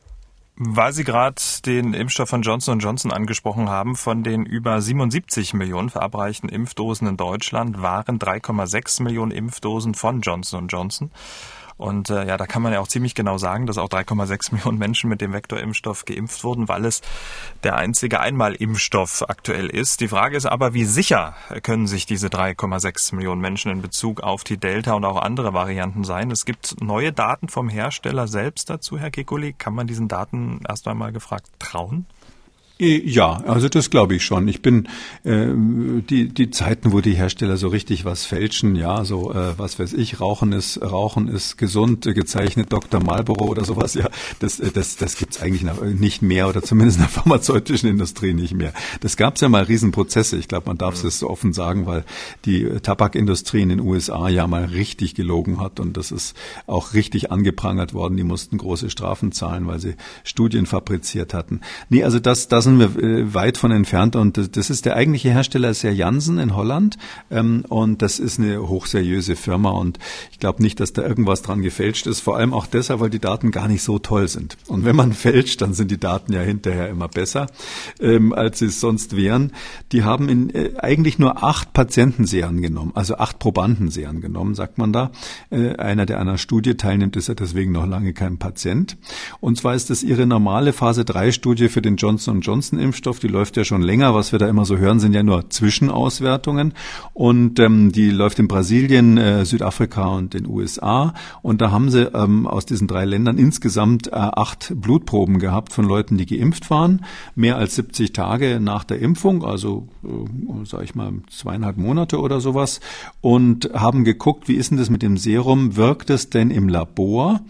Weil 0.58 0.94
Sie 0.94 1.04
gerade 1.04 1.36
den 1.66 1.92
Impfstoff 1.92 2.30
von 2.30 2.40
Johnson 2.40 2.78
Johnson 2.78 3.12
angesprochen 3.12 3.68
haben, 3.68 3.94
von 3.94 4.22
den 4.22 4.46
über 4.46 4.80
77 4.80 5.52
Millionen 5.52 5.90
verabreichten 5.90 6.48
Impfdosen 6.48 7.06
in 7.06 7.18
Deutschland 7.18 7.82
waren 7.82 8.18
3,6 8.18 9.02
Millionen 9.02 9.32
Impfdosen 9.32 9.94
von 9.94 10.22
Johnson 10.22 10.68
Johnson. 10.68 11.10
Und 11.76 12.08
äh, 12.08 12.26
ja, 12.26 12.36
da 12.36 12.46
kann 12.46 12.62
man 12.62 12.72
ja 12.72 12.80
auch 12.80 12.88
ziemlich 12.88 13.14
genau 13.14 13.36
sagen, 13.36 13.66
dass 13.66 13.76
auch 13.76 13.88
3,6 13.88 14.52
Millionen 14.54 14.78
Menschen 14.78 15.10
mit 15.10 15.20
dem 15.20 15.32
Vektorimpfstoff 15.32 16.04
geimpft 16.04 16.42
wurden, 16.42 16.68
weil 16.68 16.84
es 16.84 17.02
der 17.64 17.76
einzige 17.76 18.20
Einmalimpfstoff 18.20 19.28
aktuell 19.28 19.68
ist. 19.68 20.00
Die 20.00 20.08
Frage 20.08 20.36
ist 20.36 20.46
aber, 20.46 20.72
wie 20.72 20.84
sicher 20.84 21.34
können 21.62 21.86
sich 21.86 22.06
diese 22.06 22.28
3,6 22.28 23.14
Millionen 23.14 23.40
Menschen 23.40 23.70
in 23.70 23.82
Bezug 23.82 24.22
auf 24.22 24.44
die 24.44 24.56
Delta 24.56 24.94
und 24.94 25.04
auch 25.04 25.20
andere 25.20 25.52
Varianten 25.52 26.04
sein? 26.04 26.30
Es 26.30 26.44
gibt 26.44 26.80
neue 26.80 27.12
Daten 27.12 27.48
vom 27.48 27.68
Hersteller 27.68 28.26
selbst 28.26 28.70
dazu, 28.70 28.98
Herr 28.98 29.10
Kekuli. 29.10 29.52
Kann 29.52 29.74
man 29.74 29.86
diesen 29.86 30.08
Daten 30.08 30.60
erst 30.66 30.88
einmal 30.88 31.12
gefragt 31.12 31.48
trauen? 31.58 32.06
Äh, 32.78 33.08
ja, 33.08 33.42
also 33.46 33.68
das 33.68 33.90
glaube 33.90 34.16
ich 34.16 34.24
schon. 34.24 34.48
Ich 34.48 34.60
bin 34.60 34.88
äh, 35.24 35.46
die 35.54 36.28
die 36.28 36.50
Zeiten, 36.50 36.92
wo 36.92 37.00
die 37.00 37.14
Hersteller 37.14 37.56
so 37.56 37.68
richtig 37.68 38.04
was 38.04 38.26
fälschen, 38.26 38.76
ja, 38.76 39.04
so 39.04 39.32
äh, 39.32 39.58
was 39.58 39.78
weiß 39.78 39.94
ich, 39.94 40.20
Rauchen 40.20 40.52
ist 40.52 40.82
Rauchen 40.82 41.28
ist 41.28 41.56
gesund, 41.56 42.06
äh, 42.06 42.12
gezeichnet 42.12 42.72
Dr. 42.72 43.02
Marlboro 43.02 43.46
oder 43.46 43.64
sowas, 43.64 43.94
ja, 43.94 44.08
das 44.40 44.60
äh, 44.60 44.70
das 44.72 44.96
das 44.96 45.16
gibt's 45.16 45.40
eigentlich 45.40 45.62
noch 45.62 45.82
nicht 45.82 46.20
mehr 46.20 46.48
oder 46.48 46.62
zumindest 46.62 46.98
in 46.98 47.04
der 47.04 47.10
pharmazeutischen 47.22 47.88
Industrie 47.88 48.34
nicht 48.34 48.54
mehr. 48.54 48.74
Das 49.00 49.16
gab's 49.16 49.40
ja 49.40 49.48
mal 49.48 49.64
Riesenprozesse. 49.64 50.36
Ich 50.36 50.48
glaube, 50.48 50.66
man 50.66 50.76
darf 50.78 51.02
es 51.02 51.18
so 51.18 51.30
offen 51.30 51.54
sagen, 51.54 51.86
weil 51.86 52.04
die 52.44 52.64
Tabakindustrie 52.82 53.62
in 53.62 53.70
den 53.70 53.80
USA 53.80 54.28
ja 54.28 54.46
mal 54.46 54.66
richtig 54.66 55.14
gelogen 55.14 55.60
hat 55.60 55.80
und 55.80 55.96
das 55.96 56.10
ist 56.10 56.36
auch 56.66 56.92
richtig 56.92 57.30
angeprangert 57.32 57.94
worden. 57.94 58.16
Die 58.18 58.24
mussten 58.24 58.58
große 58.58 58.90
Strafen 58.90 59.32
zahlen, 59.32 59.66
weil 59.66 59.78
sie 59.78 59.94
Studien 60.24 60.66
fabriziert 60.66 61.32
hatten. 61.32 61.60
Nee, 61.88 62.04
also 62.04 62.18
das 62.18 62.48
das 62.48 62.65
sind 62.66 62.78
wir 62.78 63.02
äh, 63.02 63.34
weit 63.34 63.56
von 63.56 63.70
entfernt 63.70 64.16
und 64.16 64.56
das 64.56 64.70
ist 64.70 64.84
der 64.84 64.96
eigentliche 64.96 65.30
Hersteller 65.30 65.70
ist 65.70 65.82
ja 65.82 65.90
Janssen 65.90 66.38
in 66.38 66.54
Holland 66.54 66.98
ähm, 67.30 67.64
und 67.68 68.02
das 68.02 68.18
ist 68.18 68.38
eine 68.38 68.68
hochseriöse 68.68 69.36
Firma 69.36 69.70
und 69.70 69.98
ich 70.30 70.38
glaube 70.38 70.62
nicht, 70.62 70.78
dass 70.80 70.92
da 70.92 71.02
irgendwas 71.02 71.42
dran 71.42 71.62
gefälscht 71.62 72.06
ist, 72.06 72.20
vor 72.20 72.36
allem 72.36 72.52
auch 72.52 72.66
deshalb, 72.66 73.00
weil 73.00 73.10
die 73.10 73.18
Daten 73.18 73.50
gar 73.50 73.68
nicht 73.68 73.82
so 73.82 73.98
toll 73.98 74.28
sind. 74.28 74.56
Und 74.66 74.84
wenn 74.84 74.96
man 74.96 75.12
fälscht, 75.26 75.62
dann 75.62 75.72
sind 75.72 75.90
die 75.90 75.98
Daten 75.98 76.32
ja 76.32 76.40
hinterher 76.40 76.88
immer 76.88 77.08
besser, 77.08 77.46
ähm, 78.00 78.32
als 78.34 78.58
sie 78.58 78.66
es 78.66 78.80
sonst 78.80 79.16
wären. 79.16 79.52
Die 79.92 80.04
haben 80.04 80.28
in, 80.28 80.50
äh, 80.54 80.72
eigentlich 80.78 81.18
nur 81.18 81.42
acht 81.42 81.72
Patientenserien 81.72 82.60
genommen, 82.60 82.92
also 82.94 83.16
acht 83.16 83.38
Probandenserien 83.38 84.20
genommen, 84.20 84.54
sagt 84.54 84.76
man 84.76 84.92
da. 84.92 85.12
Äh, 85.50 85.76
einer, 85.76 86.04
der 86.04 86.20
an 86.20 86.28
einer 86.28 86.38
Studie 86.38 86.76
teilnimmt, 86.76 87.16
ist 87.16 87.28
ja 87.28 87.34
deswegen 87.34 87.72
noch 87.72 87.86
lange 87.86 88.12
kein 88.12 88.38
Patient. 88.38 88.98
Und 89.40 89.56
zwar 89.56 89.74
ist 89.74 89.88
das 89.88 90.02
ihre 90.02 90.26
normale 90.26 90.72
Phase 90.72 91.04
3 91.04 91.32
Studie 91.32 91.68
für 91.68 91.82
den 91.82 91.96
Johnson 91.96 92.16
Johnson 92.16 92.40
Johnson-Impfstoff, 92.56 93.18
die 93.18 93.28
läuft 93.28 93.58
ja 93.58 93.64
schon 93.64 93.82
länger. 93.82 94.14
Was 94.14 94.32
wir 94.32 94.38
da 94.38 94.48
immer 94.48 94.64
so 94.64 94.78
hören, 94.78 94.98
sind 94.98 95.14
ja 95.14 95.22
nur 95.22 95.50
Zwischenauswertungen. 95.50 96.72
Und 97.12 97.58
ähm, 97.60 97.92
die 97.92 98.10
läuft 98.10 98.38
in 98.38 98.48
Brasilien, 98.48 99.18
äh, 99.18 99.44
Südafrika 99.44 100.06
und 100.06 100.32
den 100.32 100.46
USA. 100.46 101.12
Und 101.42 101.60
da 101.60 101.70
haben 101.70 101.90
sie 101.90 102.04
ähm, 102.14 102.46
aus 102.46 102.64
diesen 102.64 102.88
drei 102.88 103.04
Ländern 103.04 103.36
insgesamt 103.36 104.06
äh, 104.06 104.12
acht 104.12 104.72
Blutproben 104.74 105.38
gehabt 105.38 105.74
von 105.74 105.84
Leuten, 105.84 106.16
die 106.16 106.24
geimpft 106.24 106.70
waren, 106.70 107.04
mehr 107.34 107.58
als 107.58 107.74
70 107.74 108.14
Tage 108.14 108.58
nach 108.58 108.84
der 108.84 109.00
Impfung, 109.00 109.44
also 109.44 109.88
äh, 110.02 110.64
sage 110.64 110.84
ich 110.84 110.94
mal 110.94 111.12
zweieinhalb 111.28 111.76
Monate 111.76 112.18
oder 112.20 112.40
sowas, 112.40 112.80
und 113.20 113.70
haben 113.74 114.04
geguckt, 114.04 114.48
wie 114.48 114.54
ist 114.54 114.70
denn 114.70 114.78
das 114.78 114.88
mit 114.88 115.02
dem 115.02 115.18
Serum? 115.18 115.76
Wirkt 115.76 116.08
es 116.08 116.30
denn 116.30 116.50
im 116.50 116.70
Labor? 116.70 117.42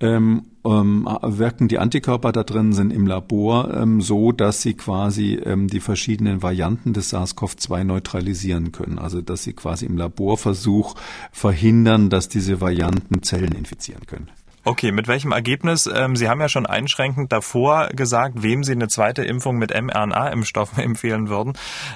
Ähm, 0.00 0.46
ähm, 0.64 1.08
wirken 1.22 1.68
die 1.68 1.78
Antikörper 1.78 2.32
da 2.32 2.42
drin 2.42 2.72
sind 2.72 2.90
im 2.92 3.06
Labor 3.06 3.72
ähm, 3.74 4.00
so, 4.00 4.32
dass 4.32 4.62
sie 4.62 4.74
quasi 4.74 5.34
ähm, 5.34 5.68
die 5.68 5.80
verschiedenen 5.80 6.42
Varianten 6.42 6.92
des 6.92 7.12
SARS-CoV-2 7.12 7.84
neutralisieren 7.84 8.72
können. 8.72 8.98
Also 8.98 9.20
dass 9.20 9.44
sie 9.44 9.52
quasi 9.52 9.86
im 9.86 9.96
Laborversuch 9.96 10.94
verhindern, 11.32 12.10
dass 12.10 12.28
diese 12.28 12.60
Varianten 12.60 13.22
Zellen 13.22 13.52
infizieren 13.52 14.06
können. 14.06 14.28
Okay, 14.62 14.92
mit 14.92 15.08
welchem 15.08 15.32
Ergebnis? 15.32 15.88
Ähm, 15.92 16.16
Sie 16.16 16.28
haben 16.28 16.40
ja 16.40 16.48
schon 16.50 16.66
einschränkend 16.66 17.32
davor 17.32 17.88
gesagt, 17.88 18.42
wem 18.42 18.62
Sie 18.62 18.72
eine 18.72 18.88
zweite 18.88 19.24
Impfung 19.24 19.56
mit 19.56 19.70
mRNA-Impfstoffen 19.70 20.78
empfehlen 20.82 21.28
würden, 21.30 21.54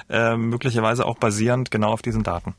äh, 0.09 0.35
möglicherweise 0.35 1.05
auch 1.05 1.17
basierend 1.17 1.69
genau 1.69 1.91
auf 1.91 2.01
diesen 2.01 2.23
Daten. 2.23 2.55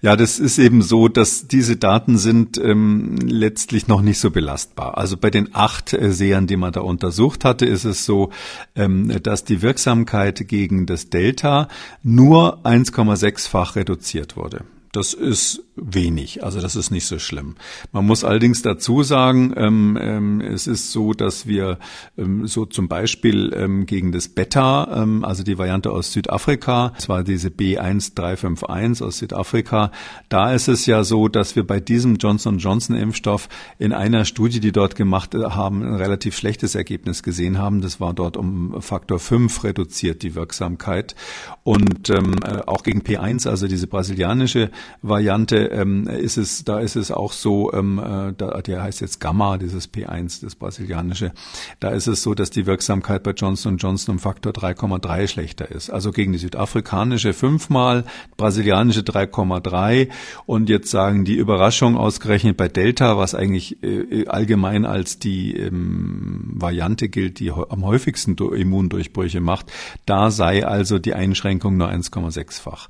Ja, 0.00 0.16
das 0.16 0.38
ist 0.38 0.58
eben 0.58 0.82
so, 0.82 1.08
dass 1.08 1.48
diese 1.48 1.76
Daten 1.76 2.18
sind 2.18 2.58
ähm, 2.58 3.16
letztlich 3.16 3.88
noch 3.88 4.00
nicht 4.00 4.20
so 4.20 4.30
belastbar. 4.30 4.96
Also 4.96 5.16
bei 5.16 5.30
den 5.30 5.54
acht 5.54 5.92
äh, 5.92 6.12
Sehern, 6.12 6.46
die 6.46 6.56
man 6.56 6.72
da 6.72 6.80
untersucht 6.80 7.44
hatte, 7.44 7.66
ist 7.66 7.84
es 7.84 8.04
so, 8.04 8.30
ähm, 8.76 9.12
dass 9.22 9.44
die 9.44 9.62
Wirksamkeit 9.62 10.46
gegen 10.48 10.86
das 10.86 11.10
Delta 11.10 11.68
nur 12.02 12.64
1,6-fach 12.64 13.76
reduziert 13.76 14.36
wurde. 14.36 14.64
Das 14.92 15.12
ist 15.12 15.62
wenig, 15.76 16.42
also 16.42 16.60
das 16.60 16.74
ist 16.74 16.90
nicht 16.90 17.06
so 17.06 17.18
schlimm. 17.18 17.56
Man 17.92 18.06
muss 18.06 18.24
allerdings 18.24 18.62
dazu 18.62 19.02
sagen, 19.02 19.52
ähm, 19.56 19.98
ähm, 20.00 20.40
es 20.40 20.66
ist 20.66 20.92
so, 20.92 21.12
dass 21.12 21.46
wir 21.46 21.78
ähm, 22.16 22.46
so 22.46 22.64
zum 22.64 22.88
Beispiel 22.88 23.52
ähm, 23.54 23.84
gegen 23.84 24.12
das 24.12 24.28
Beta, 24.28 25.02
ähm, 25.02 25.24
also 25.24 25.42
die 25.42 25.58
Variante 25.58 25.90
aus 25.90 26.12
Südafrika, 26.12 26.94
zwar 26.98 27.22
diese 27.22 27.48
B1351 27.48 29.04
aus 29.04 29.18
Südafrika, 29.18 29.92
da 30.30 30.52
ist 30.52 30.68
es 30.68 30.86
ja 30.86 31.04
so, 31.04 31.28
dass 31.28 31.54
wir 31.54 31.66
bei 31.66 31.80
diesem 31.80 32.16
Johnson 32.16 32.58
Johnson 32.58 32.96
Impfstoff 32.96 33.48
in 33.78 33.92
einer 33.92 34.24
Studie, 34.24 34.60
die 34.60 34.72
dort 34.72 34.96
gemacht 34.96 35.34
äh, 35.34 35.42
haben, 35.42 35.82
ein 35.82 35.96
relativ 35.96 36.36
schlechtes 36.36 36.74
Ergebnis 36.74 37.22
gesehen 37.22 37.58
haben. 37.58 37.82
Das 37.82 38.00
war 38.00 38.14
dort 38.14 38.36
um 38.38 38.80
Faktor 38.80 39.18
5 39.18 39.64
reduziert, 39.64 40.22
die 40.22 40.34
Wirksamkeit. 40.34 41.14
Und 41.62 42.08
ähm, 42.08 42.36
äh, 42.42 42.62
auch 42.66 42.82
gegen 42.82 43.02
P1, 43.02 43.48
also 43.48 43.68
diese 43.68 43.86
brasilianische 43.86 44.70
Variante 45.02 45.56
ähm, 45.56 46.06
ist 46.06 46.36
es, 46.36 46.64
da 46.64 46.80
ist 46.80 46.96
es 46.96 47.10
auch 47.10 47.32
so, 47.32 47.72
ähm, 47.72 47.98
äh, 47.98 48.32
da, 48.36 48.60
der 48.60 48.82
heißt 48.82 49.00
jetzt 49.00 49.20
Gamma, 49.20 49.58
dieses 49.58 49.92
P1, 49.92 50.42
das 50.42 50.54
brasilianische. 50.54 51.32
Da 51.80 51.90
ist 51.90 52.06
es 52.06 52.22
so, 52.22 52.34
dass 52.34 52.50
die 52.50 52.66
Wirksamkeit 52.66 53.22
bei 53.22 53.32
Johnson 53.32 53.76
Johnson 53.76 54.16
um 54.16 54.18
Faktor 54.18 54.52
3,3 54.52 55.28
schlechter 55.28 55.70
ist. 55.70 55.90
Also 55.90 56.12
gegen 56.12 56.32
die 56.32 56.38
südafrikanische 56.38 57.32
fünfmal, 57.32 58.04
brasilianische 58.36 59.00
3,3 59.00 60.08
und 60.46 60.68
jetzt 60.68 60.90
sagen 60.90 61.24
die 61.24 61.36
Überraschung 61.36 61.96
ausgerechnet 61.96 62.56
bei 62.56 62.68
Delta, 62.68 63.18
was 63.18 63.34
eigentlich 63.34 63.82
äh, 63.82 64.26
allgemein 64.26 64.84
als 64.84 65.18
die 65.18 65.54
ähm, 65.56 66.52
Variante 66.54 67.08
gilt, 67.08 67.38
die 67.40 67.50
am 67.50 67.84
häufigsten 67.84 68.36
Immundurchbrüche 68.36 69.40
macht, 69.40 69.72
da 70.06 70.30
sei 70.30 70.66
also 70.66 70.98
die 70.98 71.14
Einschränkung 71.14 71.76
nur 71.76 71.88
1,6-fach. 71.88 72.88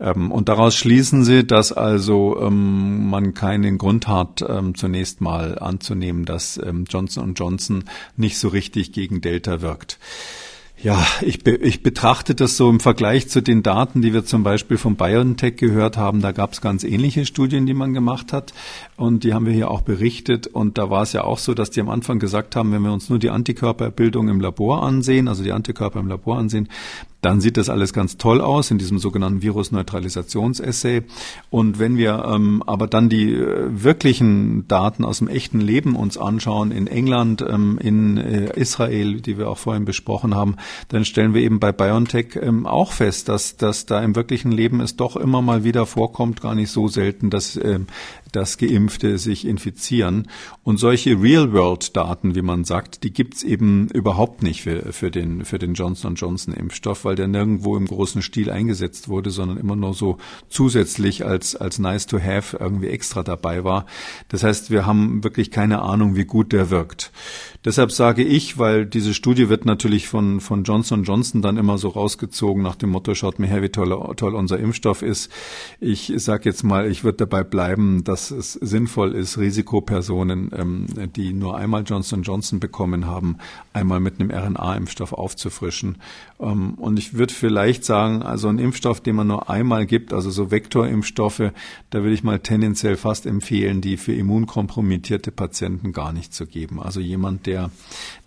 Ähm, 0.00 0.30
und 0.30 0.48
daraus 0.48 0.76
schließen 0.76 1.24
sie, 1.24 1.29
dass 1.44 1.72
also 1.72 2.40
ähm, 2.40 3.08
man 3.08 3.34
keinen 3.34 3.78
Grund 3.78 4.08
hat, 4.08 4.44
ähm, 4.48 4.74
zunächst 4.74 5.20
mal 5.20 5.58
anzunehmen, 5.58 6.24
dass 6.24 6.60
ähm, 6.62 6.84
Johnson 6.88 7.34
Johnson 7.34 7.84
nicht 8.16 8.38
so 8.38 8.48
richtig 8.48 8.92
gegen 8.92 9.20
Delta 9.20 9.60
wirkt. 9.60 9.98
Ja, 10.82 11.06
ich, 11.20 11.44
be 11.44 11.56
ich 11.56 11.82
betrachte 11.82 12.34
das 12.34 12.56
so 12.56 12.70
im 12.70 12.80
Vergleich 12.80 13.28
zu 13.28 13.42
den 13.42 13.62
Daten, 13.62 14.00
die 14.00 14.14
wir 14.14 14.24
zum 14.24 14.42
Beispiel 14.42 14.78
von 14.78 14.96
BioNTech 14.96 15.56
gehört 15.56 15.98
haben. 15.98 16.22
Da 16.22 16.32
gab 16.32 16.54
es 16.54 16.62
ganz 16.62 16.84
ähnliche 16.84 17.26
Studien, 17.26 17.66
die 17.66 17.74
man 17.74 17.92
gemacht 17.92 18.32
hat. 18.32 18.54
Und 18.96 19.22
die 19.22 19.34
haben 19.34 19.44
wir 19.44 19.52
hier 19.52 19.70
auch 19.70 19.82
berichtet. 19.82 20.46
Und 20.46 20.78
da 20.78 20.88
war 20.88 21.02
es 21.02 21.12
ja 21.12 21.24
auch 21.24 21.38
so, 21.38 21.52
dass 21.52 21.68
die 21.68 21.82
am 21.82 21.90
Anfang 21.90 22.18
gesagt 22.18 22.56
haben, 22.56 22.72
wenn 22.72 22.80
wir 22.80 22.94
uns 22.94 23.10
nur 23.10 23.18
die 23.18 23.28
Antikörperbildung 23.28 24.30
im 24.30 24.40
Labor 24.40 24.82
ansehen, 24.82 25.28
also 25.28 25.44
die 25.44 25.52
Antikörper 25.52 26.00
im 26.00 26.08
Labor 26.08 26.38
ansehen, 26.38 26.66
dann 27.20 27.40
sieht 27.40 27.56
das 27.56 27.68
alles 27.68 27.92
ganz 27.92 28.16
toll 28.16 28.40
aus 28.40 28.70
in 28.70 28.78
diesem 28.78 28.98
sogenannten 28.98 29.42
Virusneutralisationsessay. 29.42 31.02
Und 31.50 31.78
wenn 31.78 31.96
wir 31.96 32.24
ähm, 32.26 32.62
aber 32.66 32.86
dann 32.86 33.08
die 33.08 33.34
äh, 33.34 33.68
wirklichen 33.70 34.66
Daten 34.68 35.04
aus 35.04 35.18
dem 35.18 35.28
echten 35.28 35.60
Leben 35.60 35.96
uns 35.96 36.16
anschauen, 36.16 36.70
in 36.70 36.86
England, 36.86 37.44
ähm, 37.46 37.78
in 37.78 38.16
äh, 38.16 38.58
Israel, 38.58 39.20
die 39.20 39.36
wir 39.36 39.50
auch 39.50 39.58
vorhin 39.58 39.84
besprochen 39.84 40.34
haben, 40.34 40.56
dann 40.88 41.04
stellen 41.04 41.34
wir 41.34 41.42
eben 41.42 41.60
bei 41.60 41.72
BioNTech 41.72 42.36
ähm, 42.40 42.66
auch 42.66 42.92
fest, 42.92 43.28
dass, 43.28 43.56
dass 43.56 43.86
da 43.86 44.02
im 44.02 44.16
wirklichen 44.16 44.52
Leben 44.52 44.80
es 44.80 44.96
doch 44.96 45.16
immer 45.16 45.42
mal 45.42 45.64
wieder 45.64 45.86
vorkommt, 45.86 46.40
gar 46.40 46.54
nicht 46.54 46.70
so 46.70 46.88
selten, 46.88 47.30
dass 47.30 47.56
ähm, 47.56 47.86
dass 48.32 48.58
Geimpfte 48.58 49.18
sich 49.18 49.46
infizieren. 49.46 50.28
Und 50.62 50.78
solche 50.78 51.20
Real-World-Daten, 51.20 52.34
wie 52.34 52.42
man 52.42 52.64
sagt, 52.64 53.02
die 53.04 53.12
gibt's 53.12 53.42
eben 53.42 53.88
überhaupt 53.88 54.42
nicht 54.42 54.62
für, 54.62 54.92
für 54.92 55.10
den, 55.10 55.44
für 55.44 55.58
den 55.58 55.74
Johnson 55.74 56.14
Johnson-Impfstoff, 56.14 57.04
weil 57.04 57.16
der 57.16 57.28
nirgendwo 57.28 57.76
im 57.76 57.86
großen 57.86 58.22
Stil 58.22 58.50
eingesetzt 58.50 59.08
wurde, 59.08 59.30
sondern 59.30 59.58
immer 59.58 59.76
nur 59.76 59.94
so 59.94 60.18
zusätzlich 60.48 61.24
als, 61.24 61.56
als 61.56 61.78
nice 61.78 62.06
to 62.06 62.20
have 62.20 62.56
irgendwie 62.56 62.88
extra 62.88 63.22
dabei 63.22 63.64
war. 63.64 63.86
Das 64.28 64.42
heißt, 64.42 64.70
wir 64.70 64.86
haben 64.86 65.24
wirklich 65.24 65.50
keine 65.50 65.82
Ahnung, 65.82 66.16
wie 66.16 66.24
gut 66.24 66.52
der 66.52 66.70
wirkt. 66.70 67.12
Deshalb 67.62 67.92
sage 67.92 68.24
ich, 68.24 68.56
weil 68.56 68.86
diese 68.86 69.12
Studie 69.12 69.50
wird 69.50 69.66
natürlich 69.66 70.08
von, 70.08 70.40
von 70.40 70.64
Johnson 70.64 71.04
Johnson 71.04 71.42
dann 71.42 71.58
immer 71.58 71.76
so 71.76 71.88
rausgezogen 71.88 72.62
nach 72.62 72.74
dem 72.74 72.88
Motto, 72.88 73.14
schaut 73.14 73.38
mir 73.38 73.48
her, 73.48 73.62
wie 73.62 73.68
toll, 73.68 74.14
toll 74.16 74.34
unser 74.34 74.58
Impfstoff 74.58 75.02
ist. 75.02 75.30
Ich 75.78 76.10
sage 76.16 76.48
jetzt 76.48 76.62
mal, 76.62 76.90
ich 76.90 77.04
würde 77.04 77.18
dabei 77.18 77.44
bleiben, 77.44 78.02
dass 78.02 78.30
es 78.30 78.54
sinnvoll 78.54 79.14
ist, 79.14 79.36
Risikopersonen, 79.36 80.50
ähm, 80.56 80.86
die 81.14 81.34
nur 81.34 81.58
einmal 81.58 81.82
Johnson 81.86 82.22
Johnson 82.22 82.60
bekommen 82.60 83.04
haben, 83.04 83.36
einmal 83.74 84.00
mit 84.00 84.20
einem 84.20 84.30
RNA-Impfstoff 84.30 85.12
aufzufrischen. 85.12 85.98
Ähm, 86.40 86.74
und 86.74 86.98
ich 86.98 87.12
würde 87.12 87.34
vielleicht 87.34 87.84
sagen, 87.84 88.22
also 88.22 88.48
ein 88.48 88.58
Impfstoff, 88.58 89.02
den 89.02 89.16
man 89.16 89.26
nur 89.26 89.50
einmal 89.50 89.84
gibt, 89.84 90.14
also 90.14 90.30
so 90.30 90.50
Vektorimpfstoffe, 90.50 91.52
da 91.90 91.98
würde 92.02 92.14
ich 92.14 92.24
mal 92.24 92.38
tendenziell 92.38 92.96
fast 92.96 93.26
empfehlen, 93.26 93.82
die 93.82 93.98
für 93.98 94.14
immunkompromittierte 94.14 95.30
Patienten 95.30 95.92
gar 95.92 96.14
nicht 96.14 96.32
zu 96.32 96.46
geben. 96.46 96.80
Also 96.80 97.00
jemand, 97.00 97.49
der 97.50 97.70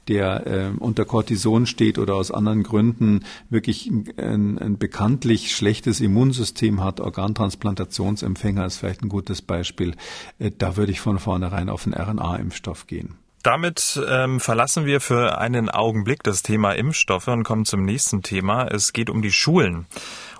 der 0.07 0.47
äh, 0.47 0.71
unter 0.79 1.05
Cortison 1.05 1.65
steht 1.65 1.97
oder 1.97 2.15
aus 2.15 2.31
anderen 2.31 2.63
Gründen 2.63 3.23
wirklich 3.49 3.89
ein, 4.17 4.57
ein 4.57 4.77
bekanntlich 4.77 5.55
schlechtes 5.55 6.01
Immunsystem 6.01 6.83
hat, 6.83 6.99
Organtransplantationsempfänger 6.99 8.65
ist 8.65 8.77
vielleicht 8.77 9.01
ein 9.01 9.09
gutes 9.09 9.41
Beispiel, 9.41 9.95
äh, 10.39 10.51
da 10.57 10.75
würde 10.75 10.91
ich 10.91 10.99
von 10.99 11.19
vornherein 11.19 11.69
auf 11.69 11.85
einen 11.85 11.93
RNA-Impfstoff 11.93 12.87
gehen. 12.87 13.15
Damit 13.43 14.01
ähm, 14.09 14.39
verlassen 14.39 14.85
wir 14.85 15.01
für 15.01 15.37
einen 15.37 15.69
Augenblick 15.69 16.23
das 16.23 16.43
Thema 16.43 16.71
Impfstoffe 16.71 17.27
und 17.27 17.43
kommen 17.43 17.65
zum 17.65 17.83
nächsten 17.83 18.21
Thema. 18.21 18.67
Es 18.67 18.93
geht 18.93 19.09
um 19.09 19.21
die 19.21 19.33
Schulen. 19.33 19.85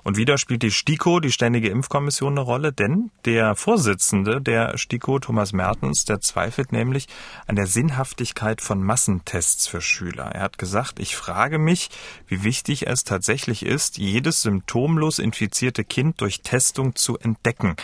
Und 0.04 0.18
wieder 0.18 0.38
spielt 0.38 0.64
die 0.64 0.72
STIKO, 0.72 1.20
die 1.20 1.32
Ständige 1.32 1.70
Impfkommission, 1.70 2.34
eine 2.34 2.42
Rolle, 2.42 2.74
denn 2.74 3.12
der 3.26 3.56
Vorsitzende 3.56 4.42
der 4.42 4.78
STIKO, 4.78 5.20
Thomas 5.20 5.54
Mertens, 5.54 6.04
der 6.04 6.20
zweifelt 6.20 6.74
nämlich 6.74 7.08
an 7.48 7.56
der 7.56 7.68
Sinnhaftigkeit 7.68 8.62
von 8.62 8.84
Massentests 8.84 9.68
für 9.68 9.82
Schüler. 9.82 10.26
Er 10.34 10.42
hat 10.42 10.58
gesagt, 10.58 11.00
ich 11.00 11.16
frage 11.16 11.58
mich, 11.58 11.90
wie 12.28 12.44
wichtig 12.44 12.88
es 12.88 13.06
tatsächlich 13.06 13.66
ist, 13.66 13.98
jedes 13.98 14.42
symptomlos 14.42 15.20
infizierte 15.20 15.86
Kind 15.86 16.20
durch 16.20 16.42
Testung 16.42 16.96
zu 16.96 17.18
entdecken. 17.18 17.76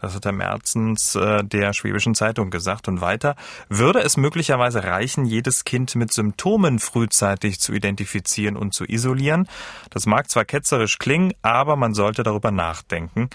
Das 0.00 0.14
hat 0.14 0.24
Herr 0.24 0.32
Mertens 0.32 1.14
äh, 1.14 1.44
der 1.44 1.72
Schwäbischen 1.72 2.14
Zeitung 2.14 2.50
gesagt. 2.50 2.88
Und 2.88 3.00
weiter, 3.00 3.36
würde 3.68 4.00
es 4.00 4.16
möglicherweise 4.16 4.82
reichen, 4.82 5.26
jedes 5.26 5.64
Kind 5.64 5.94
mit 5.94 6.12
Symptomen 6.12 6.78
frühzeitig 6.78 7.60
zu 7.60 7.72
identifizieren 7.72 8.56
und 8.56 8.74
zu 8.74 8.84
isolieren? 8.84 9.48
Das 9.90 10.06
mag 10.06 10.28
zwar 10.28 10.44
ketzerisch 10.44 10.98
klingen, 10.98 11.34
aber 11.42 11.67
aber 11.68 11.76
man 11.76 11.92
sollte 11.92 12.22
darüber 12.22 12.50
nachdenken. 12.50 13.28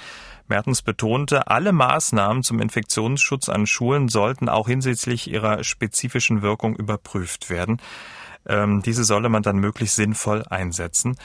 Mertens 0.47 0.81
betonte, 0.81 1.47
alle 1.47 1.71
Maßnahmen 1.71 2.41
zum 2.41 2.59
Infektionsschutz 2.59 3.47
an 3.47 3.67
Schulen 3.67 4.09
sollten 4.09 4.49
auch 4.49 4.67
hinsichtlich 4.67 5.29
ihrer 5.29 5.63
spezifischen 5.63 6.41
Wirkung 6.41 6.75
überprüft 6.75 7.51
werden. 7.51 7.79
Ähm, 8.48 8.82
diese 8.82 9.04
solle 9.04 9.30
man 9.30 9.44
dann 9.44 9.58
möglichst 9.58 9.96
sinnvoll 9.96 10.44
einsetzen. 10.50 11.18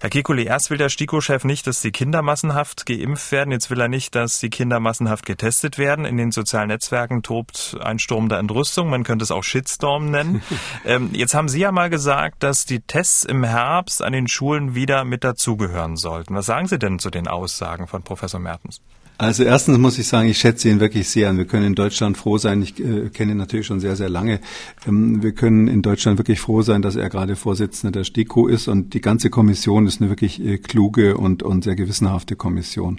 Herr 0.00 0.10
Kekulé, 0.10 0.44
erst 0.44 0.70
will 0.70 0.78
der 0.78 0.88
STIKO-Chef 0.88 1.44
nicht, 1.44 1.66
dass 1.66 1.80
die 1.80 1.92
Kinder 1.92 2.22
massenhaft 2.22 2.86
geimpft 2.86 3.30
werden. 3.30 3.52
Jetzt 3.52 3.70
will 3.70 3.80
er 3.80 3.86
nicht, 3.86 4.14
dass 4.14 4.40
die 4.40 4.50
Kinder 4.50 4.80
massenhaft 4.80 5.24
getestet 5.26 5.78
werden. 5.78 6.04
In 6.04 6.16
den 6.16 6.32
sozialen 6.32 6.68
Netzwerken 6.68 7.22
tobt 7.22 7.76
ein 7.80 8.00
Sturm 8.00 8.28
der 8.28 8.38
Entrüstung. 8.38 8.90
Man 8.90 9.04
könnte 9.04 9.22
es 9.22 9.30
auch 9.30 9.44
Shitstorm 9.44 10.10
nennen. 10.10 10.42
ähm, 10.84 11.10
jetzt 11.12 11.34
haben 11.34 11.48
Sie 11.48 11.60
ja 11.60 11.70
mal 11.70 11.88
gesagt, 11.88 12.42
dass 12.42 12.64
die 12.64 12.80
Tests 12.80 13.24
im 13.24 13.44
Herbst 13.44 14.02
an 14.02 14.12
den 14.12 14.26
Schulen 14.26 14.74
wieder 14.74 15.04
mit 15.04 15.22
dazugehören 15.22 15.96
sollten. 15.96 16.34
Was 16.34 16.46
sagen 16.46 16.66
Sie 16.66 16.78
denn 16.78 16.98
zu 16.98 17.10
den 17.10 17.28
Aussagen 17.28 17.86
von 17.86 18.02
Professor 18.02 18.40
Mertens? 18.40 18.80
Also 19.22 19.44
erstens 19.44 19.78
muss 19.78 19.98
ich 19.98 20.08
sagen, 20.08 20.28
ich 20.28 20.38
schätze 20.38 20.68
ihn 20.68 20.80
wirklich 20.80 21.08
sehr. 21.08 21.30
Und 21.30 21.38
wir 21.38 21.44
können 21.44 21.64
in 21.64 21.74
Deutschland 21.76 22.16
froh 22.16 22.38
sein. 22.38 22.60
Ich 22.60 22.80
äh, 22.80 23.08
kenne 23.10 23.32
ihn 23.32 23.38
natürlich 23.38 23.66
schon 23.66 23.78
sehr, 23.78 23.94
sehr 23.94 24.08
lange. 24.08 24.40
Ähm, 24.84 25.22
wir 25.22 25.30
können 25.30 25.68
in 25.68 25.80
Deutschland 25.80 26.18
wirklich 26.18 26.40
froh 26.40 26.62
sein, 26.62 26.82
dass 26.82 26.96
er 26.96 27.08
gerade 27.08 27.36
Vorsitzender 27.36 27.92
der 27.92 28.02
STIKO 28.02 28.48
ist. 28.48 28.66
Und 28.66 28.94
die 28.94 29.00
ganze 29.00 29.30
Kommission 29.30 29.86
ist 29.86 30.00
eine 30.00 30.10
wirklich 30.10 30.44
äh, 30.44 30.58
kluge 30.58 31.16
und, 31.16 31.44
und 31.44 31.62
sehr 31.62 31.76
gewissenhafte 31.76 32.34
Kommission. 32.34 32.98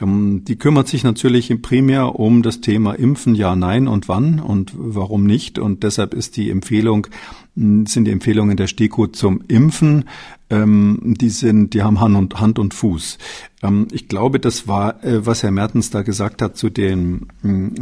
Ähm, 0.00 0.42
die 0.44 0.56
kümmert 0.56 0.88
sich 0.88 1.04
natürlich 1.04 1.54
primär 1.62 2.18
um 2.18 2.42
das 2.42 2.60
Thema 2.60 2.94
Impfen, 2.94 3.36
ja, 3.36 3.54
nein 3.54 3.86
und 3.86 4.08
wann 4.08 4.40
und 4.40 4.72
warum 4.74 5.22
nicht. 5.24 5.60
Und 5.60 5.84
deshalb 5.84 6.12
ist 6.12 6.36
die 6.36 6.50
Empfehlung, 6.50 7.06
sind 7.54 8.04
die 8.06 8.10
Empfehlungen 8.10 8.56
der 8.56 8.66
STIKO 8.66 9.08
zum 9.08 9.42
Impfen. 9.48 10.08
Ähm, 10.50 11.14
die 11.18 11.28
sind, 11.28 11.74
die 11.74 11.82
haben 11.82 12.00
Hand 12.00 12.16
und, 12.16 12.40
Hand 12.40 12.58
und 12.58 12.74
Fuß. 12.74 13.18
Ähm, 13.62 13.88
ich 13.92 14.08
glaube, 14.08 14.40
das 14.40 14.68
war, 14.68 15.02
äh, 15.04 15.26
was 15.26 15.42
Herr 15.42 15.50
Mertens 15.50 15.90
da 15.90 16.02
gesagt 16.02 16.42
hat 16.42 16.56
zu 16.56 16.70
den, 16.70 17.28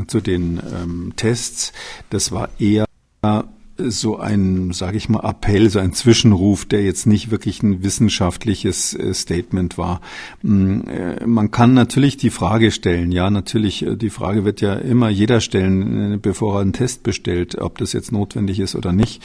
zu 0.08 0.20
den 0.20 0.60
ähm, 0.72 1.12
Tests, 1.16 1.72
das 2.10 2.32
war 2.32 2.48
eher 2.58 2.86
so 3.89 4.18
ein, 4.18 4.72
sage 4.72 4.97
ich 4.97 5.09
mal, 5.09 5.28
Appell, 5.28 5.70
so 5.70 5.78
ein 5.78 5.93
Zwischenruf, 5.93 6.64
der 6.64 6.83
jetzt 6.83 7.07
nicht 7.07 7.31
wirklich 7.31 7.62
ein 7.62 7.83
wissenschaftliches 7.83 8.95
äh, 8.95 9.14
Statement 9.14 9.78
war. 9.78 10.01
Mm, 10.43 10.81
äh, 10.83 11.26
man 11.26 11.51
kann 11.51 11.74
natürlich 11.74 12.16
die 12.16 12.31
Frage 12.31 12.70
stellen, 12.70 13.12
ja, 13.12 13.31
natürlich, 13.31 13.85
äh, 13.87 13.97
die 13.97 14.11
Frage 14.11 14.45
wird 14.45 14.61
ja 14.61 14.74
immer 14.74 15.09
jeder 15.09 15.41
stellen, 15.41 16.20
bevor 16.20 16.57
er 16.57 16.61
einen 16.62 16.72
Test 16.72 17.03
bestellt, 17.03 17.59
ob 17.59 17.78
das 17.78 17.93
jetzt 17.93 18.12
notwendig 18.12 18.61
ist 18.61 18.74
oder 18.74 18.93
nicht. 18.93 19.22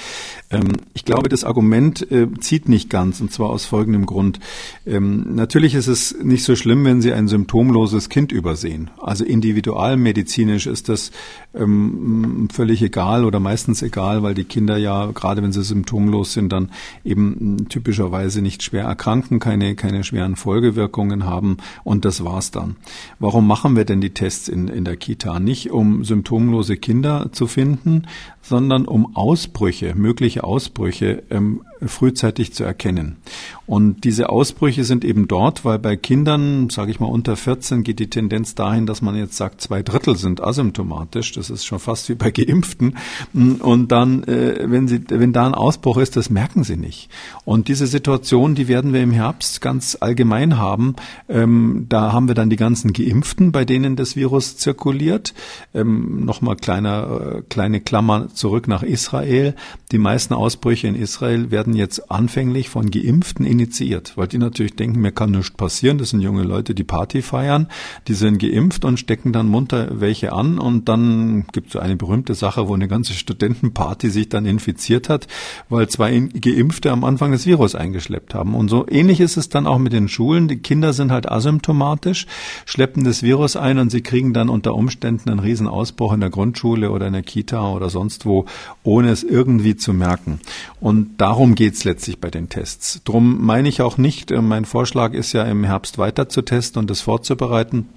Ähm, 0.49 0.73
ich 0.93 1.05
glaube, 1.05 1.29
das 1.29 1.43
Argument 1.43 2.07
zieht 2.39 2.69
nicht 2.69 2.89
ganz, 2.89 3.21
und 3.21 3.31
zwar 3.31 3.49
aus 3.49 3.65
folgendem 3.65 4.05
Grund. 4.05 4.39
Ähm, 4.85 5.35
natürlich 5.35 5.75
ist 5.75 5.87
es 5.87 6.15
nicht 6.23 6.43
so 6.43 6.55
schlimm, 6.55 6.85
wenn 6.85 7.01
Sie 7.01 7.13
ein 7.13 7.27
symptomloses 7.27 8.09
Kind 8.09 8.31
übersehen. 8.31 8.89
Also 9.01 9.25
individualmedizinisch 9.25 10.67
ist 10.67 10.89
das 10.89 11.11
ähm, 11.53 12.47
völlig 12.51 12.81
egal 12.81 13.25
oder 13.25 13.39
meistens 13.39 13.81
egal, 13.81 14.23
weil 14.23 14.33
die 14.33 14.44
Kinder 14.45 14.77
ja, 14.77 15.07
gerade 15.07 15.43
wenn 15.43 15.51
sie 15.51 15.63
symptomlos 15.63 16.33
sind, 16.33 16.51
dann 16.51 16.71
eben 17.03 17.67
typischerweise 17.69 18.41
nicht 18.41 18.63
schwer 18.63 18.85
erkranken, 18.85 19.39
keine, 19.39 19.75
keine 19.75 20.03
schweren 20.03 20.35
Folgewirkungen 20.35 21.25
haben 21.25 21.57
und 21.83 22.05
das 22.05 22.23
war's 22.23 22.51
dann. 22.51 22.75
Warum 23.19 23.47
machen 23.47 23.75
wir 23.75 23.85
denn 23.85 24.01
die 24.01 24.13
Tests 24.13 24.47
in, 24.47 24.67
in 24.67 24.85
der 24.85 24.97
Kita? 24.97 25.39
Nicht 25.39 25.71
um 25.71 26.03
symptomlose 26.03 26.77
Kinder 26.77 27.29
zu 27.31 27.47
finden, 27.47 28.03
sondern 28.47 28.85
um 28.85 29.15
Ausbrüche, 29.15 29.95
mögliche 29.95 30.43
Ausbrüche 30.43 31.23
ähm, 31.31 31.61
frühzeitig 31.83 32.53
zu 32.53 32.63
erkennen. 32.63 33.17
Und 33.65 34.03
diese 34.03 34.29
Ausbrüche 34.29 34.83
sind 34.83 35.03
eben 35.03 35.27
dort, 35.27 35.65
weil 35.65 35.79
bei 35.79 35.95
Kindern, 35.95 36.69
sage 36.69 36.91
ich 36.91 36.99
mal 36.99 37.07
unter 37.07 37.35
14, 37.35 37.83
geht 37.83 37.99
die 37.99 38.09
Tendenz 38.09 38.53
dahin, 38.53 38.85
dass 38.85 39.01
man 39.01 39.15
jetzt 39.15 39.35
sagt, 39.35 39.61
zwei 39.61 39.81
Drittel 39.81 40.15
sind 40.15 40.43
asymptomatisch. 40.43 41.31
Das 41.31 41.49
ist 41.49 41.65
schon 41.65 41.79
fast 41.79 42.07
wie 42.09 42.15
bei 42.15 42.29
Geimpften. 42.29 42.95
Und 43.33 43.91
dann, 43.91 44.23
äh, 44.25 44.69
wenn 44.69 44.87
sie, 44.87 45.01
wenn 45.09 45.33
da 45.33 45.47
ein 45.47 45.55
Ausbruch 45.55 45.97
ist, 45.97 46.15
das 46.15 46.29
merken 46.29 46.63
sie 46.63 46.77
nicht. 46.77 47.09
Und 47.43 47.67
diese 47.67 47.87
Situation, 47.87 48.53
die 48.53 48.67
werden 48.67 48.93
wir 48.93 49.01
im 49.01 49.11
Herbst 49.11 49.61
ganz 49.61 49.97
allgemein 49.99 50.57
haben. 50.57 50.95
Ähm, 51.27 51.87
da 51.89 52.13
haben 52.13 52.27
wir 52.27 52.35
dann 52.35 52.51
die 52.51 52.55
ganzen 52.55 52.93
Geimpften, 52.93 53.51
bei 53.51 53.65
denen 53.65 53.95
das 53.95 54.15
Virus 54.15 54.57
zirkuliert. 54.57 55.33
Ähm, 55.73 56.23
Nochmal 56.25 56.55
kleiner, 56.55 57.37
äh, 57.37 57.41
kleine 57.49 57.81
Klammer 57.81 58.27
zurück 58.35 58.67
nach 58.67 58.83
Israel. 58.83 59.55
Die 59.91 59.97
meisten 59.97 60.33
Ausbrüche 60.33 60.87
in 60.87 60.95
Israel 60.95 61.51
werden 61.51 61.75
jetzt 61.75 62.11
anfänglich 62.11 62.69
von 62.69 62.91
Geimpften 62.91 63.45
initiiert, 63.45 64.13
weil 64.15 64.27
die 64.27 64.37
natürlich 64.37 64.75
denken, 64.75 65.01
mir 65.01 65.11
kann 65.11 65.31
nichts 65.31 65.51
passieren. 65.51 65.97
Das 65.97 66.09
sind 66.09 66.21
junge 66.21 66.43
Leute, 66.43 66.75
die 66.75 66.83
Party 66.83 67.21
feiern. 67.21 67.67
Die 68.07 68.13
sind 68.13 68.39
geimpft 68.39 68.85
und 68.85 68.99
stecken 68.99 69.31
dann 69.31 69.47
munter 69.47 69.99
welche 69.99 70.33
an. 70.33 70.59
Und 70.59 70.89
dann 70.89 71.45
gibt 71.51 71.67
es 71.67 71.73
so 71.73 71.79
eine 71.79 71.95
berühmte 71.95 72.35
Sache, 72.35 72.67
wo 72.67 72.73
eine 72.73 72.87
ganze 72.87 73.13
Studentenparty 73.13 74.09
sich 74.09 74.29
dann 74.29 74.45
infiziert 74.45 75.09
hat, 75.09 75.27
weil 75.69 75.87
zwei 75.87 76.19
Geimpfte 76.19 76.91
am 76.91 77.03
Anfang 77.03 77.31
das 77.31 77.45
Virus 77.45 77.75
eingeschleppt 77.75 78.33
haben. 78.33 78.55
Und 78.55 78.69
so 78.69 78.85
ähnlich 78.87 79.19
ist 79.19 79.37
es 79.37 79.49
dann 79.49 79.67
auch 79.67 79.79
mit 79.79 79.93
den 79.93 80.07
Schulen. 80.07 80.47
Die 80.47 80.57
Kinder 80.57 80.93
sind 80.93 81.11
halt 81.11 81.31
asymptomatisch, 81.31 82.25
schleppen 82.65 83.03
das 83.03 83.23
Virus 83.23 83.55
ein 83.55 83.79
und 83.79 83.91
sie 83.91 84.01
kriegen 84.01 84.33
dann 84.33 84.49
unter 84.49 84.75
Umständen 84.75 85.29
einen 85.29 85.39
Riesenausbruch 85.39 86.13
in 86.13 86.19
der 86.19 86.29
Grundschule 86.29 86.91
oder 86.91 87.07
in 87.07 87.13
der 87.13 87.23
Kita 87.23 87.71
oder 87.71 87.89
sonst 87.89 88.24
wo, 88.25 88.45
ohne 88.83 89.09
es 89.09 89.23
irgendwie 89.23 89.75
zu 89.75 89.93
merken. 89.93 90.39
Und 90.79 91.17
darum 91.17 91.55
geht's 91.55 91.83
letztlich 91.83 92.19
bei 92.19 92.29
den 92.29 92.49
Tests. 92.49 93.01
Drum 93.03 93.45
meine 93.45 93.69
ich 93.69 93.81
auch 93.81 93.97
nicht, 93.97 94.31
äh, 94.31 94.41
mein 94.41 94.65
Vorschlag 94.65 95.13
ist 95.13 95.33
ja 95.33 95.43
im 95.43 95.63
Herbst 95.63 95.97
weiter 95.97 96.29
zu 96.29 96.41
testen 96.41 96.79
und 96.79 96.89
das 96.89 97.01
vorzubereiten. 97.01 97.87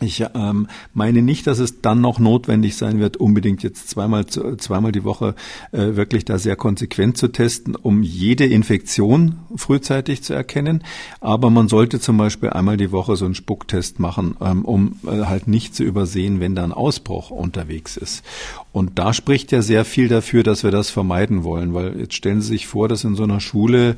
Ich 0.00 0.24
ähm, 0.34 0.66
meine 0.92 1.22
nicht, 1.22 1.46
dass 1.46 1.60
es 1.60 1.80
dann 1.80 2.00
noch 2.00 2.18
notwendig 2.18 2.76
sein 2.76 2.98
wird, 2.98 3.16
unbedingt 3.16 3.62
jetzt 3.62 3.88
zweimal, 3.88 4.26
zweimal 4.26 4.90
die 4.90 5.04
Woche 5.04 5.36
äh, 5.70 5.94
wirklich 5.94 6.24
da 6.24 6.38
sehr 6.38 6.56
konsequent 6.56 7.16
zu 7.16 7.28
testen, 7.28 7.76
um 7.76 8.02
jede 8.02 8.44
Infektion 8.44 9.36
frühzeitig 9.54 10.24
zu 10.24 10.34
erkennen. 10.34 10.82
Aber 11.20 11.48
man 11.48 11.68
sollte 11.68 12.00
zum 12.00 12.16
Beispiel 12.16 12.50
einmal 12.50 12.76
die 12.76 12.90
Woche 12.90 13.14
so 13.14 13.24
einen 13.24 13.36
Spucktest 13.36 14.00
machen, 14.00 14.36
ähm, 14.40 14.64
um 14.64 14.98
äh, 15.06 15.26
halt 15.26 15.46
nicht 15.46 15.76
zu 15.76 15.84
übersehen, 15.84 16.40
wenn 16.40 16.56
da 16.56 16.64
ein 16.64 16.72
Ausbruch 16.72 17.30
unterwegs 17.30 17.96
ist. 17.96 18.24
Und 18.72 18.98
da 18.98 19.14
spricht 19.14 19.52
ja 19.52 19.62
sehr 19.62 19.84
viel 19.84 20.08
dafür, 20.08 20.42
dass 20.42 20.64
wir 20.64 20.72
das 20.72 20.90
vermeiden 20.90 21.44
wollen, 21.44 21.72
weil 21.72 22.00
jetzt 22.00 22.14
stellen 22.14 22.40
Sie 22.40 22.48
sich 22.48 22.66
vor, 22.66 22.88
dass 22.88 23.04
in 23.04 23.14
so 23.14 23.22
einer 23.22 23.38
Schule 23.38 23.96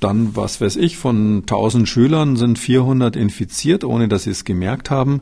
dann, 0.00 0.36
was 0.36 0.60
weiß 0.60 0.76
ich, 0.76 0.96
von 0.96 1.40
1000 1.40 1.88
Schülern 1.88 2.36
sind 2.36 2.58
400 2.58 3.16
infiziert, 3.16 3.84
ohne 3.84 4.08
dass 4.08 4.24
sie 4.24 4.30
es 4.30 4.44
gemerkt 4.44 4.90
haben 4.90 5.20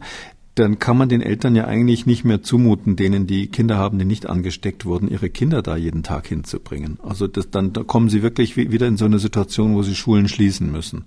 dann 0.58 0.78
kann 0.78 0.96
man 0.96 1.08
den 1.08 1.22
Eltern 1.22 1.54
ja 1.54 1.66
eigentlich 1.66 2.06
nicht 2.06 2.24
mehr 2.24 2.42
zumuten, 2.42 2.96
denen 2.96 3.26
die 3.26 3.46
Kinder 3.46 3.78
haben, 3.78 3.98
die 3.98 4.04
nicht 4.04 4.28
angesteckt 4.28 4.84
wurden, 4.84 5.08
ihre 5.08 5.30
Kinder 5.30 5.62
da 5.62 5.76
jeden 5.76 6.02
Tag 6.02 6.26
hinzubringen. 6.26 6.98
Also 7.02 7.26
das, 7.26 7.50
dann 7.50 7.72
da 7.72 7.84
kommen 7.84 8.08
sie 8.08 8.22
wirklich 8.22 8.56
wieder 8.56 8.86
in 8.86 8.96
so 8.96 9.04
eine 9.04 9.18
Situation, 9.18 9.74
wo 9.74 9.82
sie 9.82 9.94
Schulen 9.94 10.28
schließen 10.28 10.70
müssen. 10.70 11.04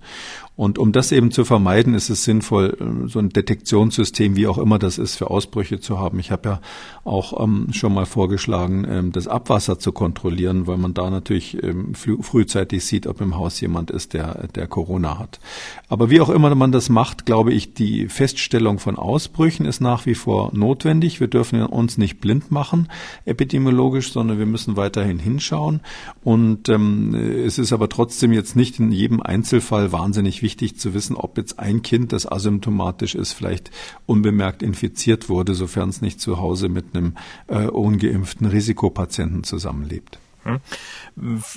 Und 0.54 0.78
um 0.78 0.92
das 0.92 1.12
eben 1.12 1.30
zu 1.30 1.44
vermeiden, 1.44 1.94
ist 1.94 2.10
es 2.10 2.24
sinnvoll, 2.24 2.76
äh, 2.78 3.08
so 3.08 3.18
ein 3.18 3.30
Detektionssystem, 3.30 4.36
wie 4.36 4.46
auch 4.46 4.58
immer 4.58 4.78
das 4.78 4.98
ist, 4.98 5.16
für 5.16 5.30
Ausbrüche 5.30 5.80
zu 5.80 5.98
haben. 5.98 6.18
Ich 6.18 6.30
habe 6.30 6.48
ja 6.48 6.60
auch 7.04 7.42
ähm, 7.42 7.68
schon 7.72 7.94
mal 7.94 8.06
vorgeschlagen, 8.06 8.86
ähm, 8.88 9.12
das 9.12 9.28
Abwasser 9.28 9.78
zu 9.78 9.92
kontrollieren, 9.92 10.66
weil 10.66 10.78
man 10.78 10.94
da 10.94 11.10
natürlich 11.10 11.62
ähm, 11.62 11.94
frühzeitig 11.94 12.84
sieht, 12.84 13.06
ob 13.06 13.20
im 13.20 13.36
Haus 13.36 13.60
jemand 13.60 13.90
ist, 13.90 14.14
der, 14.14 14.46
der 14.48 14.66
Corona 14.66 15.18
hat. 15.18 15.40
Aber 15.88 16.10
wie 16.10 16.20
auch 16.20 16.30
immer 16.30 16.54
man 16.54 16.72
das 16.72 16.88
macht, 16.88 17.26
glaube 17.26 17.52
ich, 17.52 17.74
die 17.74 18.08
Feststellung 18.08 18.78
von 18.78 18.96
Ausbrüchen 18.96 19.41
ist 19.42 19.80
nach 19.80 20.06
wie 20.06 20.14
vor 20.14 20.50
notwendig. 20.54 21.20
Wir 21.20 21.28
dürfen 21.28 21.62
uns 21.64 21.98
nicht 21.98 22.20
blind 22.20 22.50
machen, 22.50 22.88
epidemiologisch, 23.24 24.12
sondern 24.12 24.38
wir 24.38 24.46
müssen 24.46 24.76
weiterhin 24.76 25.18
hinschauen. 25.18 25.80
Und 26.22 26.68
ähm, 26.68 27.14
es 27.14 27.58
ist 27.58 27.72
aber 27.72 27.88
trotzdem 27.88 28.32
jetzt 28.32 28.56
nicht 28.56 28.78
in 28.78 28.92
jedem 28.92 29.20
Einzelfall 29.20 29.92
wahnsinnig 29.92 30.42
wichtig 30.42 30.78
zu 30.78 30.94
wissen, 30.94 31.16
ob 31.16 31.36
jetzt 31.36 31.58
ein 31.58 31.82
Kind, 31.82 32.12
das 32.12 32.30
asymptomatisch 32.30 33.14
ist, 33.14 33.32
vielleicht 33.32 33.70
unbemerkt 34.06 34.62
infiziert 34.62 35.28
wurde, 35.28 35.54
sofern 35.54 35.88
es 35.88 36.00
nicht 36.00 36.20
zu 36.20 36.38
Hause 36.38 36.68
mit 36.68 36.94
einem 36.94 37.14
äh, 37.48 37.66
ungeimpften 37.66 38.46
Risikopatienten 38.46 39.44
zusammenlebt. 39.44 40.18
Hm. 40.44 40.60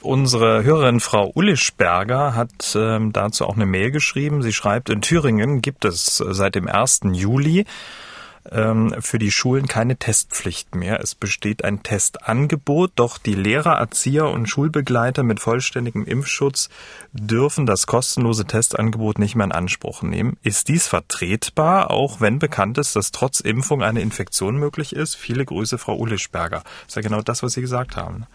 Unsere 0.01 0.63
Hörerin 0.63 0.99
Frau 0.99 1.31
Ullischberger 1.33 2.35
hat 2.35 2.75
ähm, 2.75 3.13
dazu 3.13 3.45
auch 3.45 3.55
eine 3.55 3.65
Mail 3.65 3.91
geschrieben. 3.91 4.41
Sie 4.41 4.53
schreibt, 4.53 4.89
in 4.89 5.01
Thüringen 5.01 5.61
gibt 5.61 5.85
es 5.85 6.17
seit 6.17 6.55
dem 6.55 6.67
1. 6.67 7.01
Juli 7.13 7.65
ähm, 8.51 8.95
für 8.99 9.19
die 9.19 9.31
Schulen 9.31 9.67
keine 9.67 9.97
Testpflicht 9.97 10.75
mehr. 10.75 10.99
Es 10.99 11.15
besteht 11.15 11.63
ein 11.63 11.83
Testangebot, 11.83 12.91
doch 12.95 13.17
die 13.17 13.33
Lehrer, 13.33 13.77
Erzieher 13.77 14.29
und 14.29 14.47
Schulbegleiter 14.47 15.23
mit 15.23 15.39
vollständigem 15.39 16.05
Impfschutz 16.05 16.69
dürfen 17.13 17.65
das 17.65 17.87
kostenlose 17.87 18.45
Testangebot 18.45 19.19
nicht 19.19 19.35
mehr 19.35 19.45
in 19.45 19.51
Anspruch 19.51 20.01
nehmen. 20.01 20.37
Ist 20.43 20.67
dies 20.67 20.87
vertretbar, 20.87 21.91
auch 21.91 22.21
wenn 22.21 22.39
bekannt 22.39 22.77
ist, 22.77 22.95
dass 22.95 23.11
trotz 23.11 23.39
Impfung 23.39 23.83
eine 23.83 24.01
Infektion 24.01 24.57
möglich 24.57 24.95
ist? 24.95 25.15
Viele 25.15 25.45
Grüße, 25.45 25.77
Frau 25.77 25.95
Ulischberger. 25.95 26.61
Das 26.63 26.89
ist 26.89 26.95
ja 26.95 27.01
genau 27.01 27.21
das, 27.21 27.41
was 27.41 27.53
Sie 27.53 27.61
gesagt 27.61 27.95
haben. 27.95 28.25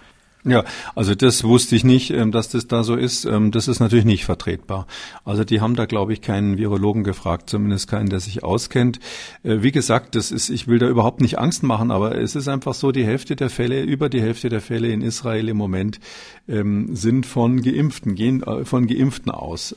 Ja, 0.42 0.64
also 0.94 1.14
das 1.14 1.44
wusste 1.44 1.76
ich 1.76 1.84
nicht, 1.84 2.10
ähm, 2.10 2.32
dass 2.32 2.48
das 2.48 2.66
da 2.66 2.82
so 2.82 2.96
ist. 2.96 3.26
Ähm, 3.26 3.50
das 3.50 3.68
ist 3.68 3.78
natürlich 3.78 4.06
nicht 4.06 4.24
vertretbar. 4.24 4.86
Also 5.22 5.44
die 5.44 5.60
haben 5.60 5.76
da, 5.76 5.84
glaube 5.84 6.14
ich, 6.14 6.22
keinen 6.22 6.56
Virologen 6.56 7.04
gefragt, 7.04 7.50
zumindest 7.50 7.90
keinen, 7.90 8.08
der 8.08 8.20
sich 8.20 8.42
auskennt. 8.42 9.00
Äh, 9.42 9.58
wie 9.60 9.70
gesagt, 9.70 10.14
das 10.14 10.30
ist, 10.30 10.48
ich 10.48 10.66
will 10.66 10.78
da 10.78 10.88
überhaupt 10.88 11.20
nicht 11.20 11.38
Angst 11.38 11.62
machen, 11.62 11.90
aber 11.90 12.16
es 12.16 12.36
ist 12.36 12.48
einfach 12.48 12.72
so, 12.72 12.90
die 12.90 13.04
Hälfte 13.04 13.36
der 13.36 13.50
Fälle, 13.50 13.82
über 13.82 14.08
die 14.08 14.22
Hälfte 14.22 14.48
der 14.48 14.62
Fälle 14.62 14.88
in 14.88 15.02
Israel 15.02 15.46
im 15.46 15.58
Moment 15.58 16.00
ähm, 16.48 16.96
sind 16.96 17.26
von 17.26 17.60
Geimpften, 17.60 18.14
gehen 18.14 18.42
äh, 18.42 18.64
von 18.64 18.86
Geimpften 18.86 19.30
aus. 19.30 19.72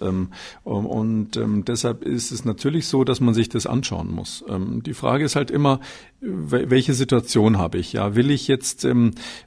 und 0.63 1.31
deshalb 1.67 2.03
ist 2.03 2.31
es 2.31 2.45
natürlich 2.45 2.87
so, 2.87 3.03
dass 3.03 3.19
man 3.19 3.33
sich 3.33 3.49
das 3.49 3.67
anschauen 3.67 4.11
muss. 4.11 4.43
die 4.49 4.93
Frage 4.93 5.25
ist 5.25 5.35
halt 5.35 5.51
immer, 5.51 5.79
welche 6.21 6.93
Situation 6.93 7.57
habe 7.57 7.77
ich? 7.77 7.93
Ja, 7.93 8.15
will 8.15 8.31
ich 8.31 8.47
jetzt, 8.47 8.87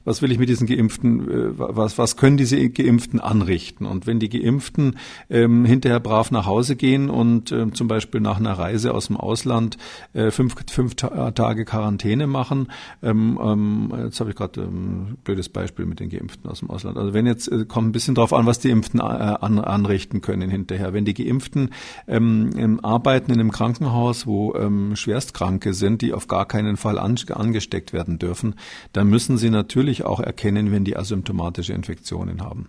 was 0.03 0.21
will 0.21 0.31
ich 0.31 0.37
mit 0.37 0.49
diesen 0.49 0.67
Geimpften 0.67 1.06
Geimpften, 1.07 1.29
äh, 1.29 1.53
was, 1.57 1.97
was 1.97 2.17
können 2.17 2.37
diese 2.37 2.69
Geimpften 2.69 3.19
anrichten? 3.19 3.85
Und 3.85 4.07
wenn 4.07 4.19
die 4.19 4.29
Geimpften 4.29 4.97
ähm, 5.29 5.65
hinterher 5.65 5.99
brav 5.99 6.31
nach 6.31 6.45
Hause 6.45 6.75
gehen 6.75 7.09
und 7.09 7.51
äh, 7.51 7.71
zum 7.71 7.87
Beispiel 7.87 8.21
nach 8.21 8.37
einer 8.37 8.53
Reise 8.53 8.93
aus 8.93 9.07
dem 9.07 9.17
Ausland 9.17 9.77
äh, 10.13 10.31
fünf, 10.31 10.55
fünf 10.69 10.95
Tage 10.95 11.65
Quarantäne 11.65 12.27
machen, 12.27 12.67
ähm, 13.01 13.39
ähm, 13.43 13.93
jetzt 14.05 14.19
habe 14.19 14.31
ich 14.31 14.35
gerade 14.35 14.61
ein 14.61 14.67
ähm, 14.67 15.17
blödes 15.23 15.49
Beispiel 15.49 15.85
mit 15.85 15.99
den 15.99 16.09
Geimpften 16.09 16.49
aus 16.49 16.59
dem 16.59 16.69
Ausland. 16.69 16.97
Also 16.97 17.13
wenn 17.13 17.25
jetzt, 17.25 17.51
äh, 17.51 17.65
kommt 17.65 17.89
ein 17.89 17.91
bisschen 17.91 18.15
drauf 18.15 18.33
an, 18.33 18.45
was 18.45 18.59
die 18.59 18.69
Impften 18.69 18.99
äh, 18.99 19.03
an, 19.03 19.59
anrichten 19.59 20.21
können 20.21 20.49
hinterher. 20.49 20.93
Wenn 20.93 21.05
die 21.05 21.13
Geimpften 21.13 21.69
ähm, 22.07 22.79
arbeiten 22.83 23.31
in 23.31 23.39
einem 23.39 23.51
Krankenhaus, 23.51 24.27
wo 24.27 24.55
ähm, 24.55 24.95
Schwerstkranke 24.95 25.73
sind, 25.73 26.01
die 26.01 26.13
auf 26.13 26.27
gar 26.27 26.45
keinen 26.45 26.77
Fall 26.77 26.99
an, 26.99 27.17
angesteckt 27.29 27.93
werden 27.93 28.19
dürfen, 28.19 28.55
dann 28.93 29.07
müssen 29.07 29.37
sie 29.37 29.49
natürlich 29.49 30.05
auch 30.05 30.19
erkennen, 30.19 30.71
wenn 30.71 30.83
die 30.83 30.96
asymptomatische 30.97 31.73
Infektionen 31.73 32.41
haben. 32.41 32.67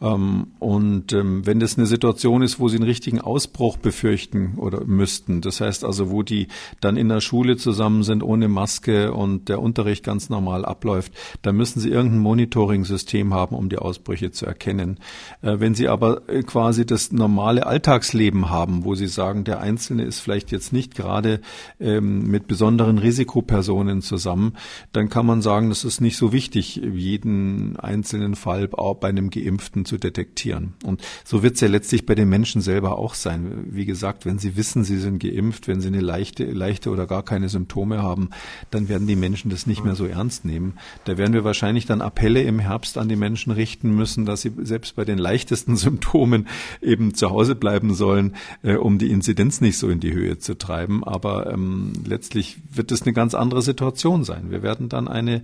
Ähm, 0.00 0.48
und 0.58 1.12
ähm, 1.12 1.46
wenn 1.46 1.60
das 1.60 1.76
eine 1.76 1.86
Situation 1.86 2.42
ist, 2.42 2.58
wo 2.58 2.68
sie 2.68 2.76
einen 2.76 2.86
richtigen 2.86 3.20
Ausbruch 3.20 3.76
befürchten 3.76 4.54
oder 4.56 4.84
müssten, 4.84 5.40
das 5.40 5.60
heißt 5.60 5.84
also, 5.84 6.10
wo 6.10 6.22
die 6.22 6.48
dann 6.80 6.96
in 6.96 7.08
der 7.08 7.20
Schule 7.20 7.56
zusammen 7.56 8.02
sind 8.02 8.22
ohne 8.22 8.48
Maske 8.48 9.12
und 9.12 9.48
der 9.48 9.60
Unterricht 9.60 10.04
ganz 10.04 10.28
normal 10.28 10.64
abläuft, 10.64 11.12
dann 11.42 11.56
müssen 11.56 11.80
sie 11.80 11.90
irgendein 11.90 12.20
Monitoring-System 12.20 13.34
haben, 13.34 13.56
um 13.56 13.68
die 13.68 13.78
Ausbrüche 13.78 14.30
zu 14.30 14.46
erkennen. 14.46 14.98
Äh, 15.42 15.60
wenn 15.60 15.74
sie 15.74 15.88
aber 15.88 16.28
äh, 16.28 16.42
quasi 16.42 16.86
das 16.86 17.12
normale 17.12 17.66
Alltagsleben 17.66 18.50
haben, 18.50 18.84
wo 18.84 18.94
sie 18.94 19.08
sagen, 19.08 19.44
der 19.44 19.60
Einzelne 19.60 20.04
ist 20.04 20.20
vielleicht 20.20 20.52
jetzt 20.52 20.72
nicht 20.72 20.94
gerade 20.94 21.40
ähm, 21.80 22.26
mit 22.26 22.46
besonderen 22.46 22.98
Risikopersonen 22.98 24.02
zusammen, 24.02 24.54
dann 24.92 25.08
kann 25.08 25.26
man 25.26 25.42
sagen, 25.42 25.68
das 25.68 25.84
ist 25.84 26.00
nicht 26.00 26.16
so 26.16 26.32
wichtig, 26.32 26.76
jeden 26.76 27.65
einzelnen 27.74 28.36
Fall 28.36 28.68
auch 28.72 28.94
bei 28.94 29.08
einem 29.08 29.30
Geimpften 29.30 29.84
zu 29.84 29.98
detektieren. 29.98 30.74
Und 30.84 31.02
so 31.24 31.42
wird 31.42 31.56
es 31.56 31.60
ja 31.60 31.66
letztlich 31.66 32.06
bei 32.06 32.14
den 32.14 32.28
Menschen 32.28 32.60
selber 32.60 32.98
auch 32.98 33.14
sein. 33.14 33.64
Wie 33.70 33.86
gesagt, 33.86 34.24
wenn 34.26 34.38
sie 34.38 34.56
wissen, 34.56 34.84
sie 34.84 34.98
sind 34.98 35.18
geimpft, 35.18 35.66
wenn 35.66 35.80
sie 35.80 35.88
eine 35.88 36.00
leichte, 36.00 36.44
leichte 36.44 36.90
oder 36.90 37.06
gar 37.06 37.24
keine 37.24 37.48
Symptome 37.48 38.02
haben, 38.02 38.30
dann 38.70 38.88
werden 38.88 39.08
die 39.08 39.16
Menschen 39.16 39.50
das 39.50 39.66
nicht 39.66 39.84
mehr 39.84 39.96
so 39.96 40.06
ernst 40.06 40.44
nehmen. 40.44 40.74
Da 41.04 41.18
werden 41.18 41.32
wir 41.32 41.42
wahrscheinlich 41.42 41.86
dann 41.86 42.00
Appelle 42.00 42.42
im 42.42 42.58
Herbst 42.58 42.98
an 42.98 43.08
die 43.08 43.16
Menschen 43.16 43.50
richten 43.50 43.90
müssen, 43.90 44.26
dass 44.26 44.42
sie 44.42 44.52
selbst 44.62 44.94
bei 44.94 45.04
den 45.04 45.18
leichtesten 45.18 45.76
Symptomen 45.76 46.46
eben 46.80 47.14
zu 47.14 47.30
Hause 47.30 47.56
bleiben 47.56 47.94
sollen, 47.94 48.36
äh, 48.62 48.76
um 48.76 48.98
die 48.98 49.10
Inzidenz 49.10 49.60
nicht 49.60 49.78
so 49.78 49.88
in 49.88 50.00
die 50.00 50.12
Höhe 50.12 50.38
zu 50.38 50.56
treiben. 50.56 51.02
Aber 51.02 51.50
ähm, 51.52 51.92
letztlich 52.04 52.58
wird 52.70 52.92
es 52.92 53.02
eine 53.02 53.12
ganz 53.12 53.34
andere 53.34 53.62
Situation 53.62 54.24
sein. 54.24 54.50
Wir 54.50 54.62
werden 54.62 54.88
dann 54.88 55.08
eine 55.08 55.42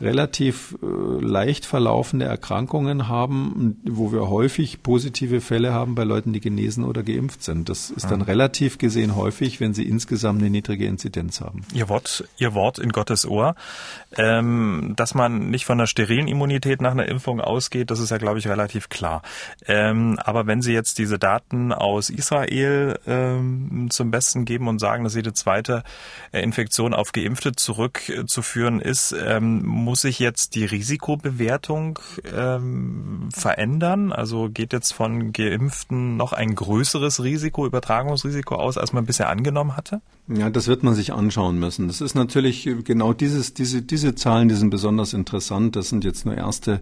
relativ 0.00 0.76
äh, 0.82 0.86
leicht 1.24 1.64
verlaufende 1.64 2.26
Erkrankungen 2.26 3.08
haben, 3.08 3.80
wo 3.84 4.12
wir 4.12 4.28
häufig 4.28 4.82
positive 4.82 5.40
Fälle 5.40 5.72
haben 5.72 5.94
bei 5.94 6.04
Leuten, 6.04 6.32
die 6.32 6.40
genesen 6.40 6.84
oder 6.84 7.02
geimpft 7.02 7.42
sind. 7.42 7.68
Das 7.68 7.90
ist 7.90 8.10
dann 8.10 8.20
relativ 8.20 8.76
gesehen 8.76 9.16
häufig, 9.16 9.58
wenn 9.60 9.72
sie 9.72 9.84
insgesamt 9.84 10.40
eine 10.40 10.50
niedrige 10.50 10.86
Inzidenz 10.86 11.40
haben. 11.40 11.62
Ihr 11.72 11.88
Wort, 11.88 12.24
Ihr 12.36 12.52
Wort 12.52 12.78
in 12.78 12.92
Gottes 12.92 13.26
Ohr. 13.26 13.54
Ähm, 14.18 14.94
dass 14.96 15.14
man 15.14 15.50
nicht 15.50 15.64
von 15.64 15.78
einer 15.78 15.86
sterilen 15.86 16.28
Immunität 16.28 16.80
nach 16.80 16.92
einer 16.92 17.06
Impfung 17.06 17.40
ausgeht, 17.40 17.90
das 17.90 18.00
ist 18.00 18.10
ja, 18.10 18.18
glaube 18.18 18.38
ich, 18.38 18.48
relativ 18.48 18.88
klar. 18.88 19.22
Ähm, 19.66 20.18
aber 20.22 20.46
wenn 20.46 20.60
Sie 20.62 20.72
jetzt 20.72 20.98
diese 20.98 21.18
Daten 21.18 21.72
aus 21.72 22.10
Israel 22.10 22.98
ähm, 23.06 23.88
zum 23.90 24.10
Besten 24.10 24.44
geben 24.44 24.68
und 24.68 24.78
sagen, 24.78 25.04
dass 25.04 25.14
jede 25.14 25.32
zweite 25.32 25.84
äh, 26.32 26.42
Infektion 26.42 26.92
auf 26.92 27.12
Geimpfte 27.12 27.52
zurückzuführen 27.52 28.80
ist, 28.80 29.14
ähm, 29.18 29.62
muss 29.86 30.00
sich 30.00 30.18
jetzt 30.18 30.56
die 30.56 30.64
Risikobewertung 30.64 32.00
ähm, 32.34 33.28
verändern? 33.32 34.12
Also 34.12 34.50
geht 34.50 34.72
jetzt 34.72 34.92
von 34.92 35.30
Geimpften 35.30 36.16
noch 36.16 36.32
ein 36.32 36.56
größeres 36.56 37.22
Risiko, 37.22 37.64
Übertragungsrisiko 37.64 38.56
aus, 38.56 38.78
als 38.78 38.92
man 38.92 39.06
bisher 39.06 39.28
angenommen 39.28 39.76
hatte? 39.76 40.00
Ja, 40.28 40.50
das 40.50 40.66
wird 40.66 40.82
man 40.82 40.94
sich 40.94 41.12
anschauen 41.12 41.60
müssen. 41.60 41.86
Das 41.86 42.00
ist 42.00 42.16
natürlich 42.16 42.68
genau 42.82 43.12
dieses, 43.12 43.54
diese, 43.54 43.82
diese 43.82 44.16
Zahlen, 44.16 44.48
die 44.48 44.56
sind 44.56 44.70
besonders 44.70 45.12
interessant. 45.12 45.76
Das 45.76 45.88
sind 45.88 46.04
jetzt 46.04 46.26
nur 46.26 46.36
erste, 46.36 46.80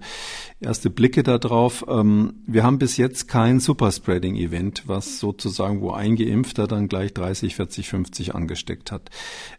erste 0.60 0.88
Blicke 0.88 1.22
darauf. 1.22 1.84
Ähm, 1.86 2.36
wir 2.46 2.62
haben 2.62 2.78
bis 2.78 2.96
jetzt 2.96 3.28
kein 3.28 3.60
Superspreading-Event, 3.60 4.84
was 4.86 5.20
sozusagen, 5.20 5.82
wo 5.82 5.90
ein 5.90 6.16
Geimpfter 6.16 6.66
dann 6.66 6.88
gleich 6.88 7.12
30, 7.12 7.54
40, 7.54 7.86
50 7.86 8.34
angesteckt 8.34 8.90
hat. 8.90 9.10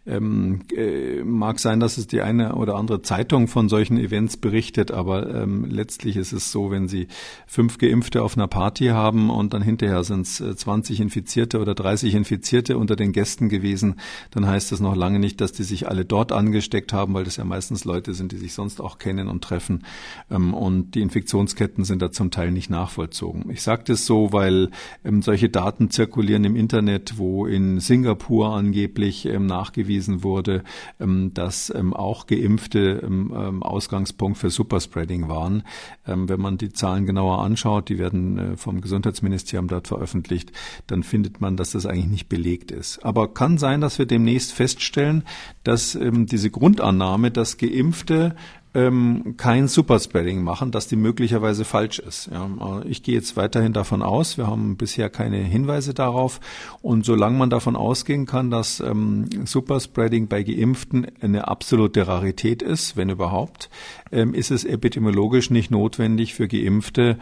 Ähm, 0.08 0.62
äh, 0.76 1.24
mag 1.24 1.60
sein, 1.60 1.80
dass 1.80 2.00
es 2.00 2.08
die 2.08 2.22
eine 2.22 2.56
oder 2.56 2.78
andere 2.78 3.04
Zeitung 3.04 3.35
von 3.48 3.70
solchen 3.70 3.98
Events 3.98 4.38
berichtet, 4.38 4.92
aber 4.92 5.34
ähm, 5.34 5.66
letztlich 5.66 6.16
ist 6.16 6.32
es 6.32 6.52
so, 6.52 6.72
wenn 6.72 6.88
Sie 6.88 7.08
fünf 7.46 7.78
Geimpfte 7.78 8.24
auf 8.24 8.38
einer 8.38 8.48
Party 8.48 8.88
haben 8.88 9.30
und 9.30 9.54
dann 9.54 9.62
hinterher 9.62 10.04
sind 10.04 10.22
es 10.22 10.38
20 10.38 11.02
Infizierte 11.02 11.60
oder 11.60 11.76
30 11.76 12.16
Infizierte 12.16 12.78
unter 12.78 12.96
den 12.96 13.12
Gästen 13.12 13.50
gewesen, 13.50 14.00
dann 14.32 14.48
heißt 14.48 14.72
das 14.72 14.80
noch 14.80 14.96
lange 14.96 15.20
nicht, 15.20 15.42
dass 15.42 15.52
die 15.52 15.64
sich 15.64 15.88
alle 15.88 16.06
dort 16.06 16.32
angesteckt 16.32 16.94
haben, 16.94 17.14
weil 17.14 17.26
das 17.26 17.36
ja 17.36 17.44
meistens 17.44 17.86
Leute 17.86 18.14
sind, 18.14 18.32
die 18.32 18.38
sich 18.38 18.54
sonst 18.54 18.80
auch 18.80 18.98
kennen 18.98 19.28
und 19.28 19.44
treffen. 19.44 19.84
Ähm, 20.32 20.54
und 20.54 20.96
die 20.96 21.02
Infektionsketten 21.02 21.84
sind 21.84 22.02
da 22.02 22.12
zum 22.12 22.32
Teil 22.32 22.52
nicht 22.52 22.70
nachvollzogen. 22.70 23.50
Ich 23.52 23.62
sage 23.62 23.84
das 23.86 24.06
so, 24.06 24.32
weil 24.32 24.70
ähm, 25.04 25.22
solche 25.22 25.50
Daten 25.50 25.90
zirkulieren 25.90 26.46
im 26.46 26.56
Internet, 26.56 27.18
wo 27.18 27.46
in 27.46 27.80
Singapur 27.80 28.54
angeblich 28.54 29.26
ähm, 29.26 29.46
nachgewiesen 29.46 30.24
wurde, 30.24 30.64
dass 30.98 31.72
auch 31.72 32.28
Geimpfte 32.28 33.02
Ausgangspunkt 33.34 34.38
für 34.38 34.50
Superspreading 34.50 35.28
waren. 35.28 35.64
Wenn 36.06 36.40
man 36.40 36.58
die 36.58 36.72
Zahlen 36.72 37.06
genauer 37.06 37.44
anschaut, 37.44 37.90
die 37.90 38.00
werden 38.00 38.38
äh, 38.38 38.58
vom 38.58 38.82
Gesundheitsministerium 38.82 39.68
dort 39.68 39.88
veröffentlicht, 39.88 40.52
dann 40.88 41.04
findet 41.04 41.42
man, 41.42 41.58
dass 41.58 41.72
das 41.72 41.86
eigentlich 41.86 42.08
nicht 42.08 42.30
belegt 42.30 42.72
ist. 42.72 43.04
Aber 43.04 43.34
kann 43.34 43.58
sein, 43.58 43.66
sein, 43.66 43.82
dass 43.82 44.00
wir 44.00 44.06
demnächst 44.06 44.54
feststellen, 44.54 45.24
dass 45.64 45.96
ähm, 45.96 46.28
diese 46.28 46.50
Grundannahme, 46.50 47.32
dass 47.32 47.58
Geimpfte 47.58 48.36
ähm, 48.76 49.36
kein 49.38 49.68
Superspreading 49.68 50.44
machen, 50.44 50.72
dass 50.72 50.88
die 50.88 50.98
möglicherweise 50.98 51.64
falsch 51.64 52.00
ist. 52.00 52.30
Ja, 52.32 52.82
äh, 52.82 52.88
ich 52.88 53.02
gehe 53.02 53.16
jetzt 53.16 53.38
weiterhin 53.38 53.74
davon 53.74 54.02
aus, 54.02 54.38
wir 54.38 54.48
haben 54.48 54.76
bisher 54.76 55.10
keine 55.10 55.38
Hinweise 55.38 55.94
darauf 55.94 56.42
und 56.82 57.06
solange 57.06 57.38
man 57.38 57.50
davon 57.50 57.78
ausgehen 57.78 58.26
kann, 58.26 58.52
dass 58.52 58.82
ähm, 58.82 59.30
Superspreading 59.46 60.28
bei 60.28 60.44
Geimpften 60.44 61.08
eine 61.22 61.48
absolute 61.48 62.08
Rarität 62.08 62.62
ist, 62.62 62.98
wenn 62.98 63.10
überhaupt, 63.10 63.70
ähm, 64.12 64.34
ist 64.34 64.52
es 64.52 64.66
epidemiologisch 64.66 65.50
nicht 65.50 65.72
notwendig 65.72 66.34
für 66.34 66.50
Geimpfte 66.50 67.18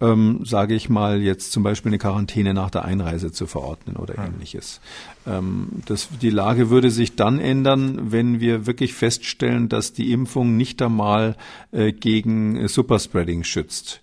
ähm, 0.00 0.40
sage 0.44 0.74
ich 0.74 0.88
mal, 0.88 1.20
jetzt 1.20 1.52
zum 1.52 1.62
Beispiel 1.62 1.90
eine 1.90 1.98
Quarantäne 1.98 2.54
nach 2.54 2.70
der 2.70 2.84
Einreise 2.84 3.32
zu 3.32 3.46
verordnen 3.46 3.96
oder 3.96 4.16
ja. 4.16 4.26
ähnliches. 4.26 4.80
Ähm, 5.26 5.68
das, 5.86 6.08
die 6.20 6.30
Lage 6.30 6.70
würde 6.70 6.90
sich 6.90 7.16
dann 7.16 7.38
ändern, 7.38 8.12
wenn 8.12 8.40
wir 8.40 8.66
wirklich 8.66 8.94
feststellen, 8.94 9.68
dass 9.68 9.92
die 9.92 10.12
Impfung 10.12 10.56
nicht 10.56 10.80
einmal 10.82 11.36
äh, 11.72 11.92
gegen 11.92 12.68
Superspreading 12.68 13.44
schützt. 13.44 14.00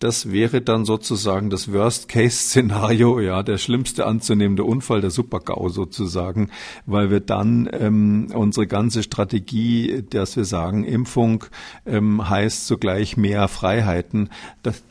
Das 0.00 0.32
wäre 0.32 0.60
dann 0.60 0.84
sozusagen 0.84 1.50
das 1.50 1.72
Worst-Case-Szenario, 1.72 3.20
ja, 3.22 3.42
der 3.42 3.58
schlimmste 3.58 4.06
anzunehmende 4.06 4.64
Unfall, 4.64 5.00
der 5.00 5.10
Super-GAU 5.10 5.68
sozusagen, 5.68 6.50
weil 6.84 7.10
wir 7.10 7.20
dann 7.20 7.68
ähm, 7.72 8.26
unsere 8.34 8.66
ganze 8.66 9.02
Strategie, 9.02 10.04
dass 10.10 10.36
wir 10.36 10.44
sagen, 10.44 10.84
Impfung 10.84 11.44
ähm, 11.86 12.28
heißt 12.28 12.66
zugleich 12.66 13.16
mehr 13.16 13.48
Freiheiten, 13.48 14.30
das. 14.62 14.82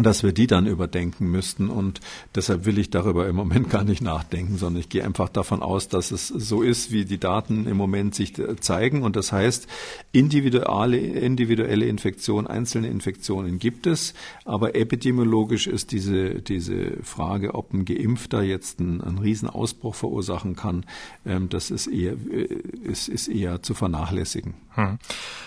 Dass 0.00 0.22
wir 0.22 0.32
die 0.32 0.46
dann 0.46 0.66
überdenken 0.66 1.30
müssten. 1.30 1.68
Und 1.68 2.00
deshalb 2.34 2.64
will 2.64 2.78
ich 2.78 2.90
darüber 2.90 3.28
im 3.28 3.36
Moment 3.36 3.70
gar 3.70 3.84
nicht 3.84 4.02
nachdenken, 4.02 4.56
sondern 4.56 4.80
ich 4.80 4.88
gehe 4.88 5.04
einfach 5.04 5.28
davon 5.28 5.62
aus, 5.62 5.88
dass 5.88 6.10
es 6.10 6.28
so 6.28 6.62
ist, 6.62 6.90
wie 6.90 7.04
die 7.04 7.18
Daten 7.18 7.66
im 7.66 7.76
Moment 7.76 8.14
sich 8.14 8.34
zeigen. 8.60 9.02
Und 9.02 9.16
das 9.16 9.32
heißt, 9.32 9.68
individuelle, 10.12 10.98
individuelle 10.98 11.86
Infektionen, 11.86 12.46
einzelne 12.46 12.88
Infektionen 12.88 13.58
gibt 13.58 13.86
es, 13.86 14.14
aber 14.44 14.74
epidemiologisch 14.74 15.66
ist 15.66 15.92
diese, 15.92 16.40
diese 16.42 16.98
Frage, 17.02 17.54
ob 17.54 17.72
ein 17.72 17.84
Geimpfter 17.84 18.42
jetzt 18.42 18.80
einen, 18.80 19.00
einen 19.00 19.18
Riesenausbruch 19.18 19.94
verursachen 19.94 20.56
kann, 20.56 20.84
ähm, 21.26 21.48
das 21.48 21.70
ist 21.70 21.86
eher, 21.86 22.12
äh, 22.12 22.48
ist, 22.84 23.08
ist 23.08 23.28
eher 23.28 23.62
zu 23.62 23.74
vernachlässigen. 23.74 24.54
Hm. 24.74 24.98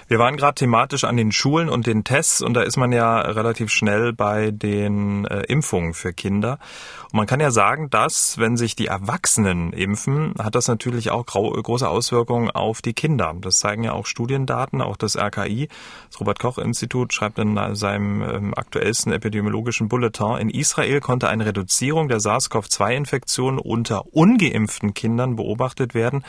Wir 0.08 0.20
waren 0.20 0.36
gerade 0.36 0.56
thematisch 0.56 1.06
an 1.06 1.16
den 1.16 1.32
Schulen 1.32 1.70
und 1.70 1.88
den 1.88 2.04
Tests 2.04 2.42
und 2.42 2.54
da 2.54 2.64
ist 2.64 2.76
man 2.76 2.92
ja 2.92 3.22
relativ 3.22 3.70
schnell 3.72 4.12
bei 4.22 4.52
den 4.52 5.26
äh, 5.26 5.42
Impfungen 5.48 5.96
für 5.96 6.14
Kinder. 6.14 6.60
Und 7.06 7.16
man 7.16 7.26
kann 7.26 7.40
ja 7.40 7.50
sagen, 7.50 7.90
dass, 7.90 8.38
wenn 8.38 8.56
sich 8.56 8.76
die 8.76 8.86
Erwachsenen 8.86 9.74
impfen, 9.74 10.36
hat 10.38 10.54
das 10.54 10.68
natürlich 10.68 11.10
auch 11.10 11.26
große 11.26 11.90
Auswirkungen 11.90 12.52
auf 12.52 12.84
die 12.84 12.94
Kinder. 12.94 13.34
Das 13.42 13.58
zeigen 13.58 13.84
ja 13.84 13.94
auch 13.94 14.06
Studiendaten, 14.06 14.84
auch 14.84 14.96
das 14.96 15.18
RKI, 15.18 15.70
das 16.12 16.20
Robert-Koch-Institut, 16.20 17.14
schreibt 17.14 17.40
in 17.40 17.58
seinem 17.74 18.22
ähm, 18.22 18.54
aktuellsten 18.56 19.12
epidemiologischen 19.12 19.90
Bulletin, 19.90 20.38
in 20.38 20.52
Israel 20.52 21.00
konnte 21.00 21.28
eine 21.28 21.48
Reduzierung 21.48 22.08
der 22.08 22.20
SARS-CoV-2-Infektion 22.20 23.58
unter 23.58 24.14
ungeimpften 24.14 24.94
Kindern 24.94 25.36
beobachtet 25.36 25.96
werden, 25.96 26.24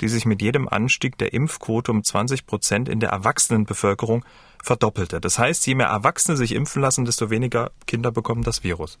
die 0.00 0.08
sich 0.08 0.24
mit 0.24 0.40
jedem 0.40 0.66
Anstieg 0.66 1.18
der 1.18 1.34
Impfquote 1.34 1.92
um 1.92 2.02
20 2.02 2.46
Prozent 2.46 2.88
in 2.88 3.00
der 3.00 3.10
Erwachsenenbevölkerung 3.10 4.24
verdoppelte. 4.64 5.20
Das 5.20 5.38
heißt, 5.38 5.66
je 5.66 5.74
mehr 5.74 5.88
Erwachsene 5.88 6.36
sich 6.36 6.52
impfen 6.52 6.82
lassen, 6.82 7.04
desto 7.04 7.30
weniger 7.30 7.70
Kinder 7.86 8.10
bekommen 8.10 8.42
das 8.42 8.64
Virus. 8.64 8.98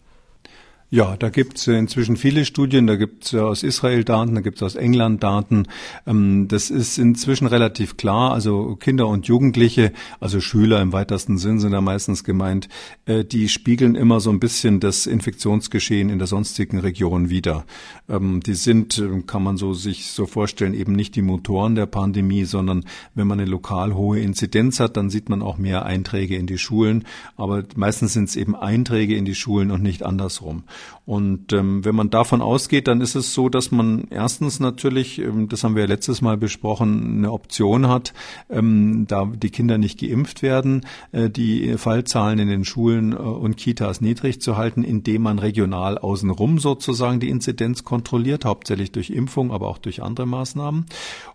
Ja, 0.94 1.16
da 1.16 1.28
gibt's 1.28 1.66
inzwischen 1.66 2.16
viele 2.16 2.44
Studien, 2.44 2.86
da 2.86 2.94
gibt's 2.94 3.34
aus 3.34 3.64
Israel 3.64 4.04
Daten, 4.04 4.36
da 4.36 4.42
gibt's 4.42 4.62
aus 4.62 4.76
England 4.76 5.24
Daten. 5.24 5.66
Ähm, 6.06 6.46
das 6.46 6.70
ist 6.70 6.98
inzwischen 6.98 7.48
relativ 7.48 7.96
klar. 7.96 8.32
Also 8.32 8.76
Kinder 8.76 9.08
und 9.08 9.26
Jugendliche, 9.26 9.92
also 10.20 10.40
Schüler 10.40 10.80
im 10.80 10.92
weitesten 10.92 11.36
Sinn 11.36 11.58
sind 11.58 11.72
da 11.72 11.80
meistens 11.80 12.22
gemeint, 12.22 12.68
äh, 13.06 13.24
die 13.24 13.48
spiegeln 13.48 13.96
immer 13.96 14.20
so 14.20 14.30
ein 14.30 14.38
bisschen 14.38 14.78
das 14.78 15.06
Infektionsgeschehen 15.06 16.10
in 16.10 16.18
der 16.18 16.28
sonstigen 16.28 16.78
Region 16.78 17.28
wider. 17.28 17.64
Ähm, 18.08 18.38
die 18.38 18.54
sind, 18.54 18.96
äh, 18.98 19.22
kann 19.26 19.42
man 19.42 19.56
so 19.56 19.74
sich 19.74 20.12
so 20.12 20.26
vorstellen, 20.26 20.74
eben 20.74 20.92
nicht 20.92 21.16
die 21.16 21.22
Motoren 21.22 21.74
der 21.74 21.86
Pandemie, 21.86 22.44
sondern 22.44 22.84
wenn 23.16 23.26
man 23.26 23.40
eine 23.40 23.50
lokal 23.50 23.94
hohe 23.94 24.20
Inzidenz 24.20 24.78
hat, 24.78 24.96
dann 24.96 25.10
sieht 25.10 25.28
man 25.28 25.42
auch 25.42 25.58
mehr 25.58 25.84
Einträge 25.84 26.36
in 26.36 26.46
die 26.46 26.58
Schulen. 26.58 27.02
Aber 27.36 27.64
meistens 27.74 28.12
sind 28.12 28.28
es 28.28 28.36
eben 28.36 28.54
Einträge 28.54 29.16
in 29.16 29.24
die 29.24 29.34
Schulen 29.34 29.72
und 29.72 29.82
nicht 29.82 30.04
andersrum. 30.04 30.62
Und 31.06 31.52
ähm, 31.52 31.84
wenn 31.84 31.94
man 31.94 32.08
davon 32.08 32.40
ausgeht, 32.40 32.88
dann 32.88 33.02
ist 33.02 33.14
es 33.14 33.34
so, 33.34 33.50
dass 33.50 33.70
man 33.70 34.06
erstens 34.10 34.58
natürlich, 34.58 35.18
ähm, 35.18 35.48
das 35.48 35.62
haben 35.62 35.74
wir 35.74 35.82
ja 35.82 35.88
letztes 35.88 36.22
Mal 36.22 36.38
besprochen, 36.38 37.18
eine 37.18 37.30
Option 37.30 37.88
hat, 37.88 38.14
ähm, 38.48 39.04
da 39.06 39.26
die 39.26 39.50
Kinder 39.50 39.76
nicht 39.76 40.00
geimpft 40.00 40.42
werden, 40.42 40.86
äh, 41.12 41.28
die 41.28 41.76
Fallzahlen 41.76 42.38
in 42.38 42.48
den 42.48 42.64
Schulen 42.64 43.12
äh, 43.12 43.16
und 43.16 43.58
Kitas 43.58 44.00
niedrig 44.00 44.40
zu 44.40 44.56
halten, 44.56 44.82
indem 44.82 45.22
man 45.22 45.38
regional 45.38 45.98
außenrum 45.98 46.58
sozusagen 46.58 47.20
die 47.20 47.28
Inzidenz 47.28 47.84
kontrolliert, 47.84 48.46
hauptsächlich 48.46 48.90
durch 48.90 49.10
Impfung, 49.10 49.52
aber 49.52 49.68
auch 49.68 49.78
durch 49.78 50.02
andere 50.02 50.26
Maßnahmen. 50.26 50.86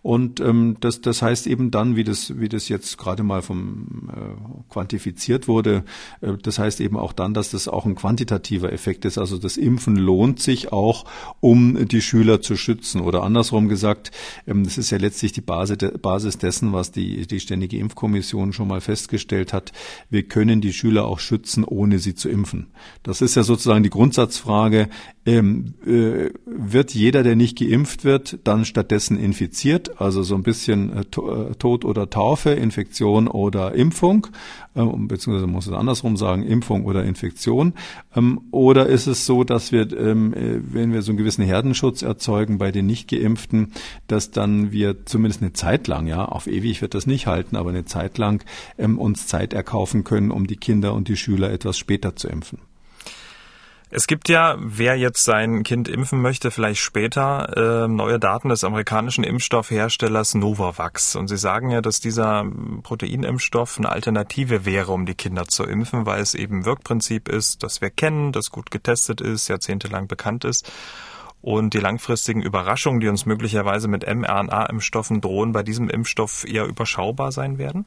Und 0.01 0.39
ähm, 0.39 0.77
das, 0.79 1.01
das 1.01 1.21
heißt 1.21 1.45
eben 1.47 1.71
dann, 1.71 1.95
wie 1.95 2.03
das, 2.03 2.39
wie 2.39 2.49
das 2.49 2.69
jetzt 2.69 2.97
gerade 2.97 3.23
mal 3.23 3.41
vom 3.41 4.09
äh, 4.11 4.71
quantifiziert 4.73 5.47
wurde, 5.47 5.83
äh, 6.21 6.33
das 6.41 6.57
heißt 6.59 6.81
eben 6.81 6.97
auch 6.97 7.13
dann, 7.13 7.33
dass 7.33 7.51
das 7.51 7.67
auch 7.67 7.85
ein 7.85 7.95
quantitativer 7.95 8.73
Effekt 8.73 9.05
ist, 9.05 9.17
also 9.17 9.37
das 9.39 9.57
Impfen 9.57 9.95
lohnt 9.95 10.39
sich 10.39 10.71
auch, 10.71 11.05
um 11.39 11.87
die 11.87 12.01
Schüler 12.01 12.41
zu 12.41 12.55
schützen. 12.55 13.01
Oder 13.01 13.23
andersrum 13.23 13.67
gesagt, 13.69 14.11
ähm, 14.45 14.63
das 14.63 14.77
ist 14.77 14.89
ja 14.91 14.97
letztlich 14.97 15.31
die 15.31 15.41
Basis 15.41 16.37
dessen, 16.37 16.73
was 16.73 16.91
die, 16.91 17.25
die 17.25 17.39
Ständige 17.39 17.77
Impfkommission 17.77 18.53
schon 18.53 18.67
mal 18.67 18.81
festgestellt 18.81 19.53
hat. 19.53 19.71
Wir 20.09 20.23
können 20.23 20.61
die 20.61 20.73
Schüler 20.73 21.05
auch 21.05 21.19
schützen, 21.19 21.63
ohne 21.63 21.99
sie 21.99 22.15
zu 22.15 22.29
impfen. 22.29 22.67
Das 23.03 23.21
ist 23.21 23.35
ja 23.35 23.43
sozusagen 23.43 23.83
die 23.83 23.89
Grundsatzfrage. 23.89 24.89
Ähm, 25.25 25.73
äh, 25.85 26.29
wird 26.45 26.93
jeder, 26.93 27.23
der 27.23 27.35
nicht 27.35 27.59
geimpft 27.59 28.05
wird, 28.05 28.39
dann 28.45 28.63
stattdessen 28.63 29.19
infiziert? 29.19 29.99
Also 29.99 30.23
so 30.23 30.33
ein 30.33 30.43
bisschen 30.43 30.93
äh, 30.93 31.01
äh 31.01 31.55
Tod 31.55 31.83
oder 31.83 32.09
Taufe, 32.09 32.51
Infektion 32.51 33.27
oder 33.27 33.75
Impfung, 33.75 34.27
äh, 34.75 34.83
beziehungsweise 34.85 35.45
muss 35.45 35.67
es 35.67 35.73
andersrum 35.73 36.15
sagen, 36.15 36.43
Impfung 36.43 36.85
oder 36.85 37.03
Infektion. 37.03 37.73
Ähm, 38.15 38.39
oder 38.51 38.87
ist 38.87 39.07
es 39.07 39.25
so, 39.25 39.43
dass 39.43 39.73
wir, 39.73 39.91
ähm, 39.99 40.33
äh, 40.33 40.61
wenn 40.61 40.93
wir 40.93 41.01
so 41.01 41.11
einen 41.11 41.17
gewissen 41.17 41.43
Herdenschutz 41.43 42.01
erzeugen 42.01 42.57
bei 42.57 42.71
den 42.71 42.85
Nicht-Geimpften, 42.85 43.73
dass 44.07 44.31
dann 44.31 44.71
wir 44.71 45.05
zumindest 45.05 45.41
eine 45.41 45.51
Zeit 45.51 45.87
lang, 45.87 46.07
ja, 46.07 46.25
auf 46.25 46.47
ewig 46.47 46.81
wird 46.81 46.93
das 46.93 47.07
nicht 47.07 47.27
halten, 47.27 47.57
aber 47.57 47.71
eine 47.71 47.85
Zeit 47.85 48.17
lang 48.17 48.43
ähm, 48.77 48.97
uns 48.97 49.27
Zeit 49.27 49.53
erkaufen 49.53 50.05
können, 50.05 50.31
um 50.31 50.47
die 50.47 50.57
Kinder 50.57 50.93
und 50.93 51.09
die 51.09 51.17
Schüler 51.17 51.51
etwas 51.51 51.77
später 51.77 52.15
zu 52.15 52.29
impfen. 52.29 52.68
Es 53.91 54.05
gibt 54.05 54.29
ja, 54.29 54.55
wer 54.59 54.95
jetzt 54.97 55.25
sein 55.25 55.63
Kind 55.63 55.87
impfen 55.87 56.21
möchte, 56.21 56.51
vielleicht 56.51 56.79
später, 56.79 57.85
äh, 57.85 57.87
neue 57.87 58.19
Daten 58.19 58.49
des 58.49 58.63
amerikanischen 58.63 59.23
Impfstoffherstellers 59.23 60.35
Novavax. 60.35 61.15
Und 61.15 61.27
Sie 61.27 61.37
sagen 61.37 61.71
ja, 61.71 61.81
dass 61.81 61.99
dieser 61.99 62.45
Proteinimpfstoff 62.83 63.79
eine 63.79 63.89
Alternative 63.89 64.63
wäre, 64.63 64.91
um 64.91 65.07
die 65.07 65.15
Kinder 65.15 65.47
zu 65.47 65.63
impfen, 65.63 66.05
weil 66.05 66.21
es 66.21 66.35
eben 66.35 66.65
Wirkprinzip 66.65 67.27
ist, 67.29 67.63
das 67.63 67.81
wir 67.81 67.89
kennen, 67.89 68.31
das 68.31 68.51
gut 68.51 68.69
getestet 68.69 69.21
ist, 69.21 69.47
jahrzehntelang 69.47 70.07
bekannt 70.07 70.45
ist. 70.45 70.71
Und 71.41 71.73
die 71.73 71.79
langfristigen 71.79 72.43
Überraschungen, 72.43 72.99
die 72.99 73.07
uns 73.07 73.25
möglicherweise 73.25 73.87
mit 73.87 74.05
mRNA-Impfstoffen 74.05 75.19
drohen, 75.19 75.51
bei 75.51 75.63
diesem 75.63 75.89
Impfstoff 75.89 76.45
eher 76.47 76.65
überschaubar 76.65 77.31
sein 77.31 77.57
werden? 77.57 77.85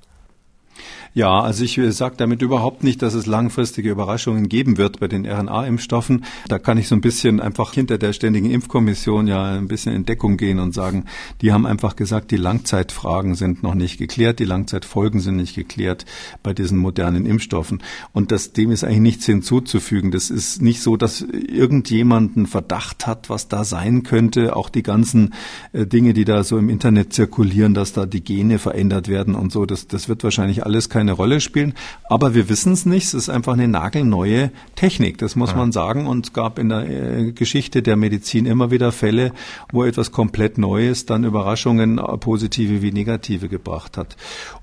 Ja, 1.15 1.41
also 1.41 1.63
ich 1.63 1.77
äh, 1.77 1.93
sage 1.93 2.15
damit 2.17 2.41
überhaupt 2.41 2.85
nicht, 2.85 3.03
dass 3.03 3.13
es 3.13 3.27
langfristige 3.27 3.91
Überraschungen 3.91 4.49
geben 4.49 4.79
wird 4.79 4.99
bei 4.99 5.09
den 5.09 5.27
RNA-Impfstoffen. 5.27 6.25
Da 6.49 6.59
kann 6.59 6.79
ich 6.79 6.89
so 6.89 6.95
ein 6.95 7.03
bisschen 7.03 7.39
einfach 7.39 7.75
hinter 7.75 7.99
der 7.99 8.15
Ständigen 8.15 8.51
Impfkommission 8.51 9.27
ja 9.27 9.53
ein 9.53 9.69
bisschen 9.69 9.95
in 9.95 10.07
Deckung 10.07 10.39
gehen 10.39 10.59
und 10.59 10.73
sagen, 10.73 11.05
die 11.43 11.53
haben 11.53 11.67
einfach 11.67 11.97
gesagt, 11.97 12.31
die 12.31 12.39
Langzeitfragen 12.39 13.35
sind 13.35 13.63
noch 13.63 13.75
nicht 13.75 13.99
geklärt, 13.99 14.39
die 14.39 14.47
Langzeitfolgen 14.47 15.21
sind 15.21 15.37
nicht 15.37 15.55
geklärt 15.55 16.07
bei 16.43 16.55
diesen 16.55 16.79
modernen 16.79 17.27
Impfstoffen. 17.27 17.83
Und 18.15 18.33
das, 18.33 18.55
dem 18.55 18.71
ist 18.71 18.83
eigentlich 18.83 19.01
nichts 19.01 19.27
hinzuzufügen. 19.27 20.13
Das 20.13 20.31
ist 20.31 20.63
nicht 20.63 20.81
so, 20.81 20.97
dass 20.97 21.21
irgendjemand 21.21 22.39
einen 22.39 22.47
Verdacht 22.47 23.07
hat, 23.07 23.29
was 23.29 23.49
da 23.49 23.65
sein 23.65 24.03
könnte. 24.03 24.57
Auch 24.57 24.71
die 24.71 24.83
ganzen 24.83 25.35
äh, 25.75 25.85
Dinge, 25.85 26.15
die 26.15 26.25
da 26.25 26.43
so 26.43 26.57
im 26.57 26.71
Internet 26.71 27.13
zirkulieren, 27.13 27.75
dass 27.75 27.93
da 27.93 28.07
die 28.07 28.25
Gene 28.25 28.59
verändert 28.59 29.09
werden 29.09 29.35
und 29.35 29.53
so, 29.53 29.67
das, 29.67 29.89
das 29.89 30.09
wird 30.09 30.25
wahrscheinlich 30.25 30.65
alles 30.65 30.72
keine 30.89 31.13
Rolle 31.13 31.41
spielen. 31.41 31.75
Aber 32.09 32.35
wir 32.35 32.49
wissen 32.49 32.73
es 32.73 32.87
nicht. 32.87 33.07
Es 33.07 33.15
ist 33.15 33.29
einfach 33.29 33.55
eine 33.55 33.69
nagelneue 33.69 34.51
Technik, 34.75 35.19
das 35.19 35.37
muss 35.37 35.51
ja. 35.51 35.57
man 35.57 35.73
sagen. 35.73 36.07
Und 36.07 36.27
es 36.27 36.33
gab 36.33 36.59
in 36.59 36.69
der 36.69 36.89
äh, 36.89 37.33
Geschichte 37.33 37.83
der 37.83 37.97
Medizin 37.97 38.47
immer 38.47 38.71
wieder 38.71 38.93
Fälle, 38.93 39.33
wo 39.73 39.85
etwas 39.85 40.13
komplett 40.13 40.59
Neues 40.59 41.07
dann 41.07 41.25
Überraschungen, 41.25 41.99
äh, 41.99 42.03
positive 42.19 42.83
wie 42.83 42.93
negative 42.93 43.49
gebracht 43.49 43.97
hat. 43.97 44.17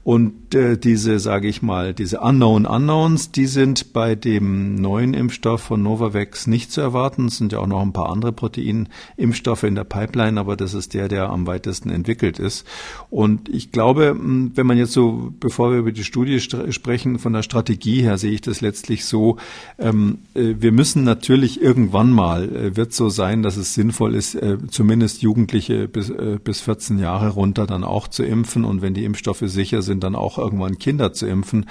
Und 0.09 0.55
äh, 0.55 0.75
diese, 0.75 1.19
sage 1.19 1.47
ich 1.47 1.61
mal, 1.61 1.93
diese 1.93 2.21
Unknown 2.21 2.65
Unknowns, 2.65 3.31
die 3.31 3.45
sind 3.45 3.93
bei 3.93 4.15
dem 4.15 4.73
neuen 4.73 5.13
Impfstoff 5.13 5.61
von 5.61 5.83
Novavax 5.83 6.47
nicht 6.47 6.71
zu 6.71 6.81
erwarten. 6.81 7.27
Es 7.27 7.37
sind 7.37 7.51
ja 7.51 7.59
auch 7.59 7.67
noch 7.67 7.83
ein 7.83 7.93
paar 7.93 8.09
andere 8.09 8.31
Proteinimpfstoffe 8.31 9.61
in 9.65 9.75
der 9.75 9.83
Pipeline, 9.83 10.39
aber 10.39 10.55
das 10.55 10.73
ist 10.73 10.95
der, 10.95 11.09
der 11.09 11.29
am 11.29 11.45
weitesten 11.45 11.91
entwickelt 11.91 12.39
ist. 12.39 12.65
Und 13.11 13.49
ich 13.49 13.71
glaube, 13.71 14.17
wenn 14.19 14.65
man 14.65 14.79
jetzt 14.79 14.93
so, 14.93 15.31
bevor 15.39 15.71
wir 15.71 15.77
über 15.77 15.91
die 15.91 16.03
Studie 16.03 16.39
sprechen, 16.39 17.19
von 17.19 17.33
der 17.33 17.43
Strategie 17.43 18.01
her 18.01 18.17
sehe 18.17 18.31
ich 18.31 18.41
das 18.41 18.61
letztlich 18.61 19.05
so, 19.05 19.37
ähm, 19.77 20.21
äh, 20.33 20.55
wir 20.57 20.71
müssen 20.71 21.03
natürlich 21.03 21.61
irgendwann 21.61 22.09
mal, 22.09 22.49
äh, 22.49 22.75
wird 22.75 22.93
so 22.93 23.09
sein, 23.09 23.43
dass 23.43 23.57
es 23.57 23.75
sinnvoll 23.75 24.15
ist, 24.15 24.33
äh, 24.33 24.57
zumindest 24.71 25.21
Jugendliche 25.21 25.87
bis, 25.87 26.09
äh, 26.09 26.39
bis 26.43 26.61
14 26.61 26.97
Jahre 26.97 27.29
runter 27.29 27.67
dann 27.67 27.83
auch 27.83 28.07
zu 28.07 28.23
impfen 28.23 28.65
und 28.65 28.81
wenn 28.81 28.95
die 28.95 29.05
Impfstoffe 29.05 29.43
sicher 29.45 29.83
sind, 29.83 29.98
dann 29.99 30.15
auch 30.15 30.37
irgendwann 30.37 30.77
Kinder 30.77 31.13
zu 31.13 31.27
impfen, 31.27 31.65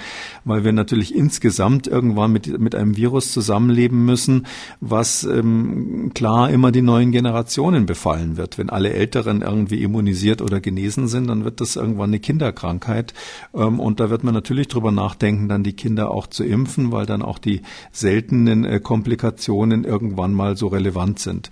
weil 0.45 0.63
wir 0.63 0.71
natürlich 0.71 1.15
insgesamt 1.15 1.87
irgendwann 1.87 2.31
mit, 2.31 2.59
mit 2.59 2.75
einem 2.75 2.97
Virus 2.97 3.31
zusammenleben 3.31 4.05
müssen, 4.05 4.47
was 4.79 5.23
ähm, 5.23 6.11
klar 6.13 6.49
immer 6.49 6.71
die 6.71 6.81
neuen 6.81 7.11
Generationen 7.11 7.85
befallen 7.85 8.37
wird. 8.37 8.57
Wenn 8.57 8.69
alle 8.69 8.93
Älteren 8.93 9.41
irgendwie 9.41 9.81
immunisiert 9.83 10.41
oder 10.41 10.59
genesen 10.59 11.07
sind, 11.07 11.27
dann 11.27 11.43
wird 11.43 11.61
das 11.61 11.75
irgendwann 11.75 12.09
eine 12.09 12.19
Kinderkrankheit 12.19 13.13
ähm, 13.53 13.79
und 13.79 13.99
da 13.99 14.09
wird 14.09 14.23
man 14.23 14.33
natürlich 14.33 14.67
drüber 14.67 14.91
nachdenken, 14.91 15.49
dann 15.49 15.63
die 15.63 15.73
Kinder 15.73 16.11
auch 16.11 16.27
zu 16.27 16.43
impfen, 16.43 16.91
weil 16.91 17.05
dann 17.05 17.21
auch 17.21 17.39
die 17.39 17.61
seltenen 17.91 18.65
äh, 18.65 18.79
Komplikationen 18.79 19.83
irgendwann 19.83 20.33
mal 20.33 20.57
so 20.57 20.67
relevant 20.67 21.19
sind. 21.19 21.49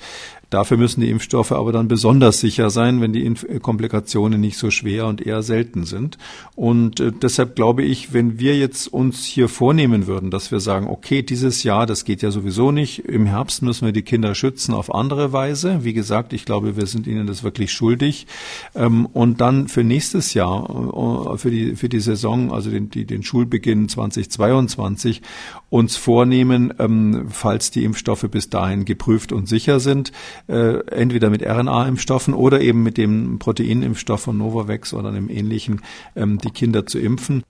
Dafür 0.50 0.78
müssen 0.78 1.02
die 1.02 1.10
Impfstoffe 1.10 1.52
aber 1.52 1.74
dann 1.74 1.90
besonders 1.90 2.40
sicher 2.40 2.70
sein, 2.70 3.02
wenn 3.02 3.12
die 3.12 3.26
Inf 3.26 3.46
Komplikationen 3.62 4.40
nicht 4.40 4.58
so 4.58 4.72
schwer 4.72 5.08
und 5.08 5.26
eher 5.26 5.44
selten 5.44 5.84
sind. 5.84 6.18
Und 6.56 7.00
äh, 7.00 7.12
deshalb 7.12 7.56
glaube 7.56 7.84
ich, 7.84 8.14
wenn 8.14 8.40
wir 8.40 8.58
jetzt 8.58 8.88
uns 8.88 9.26
hier 9.26 9.50
vornehmen 9.50 10.08
würden, 10.08 10.32
dass 10.32 10.52
wir 10.52 10.60
sagen, 10.60 10.88
okay, 10.88 11.22
dieses 11.22 11.64
Jahr, 11.64 11.86
das 11.86 12.06
geht 12.06 12.22
ja 12.22 12.32
sowieso 12.32 12.72
nicht, 12.72 13.00
im 13.00 13.26
Herbst 13.26 13.62
müssen 13.62 13.86
wir 13.86 13.92
die 13.92 14.04
Kinder 14.04 14.36
schützen 14.36 14.74
auf 14.74 14.94
andere 14.94 15.34
Weise. 15.34 15.84
Wie 15.84 15.94
gesagt, 15.94 16.32
ich 16.32 16.46
glaube, 16.46 16.78
wir 16.78 16.86
sind 16.86 17.08
ihnen 17.08 17.28
das 17.28 17.44
wirklich 17.44 17.74
schuldig. 17.74 18.28
Ähm, 18.74 19.06
und 19.08 19.42
dann 19.42 19.68
für 19.68 19.84
nächstes 19.84 20.34
Jahr, 20.34 21.34
äh, 21.34 21.38
für 21.38 21.52
die, 21.52 21.76
für 21.76 21.90
die 21.90 22.00
Saison, 22.00 22.54
also 22.54 22.70
den, 22.70 22.90
die, 22.90 23.06
den 23.06 23.24
Schulbeginn 23.24 23.90
2022, 23.90 25.22
uns 25.70 25.98
vornehmen, 25.98 26.74
ähm, 26.80 27.28
falls 27.30 27.72
die 27.72 27.84
Impfstoffe 27.84 28.28
bis 28.30 28.50
dahin 28.50 28.86
geprüft 28.86 29.32
und 29.32 29.48
sicher 29.48 29.80
sind, 29.80 30.12
äh, 30.48 30.80
entweder 30.88 31.30
mit 31.30 31.44
RNA-Impfstoffen 31.44 32.34
oder 32.34 32.62
eben 32.62 32.84
mit 32.84 32.98
dem 32.98 33.40
Proteinimpfstoff 33.40 34.22
von 34.22 34.38
Novavax 34.38 34.94
oder 34.94 35.10
einem 35.10 35.30
ähnlichen, 35.30 35.82
ähm, 36.16 36.38
die 36.38 36.52
Kinder 36.52 36.86
zu 36.86 37.00
impfen 37.00 37.44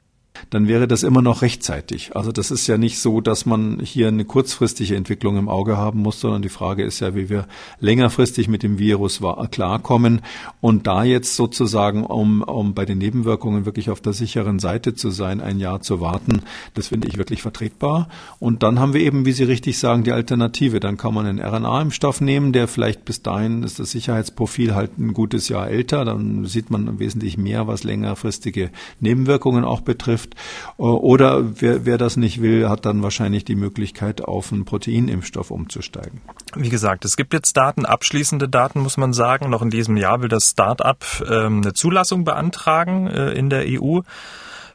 dann 0.49 0.67
wäre 0.67 0.87
das 0.87 1.03
immer 1.03 1.21
noch 1.21 1.41
rechtzeitig. 1.41 2.15
Also 2.15 2.31
das 2.31 2.51
ist 2.51 2.67
ja 2.67 2.77
nicht 2.77 2.99
so, 2.99 3.21
dass 3.21 3.45
man 3.45 3.79
hier 3.79 4.07
eine 4.07 4.25
kurzfristige 4.25 4.95
Entwicklung 4.95 5.37
im 5.37 5.49
Auge 5.49 5.77
haben 5.77 6.01
muss, 6.01 6.19
sondern 6.19 6.41
die 6.41 6.49
Frage 6.49 6.83
ist 6.83 6.99
ja, 6.99 7.15
wie 7.15 7.29
wir 7.29 7.47
längerfristig 7.79 8.47
mit 8.47 8.63
dem 8.63 8.79
Virus 8.79 9.21
klarkommen. 9.51 10.21
Und 10.61 10.87
da 10.87 11.03
jetzt 11.03 11.35
sozusagen, 11.35 12.05
um, 12.05 12.41
um 12.41 12.73
bei 12.73 12.85
den 12.85 12.97
Nebenwirkungen 12.97 13.65
wirklich 13.65 13.89
auf 13.89 14.01
der 14.01 14.13
sicheren 14.13 14.59
Seite 14.59 14.95
zu 14.95 15.09
sein, 15.09 15.41
ein 15.41 15.59
Jahr 15.59 15.81
zu 15.81 16.01
warten, 16.01 16.41
das 16.73 16.89
finde 16.89 17.07
ich 17.07 17.17
wirklich 17.17 17.41
vertretbar. 17.41 18.09
Und 18.39 18.63
dann 18.63 18.79
haben 18.79 18.93
wir 18.93 19.01
eben, 19.01 19.25
wie 19.25 19.31
Sie 19.31 19.43
richtig 19.43 19.79
sagen, 19.79 20.03
die 20.03 20.11
Alternative. 20.11 20.79
Dann 20.79 20.97
kann 20.97 21.13
man 21.13 21.25
einen 21.25 21.41
RNA-Impfstoff 21.41 22.21
nehmen, 22.21 22.53
der 22.53 22.67
vielleicht 22.67 23.05
bis 23.05 23.21
dahin 23.21 23.63
ist 23.63 23.79
das 23.79 23.91
Sicherheitsprofil 23.91 24.75
halt 24.75 24.97
ein 24.97 25.13
gutes 25.13 25.49
Jahr 25.49 25.69
älter. 25.69 26.05
Dann 26.05 26.45
sieht 26.45 26.69
man 26.69 26.99
wesentlich 26.99 27.37
mehr, 27.37 27.67
was 27.67 27.83
längerfristige 27.83 28.71
Nebenwirkungen 28.99 29.63
auch 29.63 29.81
betrifft. 29.81 30.26
Betrifft. 30.29 30.77
Oder 30.77 31.61
wer, 31.61 31.85
wer 31.85 31.97
das 31.97 32.17
nicht 32.17 32.41
will, 32.41 32.69
hat 32.69 32.85
dann 32.85 33.03
wahrscheinlich 33.03 33.45
die 33.45 33.55
Möglichkeit, 33.55 34.21
auf 34.21 34.51
einen 34.51 34.65
Proteinimpfstoff 34.65 35.51
umzusteigen. 35.51 36.21
Wie 36.55 36.69
gesagt, 36.69 37.05
es 37.05 37.17
gibt 37.17 37.33
jetzt 37.33 37.57
Daten, 37.57 37.85
abschließende 37.85 38.49
Daten, 38.49 38.79
muss 38.79 38.97
man 38.97 39.13
sagen. 39.13 39.49
Noch 39.49 39.61
in 39.61 39.69
diesem 39.69 39.97
Jahr 39.97 40.21
will 40.21 40.29
das 40.29 40.51
Start-up 40.51 41.25
ähm, 41.29 41.61
eine 41.61 41.73
Zulassung 41.73 42.23
beantragen 42.23 43.07
äh, 43.07 43.31
in 43.31 43.49
der 43.49 43.65
EU. 43.67 44.01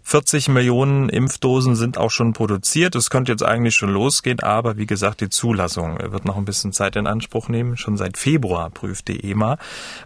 40 0.02 0.48
Millionen 0.48 1.08
Impfdosen 1.08 1.76
sind 1.76 1.96
auch 1.96 2.10
schon 2.10 2.32
produziert. 2.32 2.94
Es 2.94 3.08
könnte 3.08 3.32
jetzt 3.32 3.44
eigentlich 3.44 3.76
schon 3.76 3.90
losgehen, 3.90 4.40
aber 4.40 4.76
wie 4.76 4.86
gesagt, 4.86 5.20
die 5.20 5.28
Zulassung 5.28 5.98
wird 5.98 6.24
noch 6.24 6.36
ein 6.36 6.44
bisschen 6.44 6.72
Zeit 6.72 6.96
in 6.96 7.06
Anspruch 7.06 7.48
nehmen. 7.48 7.76
Schon 7.76 7.96
seit 7.96 8.18
Februar 8.18 8.70
prüft 8.70 9.08
die 9.08 9.30
EMA. 9.30 9.58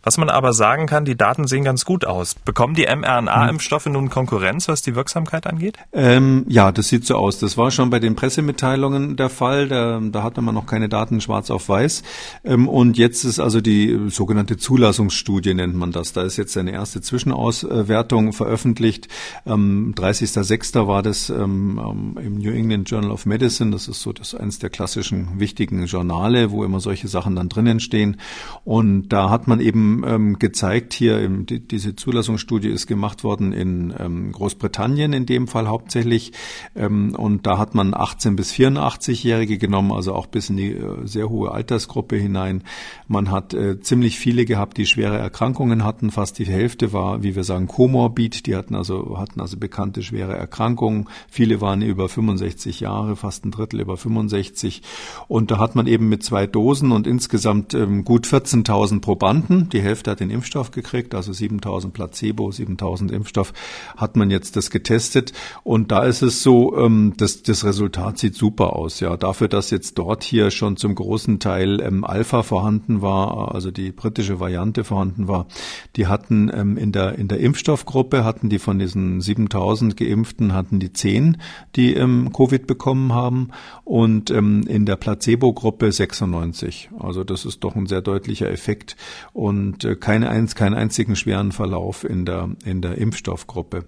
Was 0.02 0.18
man 0.18 0.28
aber 0.28 0.52
sagen 0.52 0.86
kann, 0.86 1.04
die 1.04 1.16
Daten 1.16 1.46
sehen 1.46 1.64
ganz 1.64 1.84
gut 1.84 2.04
aus. 2.04 2.34
Bekommen 2.34 2.74
die 2.74 2.86
mRNA-Impfstoffe 2.86 3.86
nun 3.86 4.10
Konkurrenz, 4.10 4.68
was 4.68 4.82
die 4.82 4.94
Wirksamkeit 4.94 5.46
angeht? 5.46 5.78
Ähm, 5.92 6.44
ja, 6.48 6.72
das 6.72 6.88
sieht 6.88 7.06
so 7.06 7.16
aus. 7.16 7.38
Das 7.38 7.56
war 7.56 7.70
schon 7.70 7.90
bei 7.90 7.98
den 7.98 8.16
Pressemitteilungen 8.16 9.16
der 9.16 9.30
Fall. 9.30 9.68
Da, 9.68 10.00
da 10.02 10.22
hatte 10.22 10.42
man 10.42 10.54
noch 10.54 10.66
keine 10.66 10.88
Daten 10.88 11.20
schwarz 11.20 11.50
auf 11.50 11.68
weiß. 11.68 12.02
Ähm, 12.44 12.68
und 12.68 12.98
jetzt 12.98 13.24
ist 13.24 13.40
also 13.40 13.60
die 13.60 14.08
sogenannte 14.08 14.56
Zulassungsstudie, 14.56 15.54
nennt 15.54 15.74
man 15.74 15.90
das. 15.90 16.12
Da 16.12 16.22
ist 16.22 16.36
jetzt 16.36 16.56
eine 16.56 16.72
erste 16.72 17.00
Zwischenauswertung 17.00 18.32
veröffentlicht. 18.32 19.08
Ähm, 19.46 19.85
30.06. 19.94 20.86
war 20.86 21.02
das 21.02 21.30
ähm, 21.30 21.80
ähm, 21.82 22.18
im 22.22 22.34
New 22.36 22.50
England 22.50 22.88
Journal 22.90 23.10
of 23.10 23.26
Medicine. 23.26 23.70
Das 23.70 23.88
ist 23.88 24.00
so 24.00 24.12
das 24.12 24.34
eines 24.34 24.58
der 24.58 24.70
klassischen 24.70 25.38
wichtigen 25.38 25.84
Journale, 25.86 26.50
wo 26.50 26.64
immer 26.64 26.80
solche 26.80 27.08
Sachen 27.08 27.36
dann 27.36 27.48
drinnen 27.48 27.80
stehen. 27.80 28.18
Und 28.64 29.08
da 29.08 29.30
hat 29.30 29.48
man 29.48 29.60
eben 29.60 30.02
ähm, 30.06 30.38
gezeigt, 30.38 30.92
hier 30.92 31.20
im, 31.20 31.46
die, 31.46 31.60
diese 31.60 31.96
Zulassungsstudie 31.96 32.68
ist 32.68 32.86
gemacht 32.86 33.24
worden 33.24 33.52
in 33.52 33.92
ähm, 33.98 34.32
Großbritannien 34.32 35.12
in 35.12 35.26
dem 35.26 35.48
Fall 35.48 35.68
hauptsächlich. 35.68 36.32
Ähm, 36.74 37.14
und 37.14 37.46
da 37.46 37.58
hat 37.58 37.74
man 37.74 37.94
18 37.94 38.36
bis 38.36 38.52
84-Jährige 38.52 39.58
genommen, 39.58 39.92
also 39.92 40.14
auch 40.14 40.26
bis 40.26 40.50
in 40.50 40.56
die 40.56 40.72
äh, 40.72 41.06
sehr 41.06 41.28
hohe 41.28 41.50
Altersgruppe 41.52 42.16
hinein. 42.16 42.62
Man 43.08 43.30
hat 43.30 43.54
äh, 43.54 43.80
ziemlich 43.80 44.18
viele 44.18 44.44
gehabt, 44.44 44.76
die 44.78 44.86
schwere 44.86 45.18
Erkrankungen 45.18 45.84
hatten. 45.84 46.10
Fast 46.10 46.38
die 46.38 46.46
Hälfte 46.46 46.92
war, 46.92 47.22
wie 47.22 47.36
wir 47.36 47.44
sagen, 47.44 47.66
komorbid. 47.66 48.46
Die 48.46 48.56
hatten 48.56 48.74
also 48.74 49.18
hatten 49.18 49.40
also 49.40 49.56
bekannte 49.76 50.02
schwere 50.02 50.34
Erkrankungen. 50.34 51.06
Viele 51.28 51.60
waren 51.60 51.82
über 51.82 52.08
65 52.08 52.80
Jahre, 52.80 53.14
fast 53.14 53.44
ein 53.44 53.50
Drittel 53.50 53.80
über 53.80 53.98
65. 53.98 54.80
Und 55.28 55.50
da 55.50 55.58
hat 55.58 55.74
man 55.74 55.86
eben 55.86 56.08
mit 56.08 56.22
zwei 56.22 56.46
Dosen 56.46 56.92
und 56.92 57.06
insgesamt 57.06 57.74
ähm, 57.74 58.02
gut 58.02 58.26
14.000 58.26 59.02
Probanden, 59.02 59.68
die 59.68 59.82
Hälfte 59.82 60.12
hat 60.12 60.20
den 60.20 60.30
Impfstoff 60.30 60.70
gekriegt, 60.70 61.14
also 61.14 61.30
7.000 61.30 61.90
Placebo, 61.90 62.48
7.000 62.48 63.12
Impfstoff, 63.12 63.52
hat 63.98 64.16
man 64.16 64.30
jetzt 64.30 64.56
das 64.56 64.70
getestet. 64.70 65.34
Und 65.62 65.92
da 65.92 66.04
ist 66.04 66.22
es 66.22 66.42
so, 66.42 66.74
ähm, 66.78 67.12
dass 67.18 67.42
das 67.42 67.62
Resultat 67.66 68.16
sieht 68.16 68.34
super 68.34 68.76
aus. 68.76 69.00
Ja, 69.00 69.18
dafür, 69.18 69.48
dass 69.48 69.70
jetzt 69.70 69.98
dort 69.98 70.24
hier 70.24 70.50
schon 70.50 70.78
zum 70.78 70.94
großen 70.94 71.38
Teil 71.38 71.82
ähm, 71.82 72.02
Alpha 72.02 72.42
vorhanden 72.42 73.02
war, 73.02 73.54
also 73.54 73.70
die 73.70 73.92
britische 73.92 74.40
Variante 74.40 74.84
vorhanden 74.84 75.28
war, 75.28 75.48
die 75.96 76.06
hatten 76.06 76.50
ähm, 76.54 76.78
in 76.78 76.92
der 76.92 77.18
in 77.18 77.28
der 77.28 77.40
Impfstoffgruppe 77.40 78.24
hatten 78.24 78.48
die 78.48 78.58
von 78.58 78.78
diesen 78.78 79.20
7000 79.20 79.65
1000 79.66 79.96
Geimpften 79.96 80.52
hatten 80.52 80.78
die 80.78 80.92
10, 80.92 81.38
die 81.74 81.94
ähm, 81.94 82.32
Covid 82.32 82.66
bekommen 82.66 83.12
haben 83.12 83.48
und 83.84 84.30
ähm, 84.30 84.64
in 84.68 84.86
der 84.86 84.96
Placebo-Gruppe 84.96 85.90
96. 85.90 86.90
Also 86.98 87.24
das 87.24 87.44
ist 87.44 87.64
doch 87.64 87.74
ein 87.74 87.86
sehr 87.86 88.00
deutlicher 88.00 88.50
Effekt 88.50 88.96
und 89.32 89.84
äh, 89.84 89.96
keine 89.96 90.26
keinen 90.54 90.74
einzigen 90.74 91.16
schweren 91.16 91.52
Verlauf 91.52 92.04
in 92.04 92.24
der, 92.24 92.50
in 92.64 92.82
der 92.82 92.98
Impfstoffgruppe. 92.98 93.86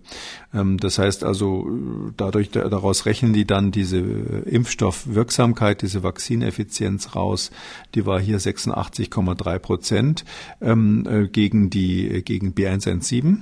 Ähm, 0.53 0.79
das 0.79 0.99
heißt 0.99 1.25
also, 1.25 1.69
dadurch, 2.17 2.51
daraus 2.51 3.07
rechnen 3.07 3.33
die 3.33 3.47
dann 3.47 3.71
diese 3.71 3.99
Impfstoffwirksamkeit, 3.99 5.83
diese 5.83 6.03
Vakzineffizienz 6.03 7.15
raus. 7.15 7.51
Die 7.95 8.07
war 8.07 8.21
hier 8.21 8.41
86,3 8.41 9.59
Prozent 9.59 10.25
ähm, 10.61 11.07
äh, 11.09 11.29
gegen 11.29 11.71
die, 11.71 12.23
gegen 12.25 12.53
B117 12.53 13.39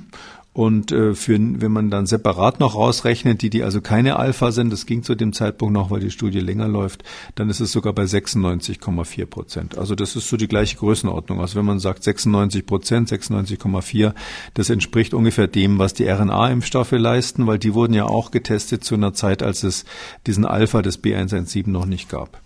und 0.56 0.90
äh, 0.90 1.12
für, 1.12 1.38
wenn 1.38 1.70
man 1.70 1.90
dann 1.90 2.06
separat 2.06 2.60
noch 2.60 2.76
rausrechnet, 2.76 3.42
die, 3.42 3.50
die 3.50 3.62
also 3.62 3.82
keine 3.82 4.18
Alpha 4.18 4.52
sind, 4.52 4.72
das 4.72 4.86
ging 4.86 5.02
zu 5.02 5.14
dem 5.14 5.34
Zeitpunkt 5.34 5.74
noch, 5.74 5.90
weil 5.90 6.00
die 6.00 6.10
Studie 6.10 6.40
länger 6.40 6.66
läuft, 6.66 7.04
dann 7.34 7.50
ist 7.50 7.60
es 7.60 7.72
sogar 7.72 7.92
bei 7.92 8.04
96,4 8.04 9.26
Prozent. 9.26 9.76
Also 9.76 9.94
das 9.94 10.16
ist 10.16 10.30
so 10.30 10.38
die 10.38 10.48
gleiche 10.48 10.78
Größenordnung. 10.78 11.42
Also 11.42 11.58
wenn 11.58 11.66
man 11.66 11.78
sagt 11.78 12.04
96 12.04 12.64
Prozent, 12.64 13.10
96,4, 13.10 14.14
das 14.54 14.70
entspricht 14.70 15.12
ungefähr 15.12 15.46
dem, 15.46 15.78
was 15.78 15.92
die 15.92 16.08
RNA-Impfstoffe 16.08 16.92
leisten, 16.92 17.46
weil 17.46 17.58
die 17.58 17.74
wurden 17.74 17.92
ja 17.92 18.06
auch 18.06 18.30
getestet 18.30 18.82
zu 18.82 18.94
einer 18.94 19.12
Zeit, 19.12 19.42
als 19.42 19.62
es 19.62 19.84
diesen 20.26 20.46
Alpha 20.46 20.80
des 20.80 21.04
B117 21.04 21.68
noch 21.68 21.84
nicht 21.84 22.08
gab. 22.08 22.40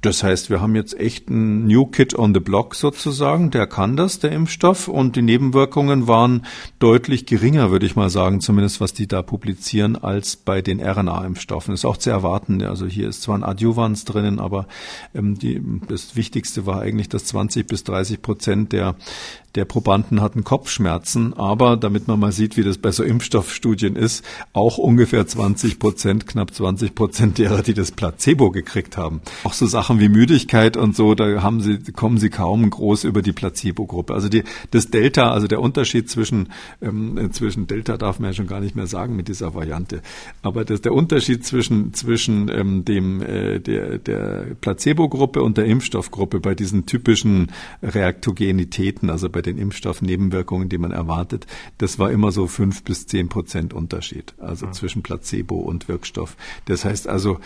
Das 0.00 0.22
heißt, 0.22 0.48
wir 0.48 0.60
haben 0.60 0.76
jetzt 0.76 0.98
echt 0.98 1.28
ein 1.28 1.66
New 1.66 1.86
Kid 1.86 2.16
on 2.16 2.32
the 2.32 2.38
Block 2.38 2.76
sozusagen. 2.76 3.50
Der 3.50 3.66
kann 3.66 3.96
das, 3.96 4.20
der 4.20 4.30
Impfstoff. 4.30 4.86
Und 4.86 5.16
die 5.16 5.22
Nebenwirkungen 5.22 6.06
waren 6.06 6.46
deutlich 6.78 7.26
geringer, 7.26 7.72
würde 7.72 7.86
ich 7.86 7.96
mal 7.96 8.08
sagen, 8.08 8.40
zumindest 8.40 8.80
was 8.80 8.92
die 8.92 9.08
da 9.08 9.22
publizieren, 9.22 9.96
als 9.96 10.36
bei 10.36 10.62
den 10.62 10.80
RNA-Impfstoffen. 10.80 11.74
Ist 11.74 11.84
auch 11.84 11.96
zu 11.96 12.10
erwarten. 12.10 12.62
Also 12.62 12.86
hier 12.86 13.08
ist 13.08 13.22
zwar 13.22 13.36
ein 13.36 13.42
Adjuvans 13.42 14.04
drinnen, 14.04 14.38
aber 14.38 14.68
ähm, 15.16 15.36
die, 15.36 15.60
das 15.88 16.14
Wichtigste 16.14 16.64
war 16.64 16.80
eigentlich, 16.80 17.08
dass 17.08 17.24
20 17.24 17.66
bis 17.66 17.82
30 17.82 18.22
Prozent 18.22 18.72
der 18.72 18.94
der 19.58 19.64
Probanden 19.64 20.20
hatten 20.20 20.44
Kopfschmerzen, 20.44 21.34
aber 21.34 21.76
damit 21.76 22.06
man 22.06 22.20
mal 22.20 22.30
sieht, 22.30 22.56
wie 22.56 22.62
das 22.62 22.78
bei 22.78 22.92
so 22.92 23.02
Impfstoffstudien 23.02 23.96
ist, 23.96 24.24
auch 24.52 24.78
ungefähr 24.78 25.26
20 25.26 25.80
Prozent, 25.80 26.28
knapp 26.28 26.54
20 26.54 26.94
Prozent 26.94 27.38
derer, 27.38 27.62
die 27.62 27.74
das 27.74 27.90
Placebo 27.90 28.52
gekriegt 28.52 28.96
haben. 28.96 29.20
Auch 29.42 29.54
so 29.54 29.66
Sachen 29.66 29.98
wie 29.98 30.08
Müdigkeit 30.08 30.76
und 30.76 30.94
so, 30.94 31.16
da 31.16 31.42
haben 31.42 31.60
sie, 31.60 31.78
kommen 31.92 32.18
sie 32.18 32.30
kaum 32.30 32.70
groß 32.70 33.02
über 33.02 33.20
die 33.20 33.32
Placebo-Gruppe. 33.32 34.14
Also 34.14 34.28
die, 34.28 34.44
das 34.70 34.90
Delta, 34.90 35.32
also 35.32 35.48
der 35.48 35.60
Unterschied 35.60 36.08
zwischen, 36.08 36.50
ähm, 36.80 37.30
zwischen 37.32 37.66
Delta 37.66 37.96
darf 37.96 38.20
man 38.20 38.30
ja 38.30 38.34
schon 38.34 38.46
gar 38.46 38.60
nicht 38.60 38.76
mehr 38.76 38.86
sagen 38.86 39.16
mit 39.16 39.26
dieser 39.26 39.54
Variante. 39.54 40.02
Aber 40.40 40.64
das, 40.64 40.82
der 40.82 40.92
Unterschied 40.92 41.44
zwischen, 41.44 41.92
zwischen 41.94 42.48
ähm, 42.48 42.84
dem, 42.84 43.22
äh, 43.22 43.58
der, 43.58 43.98
der 43.98 44.46
Placebo-Gruppe 44.60 45.42
und 45.42 45.58
der 45.58 45.64
Impfstoffgruppe 45.64 46.38
bei 46.38 46.54
diesen 46.54 46.86
typischen 46.86 47.48
Reaktogenitäten, 47.82 49.10
also 49.10 49.28
bei 49.28 49.42
den 49.48 49.58
Impfstoffnebenwirkungen, 49.58 50.68
die 50.68 50.78
man 50.78 50.92
erwartet, 50.92 51.46
das 51.78 51.98
war 51.98 52.10
immer 52.10 52.32
so 52.32 52.46
fünf 52.46 52.82
bis 52.84 53.06
zehn 53.06 53.28
Prozent 53.28 53.72
Unterschied, 53.72 54.34
also 54.38 54.66
mhm. 54.66 54.72
zwischen 54.72 55.02
Placebo 55.02 55.56
und 55.56 55.88
Wirkstoff. 55.88 56.36
Das 56.66 56.84
heißt 56.84 57.08
also, 57.08 57.38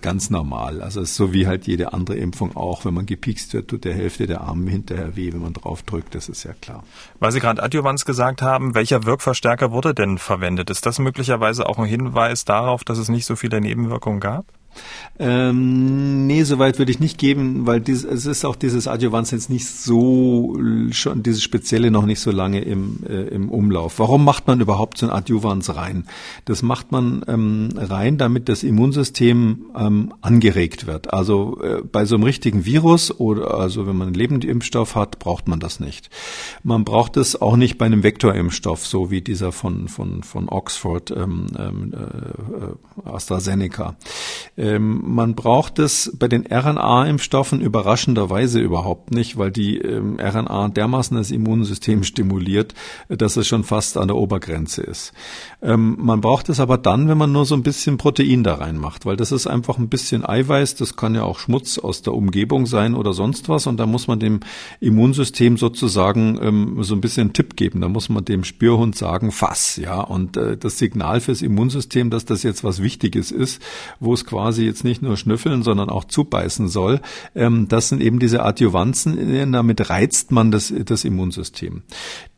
ganz 0.00 0.30
normal. 0.30 0.80
Also 0.80 1.04
so 1.04 1.32
wie 1.32 1.46
halt 1.46 1.66
jede 1.66 1.92
andere 1.92 2.16
Impfung 2.16 2.56
auch. 2.56 2.84
Wenn 2.84 2.94
man 2.94 3.06
gepiekst 3.06 3.52
wird, 3.52 3.68
tut 3.68 3.84
der 3.84 3.94
Hälfte 3.94 4.26
der 4.26 4.42
Arme 4.42 4.70
hinterher 4.70 5.16
weh, 5.16 5.32
wenn 5.32 5.42
man 5.42 5.52
drauf 5.52 5.82
drückt. 5.82 6.14
Das 6.14 6.28
ist 6.28 6.44
ja 6.44 6.52
klar. 6.52 6.84
Weil 7.18 7.32
Sie 7.32 7.40
gerade 7.40 7.62
Adjuvans 7.62 8.04
gesagt 8.04 8.42
haben, 8.42 8.74
welcher 8.74 9.04
Wirkverstärker 9.04 9.72
wurde 9.72 9.94
denn 9.94 10.18
verwendet? 10.18 10.70
Ist 10.70 10.86
das 10.86 10.98
möglicherweise 10.98 11.68
auch 11.68 11.78
ein 11.78 11.86
Hinweis 11.86 12.44
darauf, 12.44 12.84
dass 12.84 12.98
es 12.98 13.08
nicht 13.08 13.26
so 13.26 13.36
viele 13.36 13.60
Nebenwirkungen 13.60 14.20
gab? 14.20 14.44
Ähm, 15.18 16.26
nee, 16.26 16.42
soweit 16.42 16.78
würde 16.78 16.90
ich 16.90 16.98
nicht 16.98 17.18
geben, 17.18 17.66
weil 17.66 17.80
dies, 17.80 18.02
es 18.02 18.26
ist 18.26 18.44
auch 18.44 18.56
dieses 18.56 18.88
Adjuvans 18.88 19.30
jetzt 19.30 19.50
nicht 19.50 19.66
so, 19.66 20.58
schon 20.90 21.22
dieses 21.22 21.42
Spezielle 21.42 21.90
noch 21.90 22.06
nicht 22.06 22.20
so 22.20 22.30
lange 22.30 22.60
im, 22.62 23.00
äh, 23.06 23.28
im 23.28 23.50
Umlauf. 23.50 23.98
Warum 23.98 24.24
macht 24.24 24.46
man 24.46 24.60
überhaupt 24.60 24.98
so 24.98 25.06
ein 25.06 25.12
Adjuvans 25.12 25.76
rein? 25.76 26.06
Das 26.46 26.62
macht 26.62 26.92
man 26.92 27.22
ähm, 27.28 27.68
rein, 27.76 28.16
damit 28.18 28.48
das 28.48 28.62
Immunsystem 28.62 29.66
ähm, 29.76 30.14
angeregt 30.22 30.86
wird. 30.86 31.12
Also 31.12 31.60
äh, 31.62 31.82
bei 31.82 32.04
so 32.06 32.14
einem 32.14 32.24
richtigen 32.24 32.64
Virus 32.64 33.12
oder 33.20 33.54
also 33.54 33.86
wenn 33.86 33.96
man 33.96 34.08
einen 34.08 34.14
lebenden 34.14 34.48
Impfstoff 34.48 34.96
hat, 34.96 35.18
braucht 35.18 35.46
man 35.46 35.60
das 35.60 35.78
nicht. 35.78 36.08
Man 36.62 36.84
braucht 36.84 37.16
es 37.16 37.40
auch 37.40 37.56
nicht 37.56 37.76
bei 37.76 37.84
einem 37.86 38.02
Vektorimpfstoff, 38.02 38.86
so 38.86 39.10
wie 39.10 39.20
dieser 39.20 39.52
von, 39.52 39.88
von, 39.88 40.22
von 40.22 40.48
Oxford 40.48 41.10
ähm, 41.10 41.46
ähm 41.58 41.92
äh, 41.92 43.08
AstraZeneca. 43.08 43.96
Ähm, 44.62 45.02
man 45.04 45.34
braucht 45.34 45.80
es 45.80 46.12
bei 46.16 46.28
den 46.28 46.46
RNA-Impfstoffen 46.46 47.60
überraschenderweise 47.60 48.60
überhaupt 48.60 49.10
nicht, 49.10 49.36
weil 49.36 49.50
die 49.50 49.78
ähm, 49.78 50.20
RNA 50.20 50.68
dermaßen 50.68 51.16
das 51.16 51.32
Immunsystem 51.32 52.04
stimuliert, 52.04 52.72
dass 53.08 53.36
es 53.36 53.48
schon 53.48 53.64
fast 53.64 53.96
an 53.96 54.06
der 54.06 54.16
Obergrenze 54.16 54.82
ist. 54.82 55.14
Ähm, 55.62 55.96
man 55.98 56.20
braucht 56.20 56.48
es 56.48 56.60
aber 56.60 56.78
dann, 56.78 57.08
wenn 57.08 57.18
man 57.18 57.32
nur 57.32 57.44
so 57.44 57.56
ein 57.56 57.64
bisschen 57.64 57.98
Protein 57.98 58.44
da 58.44 58.54
reinmacht, 58.54 59.04
weil 59.04 59.16
das 59.16 59.32
ist 59.32 59.48
einfach 59.48 59.78
ein 59.78 59.88
bisschen 59.88 60.24
Eiweiß, 60.24 60.76
das 60.76 60.94
kann 60.94 61.16
ja 61.16 61.24
auch 61.24 61.40
Schmutz 61.40 61.80
aus 61.80 62.02
der 62.02 62.14
Umgebung 62.14 62.66
sein 62.66 62.94
oder 62.94 63.14
sonst 63.14 63.48
was 63.48 63.66
und 63.66 63.80
da 63.80 63.86
muss 63.86 64.06
man 64.06 64.20
dem 64.20 64.40
Immunsystem 64.78 65.56
sozusagen 65.56 66.38
ähm, 66.40 66.84
so 66.84 66.94
ein 66.94 67.00
bisschen 67.00 67.32
Tipp 67.32 67.56
geben. 67.56 67.80
Da 67.80 67.88
muss 67.88 68.08
man 68.08 68.24
dem 68.24 68.44
Spürhund 68.44 68.94
sagen, 68.94 69.32
fass, 69.32 69.76
ja, 69.76 70.00
und 70.00 70.36
äh, 70.36 70.56
das 70.56 70.78
Signal 70.78 71.20
fürs 71.20 71.42
Immunsystem, 71.42 72.10
dass 72.10 72.24
das 72.24 72.44
jetzt 72.44 72.62
was 72.62 72.80
Wichtiges 72.80 73.32
ist, 73.32 73.60
wo 73.98 74.14
es 74.14 74.24
quasi 74.24 74.51
quasi 74.52 74.66
jetzt 74.66 74.84
nicht 74.84 75.00
nur 75.00 75.16
schnüffeln, 75.16 75.62
sondern 75.62 75.88
auch 75.88 76.04
zubeißen 76.04 76.68
soll. 76.68 77.00
Ähm, 77.34 77.68
das 77.68 77.88
sind 77.88 78.02
eben 78.02 78.18
diese 78.18 78.42
Adjuvanzen, 78.42 79.50
damit 79.50 79.88
reizt 79.88 80.30
man 80.30 80.50
das, 80.50 80.70
das 80.84 81.04
Immunsystem. 81.04 81.82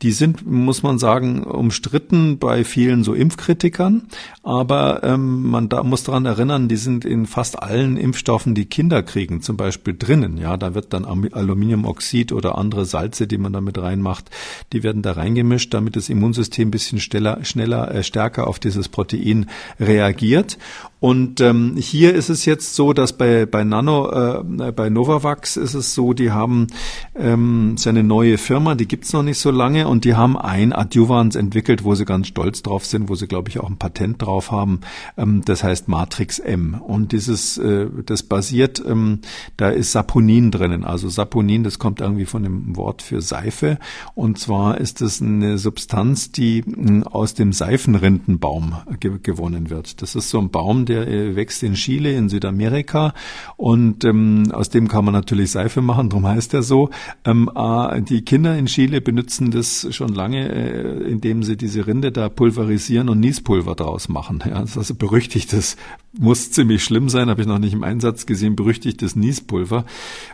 Die 0.01 0.13
sind, 0.13 0.49
muss 0.49 0.85
man 0.85 1.01
sagen, 1.01 1.43
umstritten 1.43 2.39
bei 2.39 2.63
vielen 2.63 3.03
so 3.03 3.15
Impfkritikern, 3.15 4.07
aber 4.45 5.03
ähm, 5.03 5.51
man 5.51 5.69
da 5.69 5.83
muss 5.83 6.05
daran 6.05 6.25
erinnern, 6.25 6.69
die 6.69 6.77
sind 6.77 7.05
in 7.05 7.27
fast 7.27 7.61
allen 7.61 7.97
Impfstoffen, 7.97 8.55
die 8.55 8.67
Kinder 8.67 9.03
kriegen, 9.03 9.43
zum 9.43 9.57
Beispiel 9.57 9.97
drinnen. 9.99 10.39
Ja, 10.39 10.57
da 10.57 10.77
wird 10.77 10.93
dann 10.93 11.05
Aluminiumoxid 11.05 12.31
oder 12.31 12.57
andere 12.59 12.85
Salze, 12.85 13.27
die 13.27 13.39
man 13.39 13.53
damit 13.53 13.77
reinmacht, 13.77 14.31
die 14.73 14.85
werden 14.85 15.03
da 15.03 15.13
reingemischt, 15.13 15.75
damit 15.75 15.97
das 15.97 16.09
Immunsystem 16.09 16.69
ein 16.69 16.71
bisschen 16.71 17.01
schneller, 17.01 17.45
schneller 17.45 17.93
äh, 17.93 18.05
stärker 18.05 18.47
auf 18.47 18.61
dieses 18.61 18.89
Protein 18.89 19.47
reagiert. 19.81 20.59
Und 21.05 21.43
ähm, 21.43 21.77
hier 21.77 22.15
ist 22.15 22.31
es 22.31 22.47
jetzt 22.47 22.75
so, 22.75 22.95
dass 22.95 23.13
bei 23.13 23.45
bei 23.45 23.63
Nano, 23.63 24.11
äh, 24.39 24.73
bei 24.73 24.89
Novavax 24.89 25.59
ist 25.59 25.75
es 25.75 25.93
so, 25.93 26.15
die 26.15 26.31
haben 26.31 26.69
ähm, 27.15 27.77
seine 27.77 28.03
neue 28.03 28.39
Firma, 28.39 28.75
die 28.75 28.89
gibt's 28.89 29.13
noch 29.13 29.23
nicht 29.23 29.39
so 29.39 29.51
lange 29.51 29.87
und 29.87 30.07
die 30.07 30.15
haben 30.15 30.39
ein 30.39 30.73
Adjuvans 30.73 31.37
entwickelt, 31.37 31.85
wo 31.85 31.95
sie 31.95 32.07
ganz 32.07 32.29
stolz 32.29 32.63
drauf 32.63 32.87
sind, 32.87 33.11
wo 33.11 33.17
sie 33.17 33.27
glaube 33.27 33.51
ich 33.51 33.61
auch 33.61 33.69
ein 33.69 33.77
Patent 33.77 34.23
drauf 34.23 34.51
haben. 34.51 34.81
Ähm, 35.19 35.43
das 35.45 35.63
heißt 35.63 35.89
Matrix 35.89 36.39
M 36.39 36.81
und 36.81 37.13
dieses 37.13 37.59
äh, 37.59 37.87
das 38.07 38.23
basiert, 38.23 38.83
ähm, 38.89 39.19
da 39.59 39.69
ist 39.69 39.93
Saponin 39.93 40.51
drinnen. 40.51 40.85
Also 40.85 41.11
Saponin, 41.11 41.65
das 41.65 41.79
kommt 41.79 42.01
irgendwie 42.01 42.25
von 42.25 42.45
dem 42.45 42.77
Wort 42.77 43.03
für 43.03 43.21
Seife 43.21 43.79
und 44.15 44.39
zwar 44.39 44.79
ist 44.79 45.03
es 45.03 45.21
eine 45.21 45.59
Substanz, 45.59 46.33
die 46.33 46.61
äh, 46.61 47.03
aus 47.05 47.35
dem 47.35 47.53
Seifenrindenbaum 47.53 48.77
ge 49.01 49.19
gewonnen 49.23 49.69
wird. 49.69 50.01
Das 50.01 50.15
ist 50.15 50.31
so 50.31 50.39
ein 50.39 50.49
Baum, 50.49 50.87
der 50.87 50.94
der 50.95 51.09
äh, 51.09 51.37
wächst 51.37 51.63
in 51.63 51.75
Chile, 51.75 52.13
in 52.13 52.29
Südamerika 52.29 53.15
und 53.57 54.05
ähm, 54.05 54.51
aus 54.53 54.71
dem 54.71 54.89
kann 54.89 55.05
man 55.05 55.15
natürlich 55.15 55.51
Seife 55.51 55.83
machen, 55.83 56.09
darum 56.11 56.27
heißt 56.27 56.55
er 56.55 56.63
so. 56.63 56.91
Ähm, 57.25 57.51
äh, 57.55 58.03
die 58.03 58.23
Kinder 58.23 58.57
in 58.57 58.67
Chile 58.67 59.01
benutzen 59.01 59.51
das 59.51 59.87
schon 59.91 60.15
lange, 60.15 60.49
äh, 60.49 61.11
indem 61.11 61.43
sie 61.43 61.57
diese 61.57 61.87
Rinde 61.87 62.13
da 62.13 62.29
pulverisieren 62.29 63.09
und 63.09 63.21
Niespulver 63.21 63.75
draus 63.75 64.09
machen. 64.09 64.43
Ja, 64.45 64.61
das 64.61 64.71
ist 64.71 64.79
also 64.79 64.95
berüchtigtes, 64.95 65.77
muss 66.19 66.51
ziemlich 66.51 66.85
schlimm 66.85 67.09
sein, 67.09 67.29
habe 67.29 67.41
ich 67.41 67.47
noch 67.47 67.59
nicht 67.59 67.73
im 67.73 67.83
Einsatz 67.83 68.27
gesehen, 68.27 68.57
berüchtigtes 68.57 69.17
Niespulver. 69.17 69.85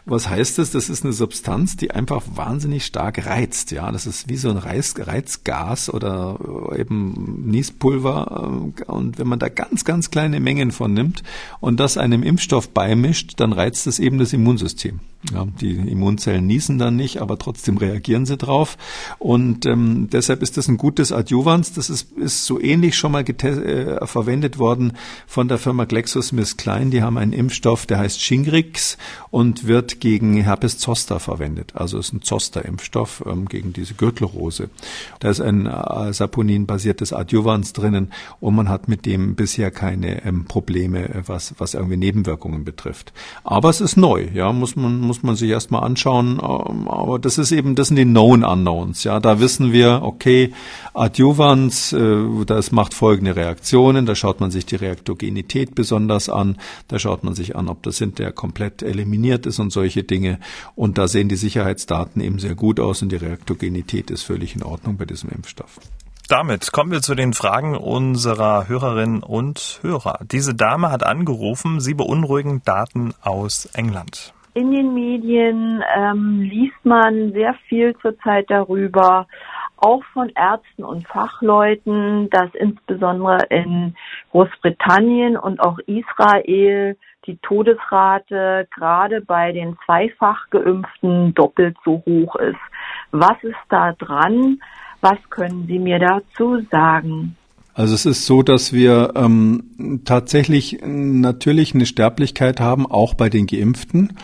Was 0.04 0.28
heißt 0.28 0.58
das? 0.58 0.70
Das 0.70 0.88
ist 0.88 1.04
eine 1.04 1.12
Substanz, 1.12 1.76
die 1.76 1.90
einfach 1.90 2.22
wahnsinnig 2.34 2.84
stark 2.84 3.26
reizt. 3.26 3.70
Ja, 3.70 3.90
das 3.90 4.06
ist 4.06 4.28
wie 4.28 4.36
so 4.36 4.50
ein 4.50 4.56
Reiz, 4.56 4.94
Reizgas 4.98 5.92
oder 5.92 6.38
eben 6.76 7.44
Niespulver. 7.46 8.72
Äh, 8.78 8.90
und 8.90 9.18
wenn 9.18 9.28
man 9.28 9.38
da 9.38 9.48
ganz, 9.48 9.84
ganz 9.84 10.10
kleine 10.10 10.40
Mengen 10.40 10.70
von 10.70 10.92
nimmt 10.92 11.22
und 11.60 11.80
das 11.80 11.96
einem 11.96 12.22
Impfstoff 12.22 12.70
beimischt, 12.70 13.34
dann 13.38 13.52
reizt 13.52 13.86
es 13.86 13.98
eben 13.98 14.18
das 14.18 14.32
Immunsystem. 14.32 15.00
Ja, 15.34 15.46
die 15.60 15.74
Immunzellen 15.74 16.46
niesen 16.46 16.78
dann 16.78 16.96
nicht, 16.96 17.20
aber 17.20 17.38
trotzdem 17.38 17.76
reagieren 17.76 18.24
sie 18.24 18.38
drauf. 18.38 18.78
Und 19.18 19.66
ähm, 19.66 20.08
deshalb 20.10 20.40
ist 20.40 20.56
das 20.56 20.66
ein 20.66 20.78
gutes 20.78 21.12
Adjuvans. 21.12 21.74
Das 21.74 21.90
ist, 21.90 22.12
ist 22.12 22.46
so 22.46 22.58
ähnlich 22.58 22.96
schon 22.96 23.12
mal 23.12 23.22
äh, 23.28 24.06
verwendet 24.06 24.58
worden 24.58 24.94
von 25.26 25.46
der 25.46 25.58
Firma 25.58 25.84
GlaxoSmithKline. 25.84 26.90
Die 26.90 27.02
haben 27.02 27.18
einen 27.18 27.34
Impfstoff, 27.34 27.84
der 27.84 27.98
heißt 27.98 28.22
Shingrix 28.22 28.96
und 29.30 29.66
wird 29.66 30.00
gegen 30.00 30.36
Herpes 30.38 30.78
Zoster 30.78 31.20
verwendet. 31.20 31.72
Also 31.74 31.98
ist 31.98 32.14
ein 32.14 32.22
Zoster-Impfstoff 32.22 33.22
ähm, 33.26 33.46
gegen 33.46 33.74
diese 33.74 33.92
Gürtelrose. 33.92 34.70
Da 35.18 35.28
ist 35.28 35.42
ein 35.42 35.66
äh, 35.66 36.14
Saponin-basiertes 36.14 37.12
Adjuvans 37.12 37.74
drinnen 37.74 38.10
und 38.40 38.54
man 38.54 38.70
hat 38.70 38.88
mit 38.88 39.04
dem 39.04 39.34
bisher 39.34 39.70
keine 39.70 40.24
ähm, 40.24 40.46
Probleme, 40.46 41.22
was, 41.26 41.54
was 41.58 41.74
irgendwie 41.74 41.98
Nebenwirkungen 41.98 42.64
betrifft. 42.64 43.12
Aber 43.44 43.68
es 43.68 43.82
ist 43.82 43.98
neu, 43.98 44.26
ja, 44.32 44.50
muss 44.54 44.76
man 44.76 45.09
muss 45.10 45.24
man 45.24 45.34
sich 45.34 45.50
erstmal 45.50 45.82
anschauen. 45.82 46.40
Ähm, 46.40 46.86
aber 46.86 47.18
das 47.18 47.36
ist 47.36 47.50
eben, 47.50 47.74
das 47.74 47.88
sind 47.88 47.96
die 47.96 48.04
Known 48.04 48.44
Unknowns. 48.44 49.02
Ja, 49.02 49.18
da 49.18 49.40
wissen 49.40 49.72
wir, 49.72 50.02
okay, 50.04 50.52
Adjuvans, 50.94 51.92
äh, 51.92 52.44
das 52.46 52.70
macht 52.70 52.94
folgende 52.94 53.34
Reaktionen. 53.34 54.06
Da 54.06 54.14
schaut 54.14 54.38
man 54.38 54.52
sich 54.52 54.66
die 54.66 54.76
Reaktogenität 54.76 55.74
besonders 55.74 56.28
an. 56.28 56.58
Da 56.86 57.00
schaut 57.00 57.24
man 57.24 57.34
sich 57.34 57.56
an, 57.56 57.68
ob 57.68 57.82
das 57.82 57.98
hinterher 57.98 58.30
komplett 58.30 58.82
eliminiert 58.82 59.46
ist 59.46 59.58
und 59.58 59.72
solche 59.72 60.04
Dinge. 60.04 60.38
Und 60.76 60.96
da 60.96 61.08
sehen 61.08 61.28
die 61.28 61.34
Sicherheitsdaten 61.34 62.22
eben 62.22 62.38
sehr 62.38 62.54
gut 62.54 62.78
aus 62.78 63.02
und 63.02 63.10
die 63.10 63.16
Reaktogenität 63.16 64.12
ist 64.12 64.22
völlig 64.22 64.54
in 64.54 64.62
Ordnung 64.62 64.96
bei 64.96 65.06
diesem 65.06 65.30
Impfstoff. 65.30 65.80
Damit 66.28 66.70
kommen 66.70 66.92
wir 66.92 67.02
zu 67.02 67.16
den 67.16 67.34
Fragen 67.34 67.76
unserer 67.76 68.68
Hörerinnen 68.68 69.24
und 69.24 69.80
Hörer. 69.82 70.20
Diese 70.30 70.54
Dame 70.54 70.92
hat 70.92 71.02
angerufen, 71.02 71.80
sie 71.80 71.94
beunruhigen 71.94 72.62
Daten 72.64 73.14
aus 73.20 73.66
England. 73.72 74.32
In 74.52 74.72
den 74.72 74.94
Medien 74.94 75.82
ähm, 75.96 76.40
liest 76.40 76.84
man 76.84 77.32
sehr 77.32 77.54
viel 77.68 77.96
zurzeit 77.98 78.50
darüber, 78.50 79.26
auch 79.76 80.02
von 80.12 80.28
Ärzten 80.30 80.84
und 80.84 81.06
Fachleuten, 81.06 82.28
dass 82.30 82.52
insbesondere 82.54 83.46
in 83.48 83.94
Großbritannien 84.32 85.36
und 85.36 85.60
auch 85.60 85.78
Israel 85.86 86.96
die 87.26 87.36
Todesrate 87.38 88.66
gerade 88.74 89.20
bei 89.20 89.52
den 89.52 89.78
zweifach 89.86 90.50
geimpften 90.50 91.34
doppelt 91.34 91.76
so 91.84 92.02
hoch 92.06 92.34
ist. 92.36 92.58
Was 93.12 93.42
ist 93.42 93.54
da 93.68 93.92
dran? 93.92 94.60
Was 95.00 95.18
können 95.30 95.66
Sie 95.66 95.78
mir 95.78 95.98
dazu 95.98 96.60
sagen? 96.70 97.36
Also 97.74 97.94
es 97.94 98.06
ist 98.06 98.26
so, 98.26 98.42
dass 98.42 98.72
wir 98.72 99.12
ähm, 99.14 100.00
tatsächlich 100.04 100.78
natürlich 100.84 101.74
eine 101.74 101.86
Sterblichkeit 101.86 102.60
haben, 102.60 102.86
auch 102.86 103.14
bei 103.14 103.28
den 103.28 103.46
Geimpften. 103.46 104.14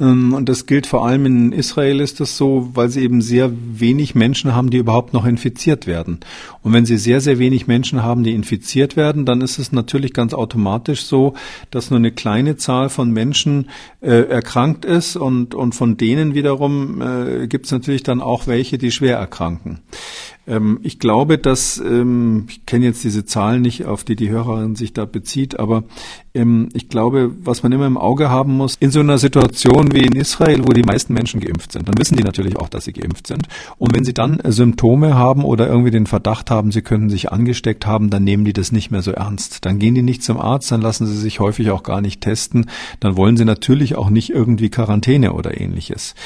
Ähm, 0.00 0.32
und 0.32 0.48
das 0.48 0.66
gilt 0.66 0.86
vor 0.86 1.06
allem 1.06 1.26
in 1.26 1.52
Israel 1.52 2.00
ist 2.00 2.20
das 2.20 2.36
so, 2.36 2.70
weil 2.74 2.88
sie 2.88 3.02
eben 3.02 3.20
sehr 3.20 3.52
wenig 3.52 4.14
Menschen 4.14 4.54
haben, 4.54 4.70
die 4.70 4.78
überhaupt 4.78 5.12
noch 5.12 5.26
infiziert 5.26 5.86
werden. 5.86 6.20
Und 6.62 6.72
wenn 6.72 6.86
sie 6.86 6.96
sehr, 6.96 7.20
sehr 7.20 7.38
wenig 7.38 7.66
Menschen 7.66 8.02
haben, 8.02 8.24
die 8.24 8.34
infiziert 8.34 8.96
werden, 8.96 9.26
dann 9.26 9.42
ist 9.42 9.58
es 9.58 9.72
natürlich 9.72 10.12
ganz 10.12 10.32
automatisch 10.32 11.04
so, 11.04 11.34
dass 11.70 11.90
nur 11.90 11.98
eine 11.98 12.12
kleine 12.12 12.56
Zahl 12.56 12.88
von 12.88 13.10
Menschen 13.10 13.68
äh, 14.00 14.28
erkrankt 14.28 14.84
ist 14.84 15.16
und, 15.16 15.54
und 15.54 15.74
von 15.74 15.96
denen 15.96 16.34
wiederum 16.34 17.02
äh, 17.02 17.46
gibt 17.46 17.66
es 17.66 17.72
natürlich 17.72 18.02
dann 18.02 18.20
auch 18.20 18.46
welche, 18.46 18.78
die 18.78 18.90
schwer 18.90 19.18
erkranken. 19.18 19.80
Ähm, 20.50 20.80
ich 20.82 20.98
glaube, 20.98 21.38
dass, 21.38 21.78
ähm, 21.78 22.46
ich 22.48 22.66
kenne 22.66 22.84
jetzt 22.84 23.04
diese 23.04 23.24
Zahlen 23.24 23.62
nicht, 23.62 23.86
auf 23.86 24.02
die 24.02 24.16
die 24.16 24.30
Hörerin 24.30 24.74
sich 24.74 24.92
da 24.92 25.04
bezieht, 25.04 25.60
aber 25.60 25.84
ähm, 26.34 26.68
ich 26.72 26.88
glaube, 26.88 27.30
was 27.42 27.62
man 27.62 27.70
immer 27.70 27.86
im 27.86 27.96
Auge 27.96 28.30
haben 28.30 28.56
muss, 28.56 28.74
in 28.80 28.90
so 28.90 28.98
einer 28.98 29.18
Situation 29.18 29.92
wie 29.92 30.00
in 30.04 30.16
Israel, 30.16 30.64
wo 30.64 30.72
die 30.72 30.82
meisten 30.82 31.14
Menschen 31.14 31.40
geimpft 31.40 31.70
sind, 31.70 31.88
dann 31.88 31.96
wissen 31.98 32.16
die 32.16 32.24
natürlich 32.24 32.56
auch, 32.56 32.68
dass 32.68 32.84
sie 32.84 32.92
geimpft 32.92 33.28
sind. 33.28 33.46
Und 33.78 33.94
wenn 33.94 34.04
sie 34.04 34.12
dann 34.12 34.40
Symptome 34.44 35.14
haben 35.14 35.44
oder 35.44 35.68
irgendwie 35.68 35.92
den 35.92 36.06
Verdacht 36.06 36.50
haben, 36.50 36.72
sie 36.72 36.82
könnten 36.82 37.10
sich 37.10 37.30
angesteckt 37.30 37.86
haben, 37.86 38.10
dann 38.10 38.24
nehmen 38.24 38.44
die 38.44 38.52
das 38.52 38.72
nicht 38.72 38.90
mehr 38.90 39.02
so 39.02 39.12
ernst. 39.12 39.64
Dann 39.64 39.78
gehen 39.78 39.94
die 39.94 40.02
nicht 40.02 40.24
zum 40.24 40.40
Arzt, 40.40 40.72
dann 40.72 40.82
lassen 40.82 41.06
sie 41.06 41.16
sich 41.16 41.38
häufig 41.38 41.70
auch 41.70 41.84
gar 41.84 42.00
nicht 42.00 42.22
testen. 42.22 42.68
Dann 42.98 43.16
wollen 43.16 43.36
sie 43.36 43.44
natürlich 43.44 43.94
auch 43.94 44.10
nicht 44.10 44.30
irgendwie 44.30 44.68
Quarantäne 44.68 45.32
oder 45.32 45.60
ähnliches. 45.60 46.16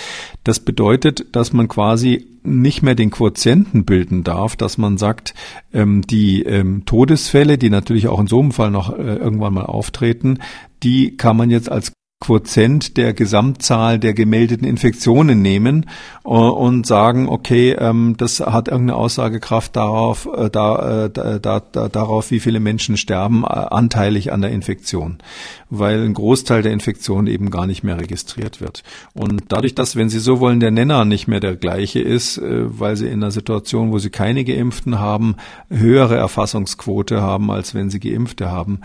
Das 0.45 0.61
bedeutet, 0.61 1.27
dass 1.33 1.53
man 1.53 1.68
quasi 1.68 2.27
nicht 2.45 2.83
mehr 2.83 2.95
den 2.95 3.11
Quotienten 3.11 3.85
bilden 3.85 4.23
darf, 4.23 4.55
dass 4.57 4.79
man 4.79 4.99
sagt, 4.99 5.35
ähm, 5.73 6.03
die 6.03 6.43
ähm, 6.43 6.85
Todesfälle, 6.85 7.59
die 7.59 7.71
natürlich 7.71 8.09
auch 8.09 8.21
in 8.21 8.27
so 8.27 8.41
einem 8.41 8.53
Fall 8.53 8.71
noch 8.71 8.97
äh, 8.97 9.03
irgendwann 9.03 9.55
mal 9.55 9.67
auftreten, 9.67 10.39
die 10.83 11.17
kann 11.17 11.37
man 11.37 11.51
jetzt 11.51 11.71
als 11.71 11.93
Quotient 12.25 12.97
der 12.97 13.12
Gesamtzahl 13.12 13.99
der 13.99 14.15
gemeldeten 14.15 14.67
Infektionen 14.67 15.43
nehmen 15.43 15.91
äh, 16.25 16.29
und 16.29 16.87
sagen, 16.87 17.29
okay, 17.29 17.73
ähm, 17.73 18.15
das 18.17 18.41
hat 18.41 18.69
irgendeine 18.69 18.97
Aussagekraft 18.99 19.77
darauf, 19.77 20.27
äh, 20.35 20.49
da, 20.49 21.05
äh, 21.05 21.11
da, 21.11 21.39
da, 21.39 21.89
darauf, 21.91 22.31
wie 22.31 22.41
viele 22.41 22.61
Menschen 22.61 22.97
sterben, 22.97 23.45
anteilig 23.45 24.33
an 24.33 24.41
der 24.41 24.53
Infektion, 24.53 25.19
weil 25.69 26.03
ein 26.03 26.15
Großteil 26.15 26.62
der 26.62 26.73
Infektion 26.73 27.27
eben 27.27 27.51
gar 27.51 27.67
nicht 27.67 27.85
mehr 27.85 28.01
registriert 28.01 28.62
wird. 28.62 28.85
Und 29.12 29.45
dadurch, 29.49 29.75
dass, 29.75 29.95
wenn 29.95 30.09
Sie 30.09 30.19
so 30.19 30.41
wollen, 30.41 30.61
der 30.61 30.71
Nenner 30.71 31.05
nicht 31.05 31.29
mehr 31.29 31.41
der 31.41 31.57
gleiche 31.57 32.01
ist, 32.01 32.41
weil 32.43 32.97
Sie 32.97 33.07
in 33.07 33.23
einer 33.23 33.33
Situation, 33.33 33.93
wo 33.93 33.99
Sie 33.99 34.11
keine 34.11 34.45
Geimpften 34.45 34.99
haben, 34.99 35.37
höhere 35.69 36.17
Erfassungsquote 36.17 37.21
haben, 37.21 37.51
als 37.51 37.75
wenn 37.75 37.91
Sie 37.91 38.01
Geimpfte 38.01 38.51
haben, 38.51 38.81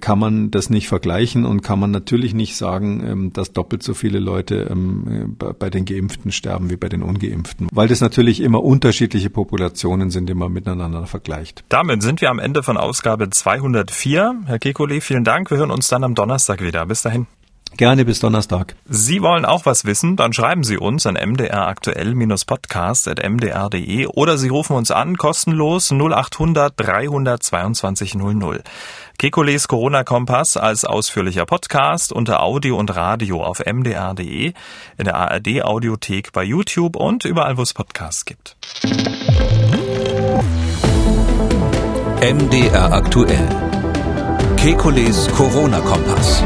kann 0.00 0.18
man 0.18 0.50
das 0.50 0.68
nicht 0.70 0.88
vergleichen 0.88 1.44
und 1.44 1.62
kann 1.62 1.78
man 1.78 1.90
natürlich 1.90 2.34
nicht 2.34 2.56
sagen, 2.62 3.02
ähm, 3.04 3.32
dass 3.32 3.52
doppelt 3.52 3.82
so 3.82 3.92
viele 3.92 4.20
Leute 4.20 4.68
ähm, 4.70 5.36
bei 5.36 5.68
den 5.68 5.84
Geimpften 5.84 6.30
sterben 6.30 6.70
wie 6.70 6.76
bei 6.76 6.88
den 6.88 7.02
Ungeimpften, 7.02 7.66
weil 7.72 7.88
das 7.88 8.00
natürlich 8.00 8.40
immer 8.40 8.62
unterschiedliche 8.62 9.30
Populationen 9.30 10.10
sind, 10.10 10.28
die 10.28 10.34
man 10.34 10.52
miteinander 10.52 11.06
vergleicht. 11.06 11.64
Damit 11.68 12.02
sind 12.02 12.20
wir 12.20 12.30
am 12.30 12.38
Ende 12.38 12.62
von 12.62 12.76
Ausgabe 12.76 13.30
204. 13.30 14.42
Herr 14.46 14.58
Kekulé, 14.58 15.00
vielen 15.00 15.24
Dank. 15.24 15.50
Wir 15.50 15.58
hören 15.58 15.72
uns 15.72 15.88
dann 15.88 16.04
am 16.04 16.14
Donnerstag 16.14 16.62
wieder. 16.62 16.86
Bis 16.86 17.02
dahin. 17.02 17.26
Gerne 17.76 18.04
bis 18.04 18.20
Donnerstag. 18.20 18.76
Sie 18.86 19.22
wollen 19.22 19.44
auch 19.46 19.64
was 19.64 19.86
wissen? 19.86 20.16
Dann 20.16 20.34
schreiben 20.34 20.62
Sie 20.62 20.76
uns 20.76 21.06
an 21.06 21.14
mdraktuell-podcast.mdr.de 21.14 24.06
oder 24.08 24.36
Sie 24.36 24.50
rufen 24.50 24.76
uns 24.76 24.90
an, 24.90 25.16
kostenlos 25.16 25.90
0800 25.90 26.74
322 26.76 28.16
00. 28.16 28.62
Kekules 29.22 29.68
Corona-Kompass 29.68 30.56
als 30.56 30.84
ausführlicher 30.84 31.46
Podcast 31.46 32.10
unter 32.12 32.42
Audio 32.42 32.76
und 32.76 32.96
Radio 32.96 33.44
auf 33.44 33.60
mdr.de, 33.64 34.52
in 34.98 35.04
der 35.04 35.14
ARD-Audiothek 35.14 36.32
bei 36.32 36.42
YouTube 36.42 36.96
und 36.96 37.24
überall, 37.24 37.56
wo 37.56 37.62
es 37.62 37.72
Podcasts 37.72 38.24
gibt. 38.24 38.56
MDR 42.20 42.92
aktuell. 42.92 43.48
Kekules 44.56 45.28
Corona-Kompass. 45.36 46.42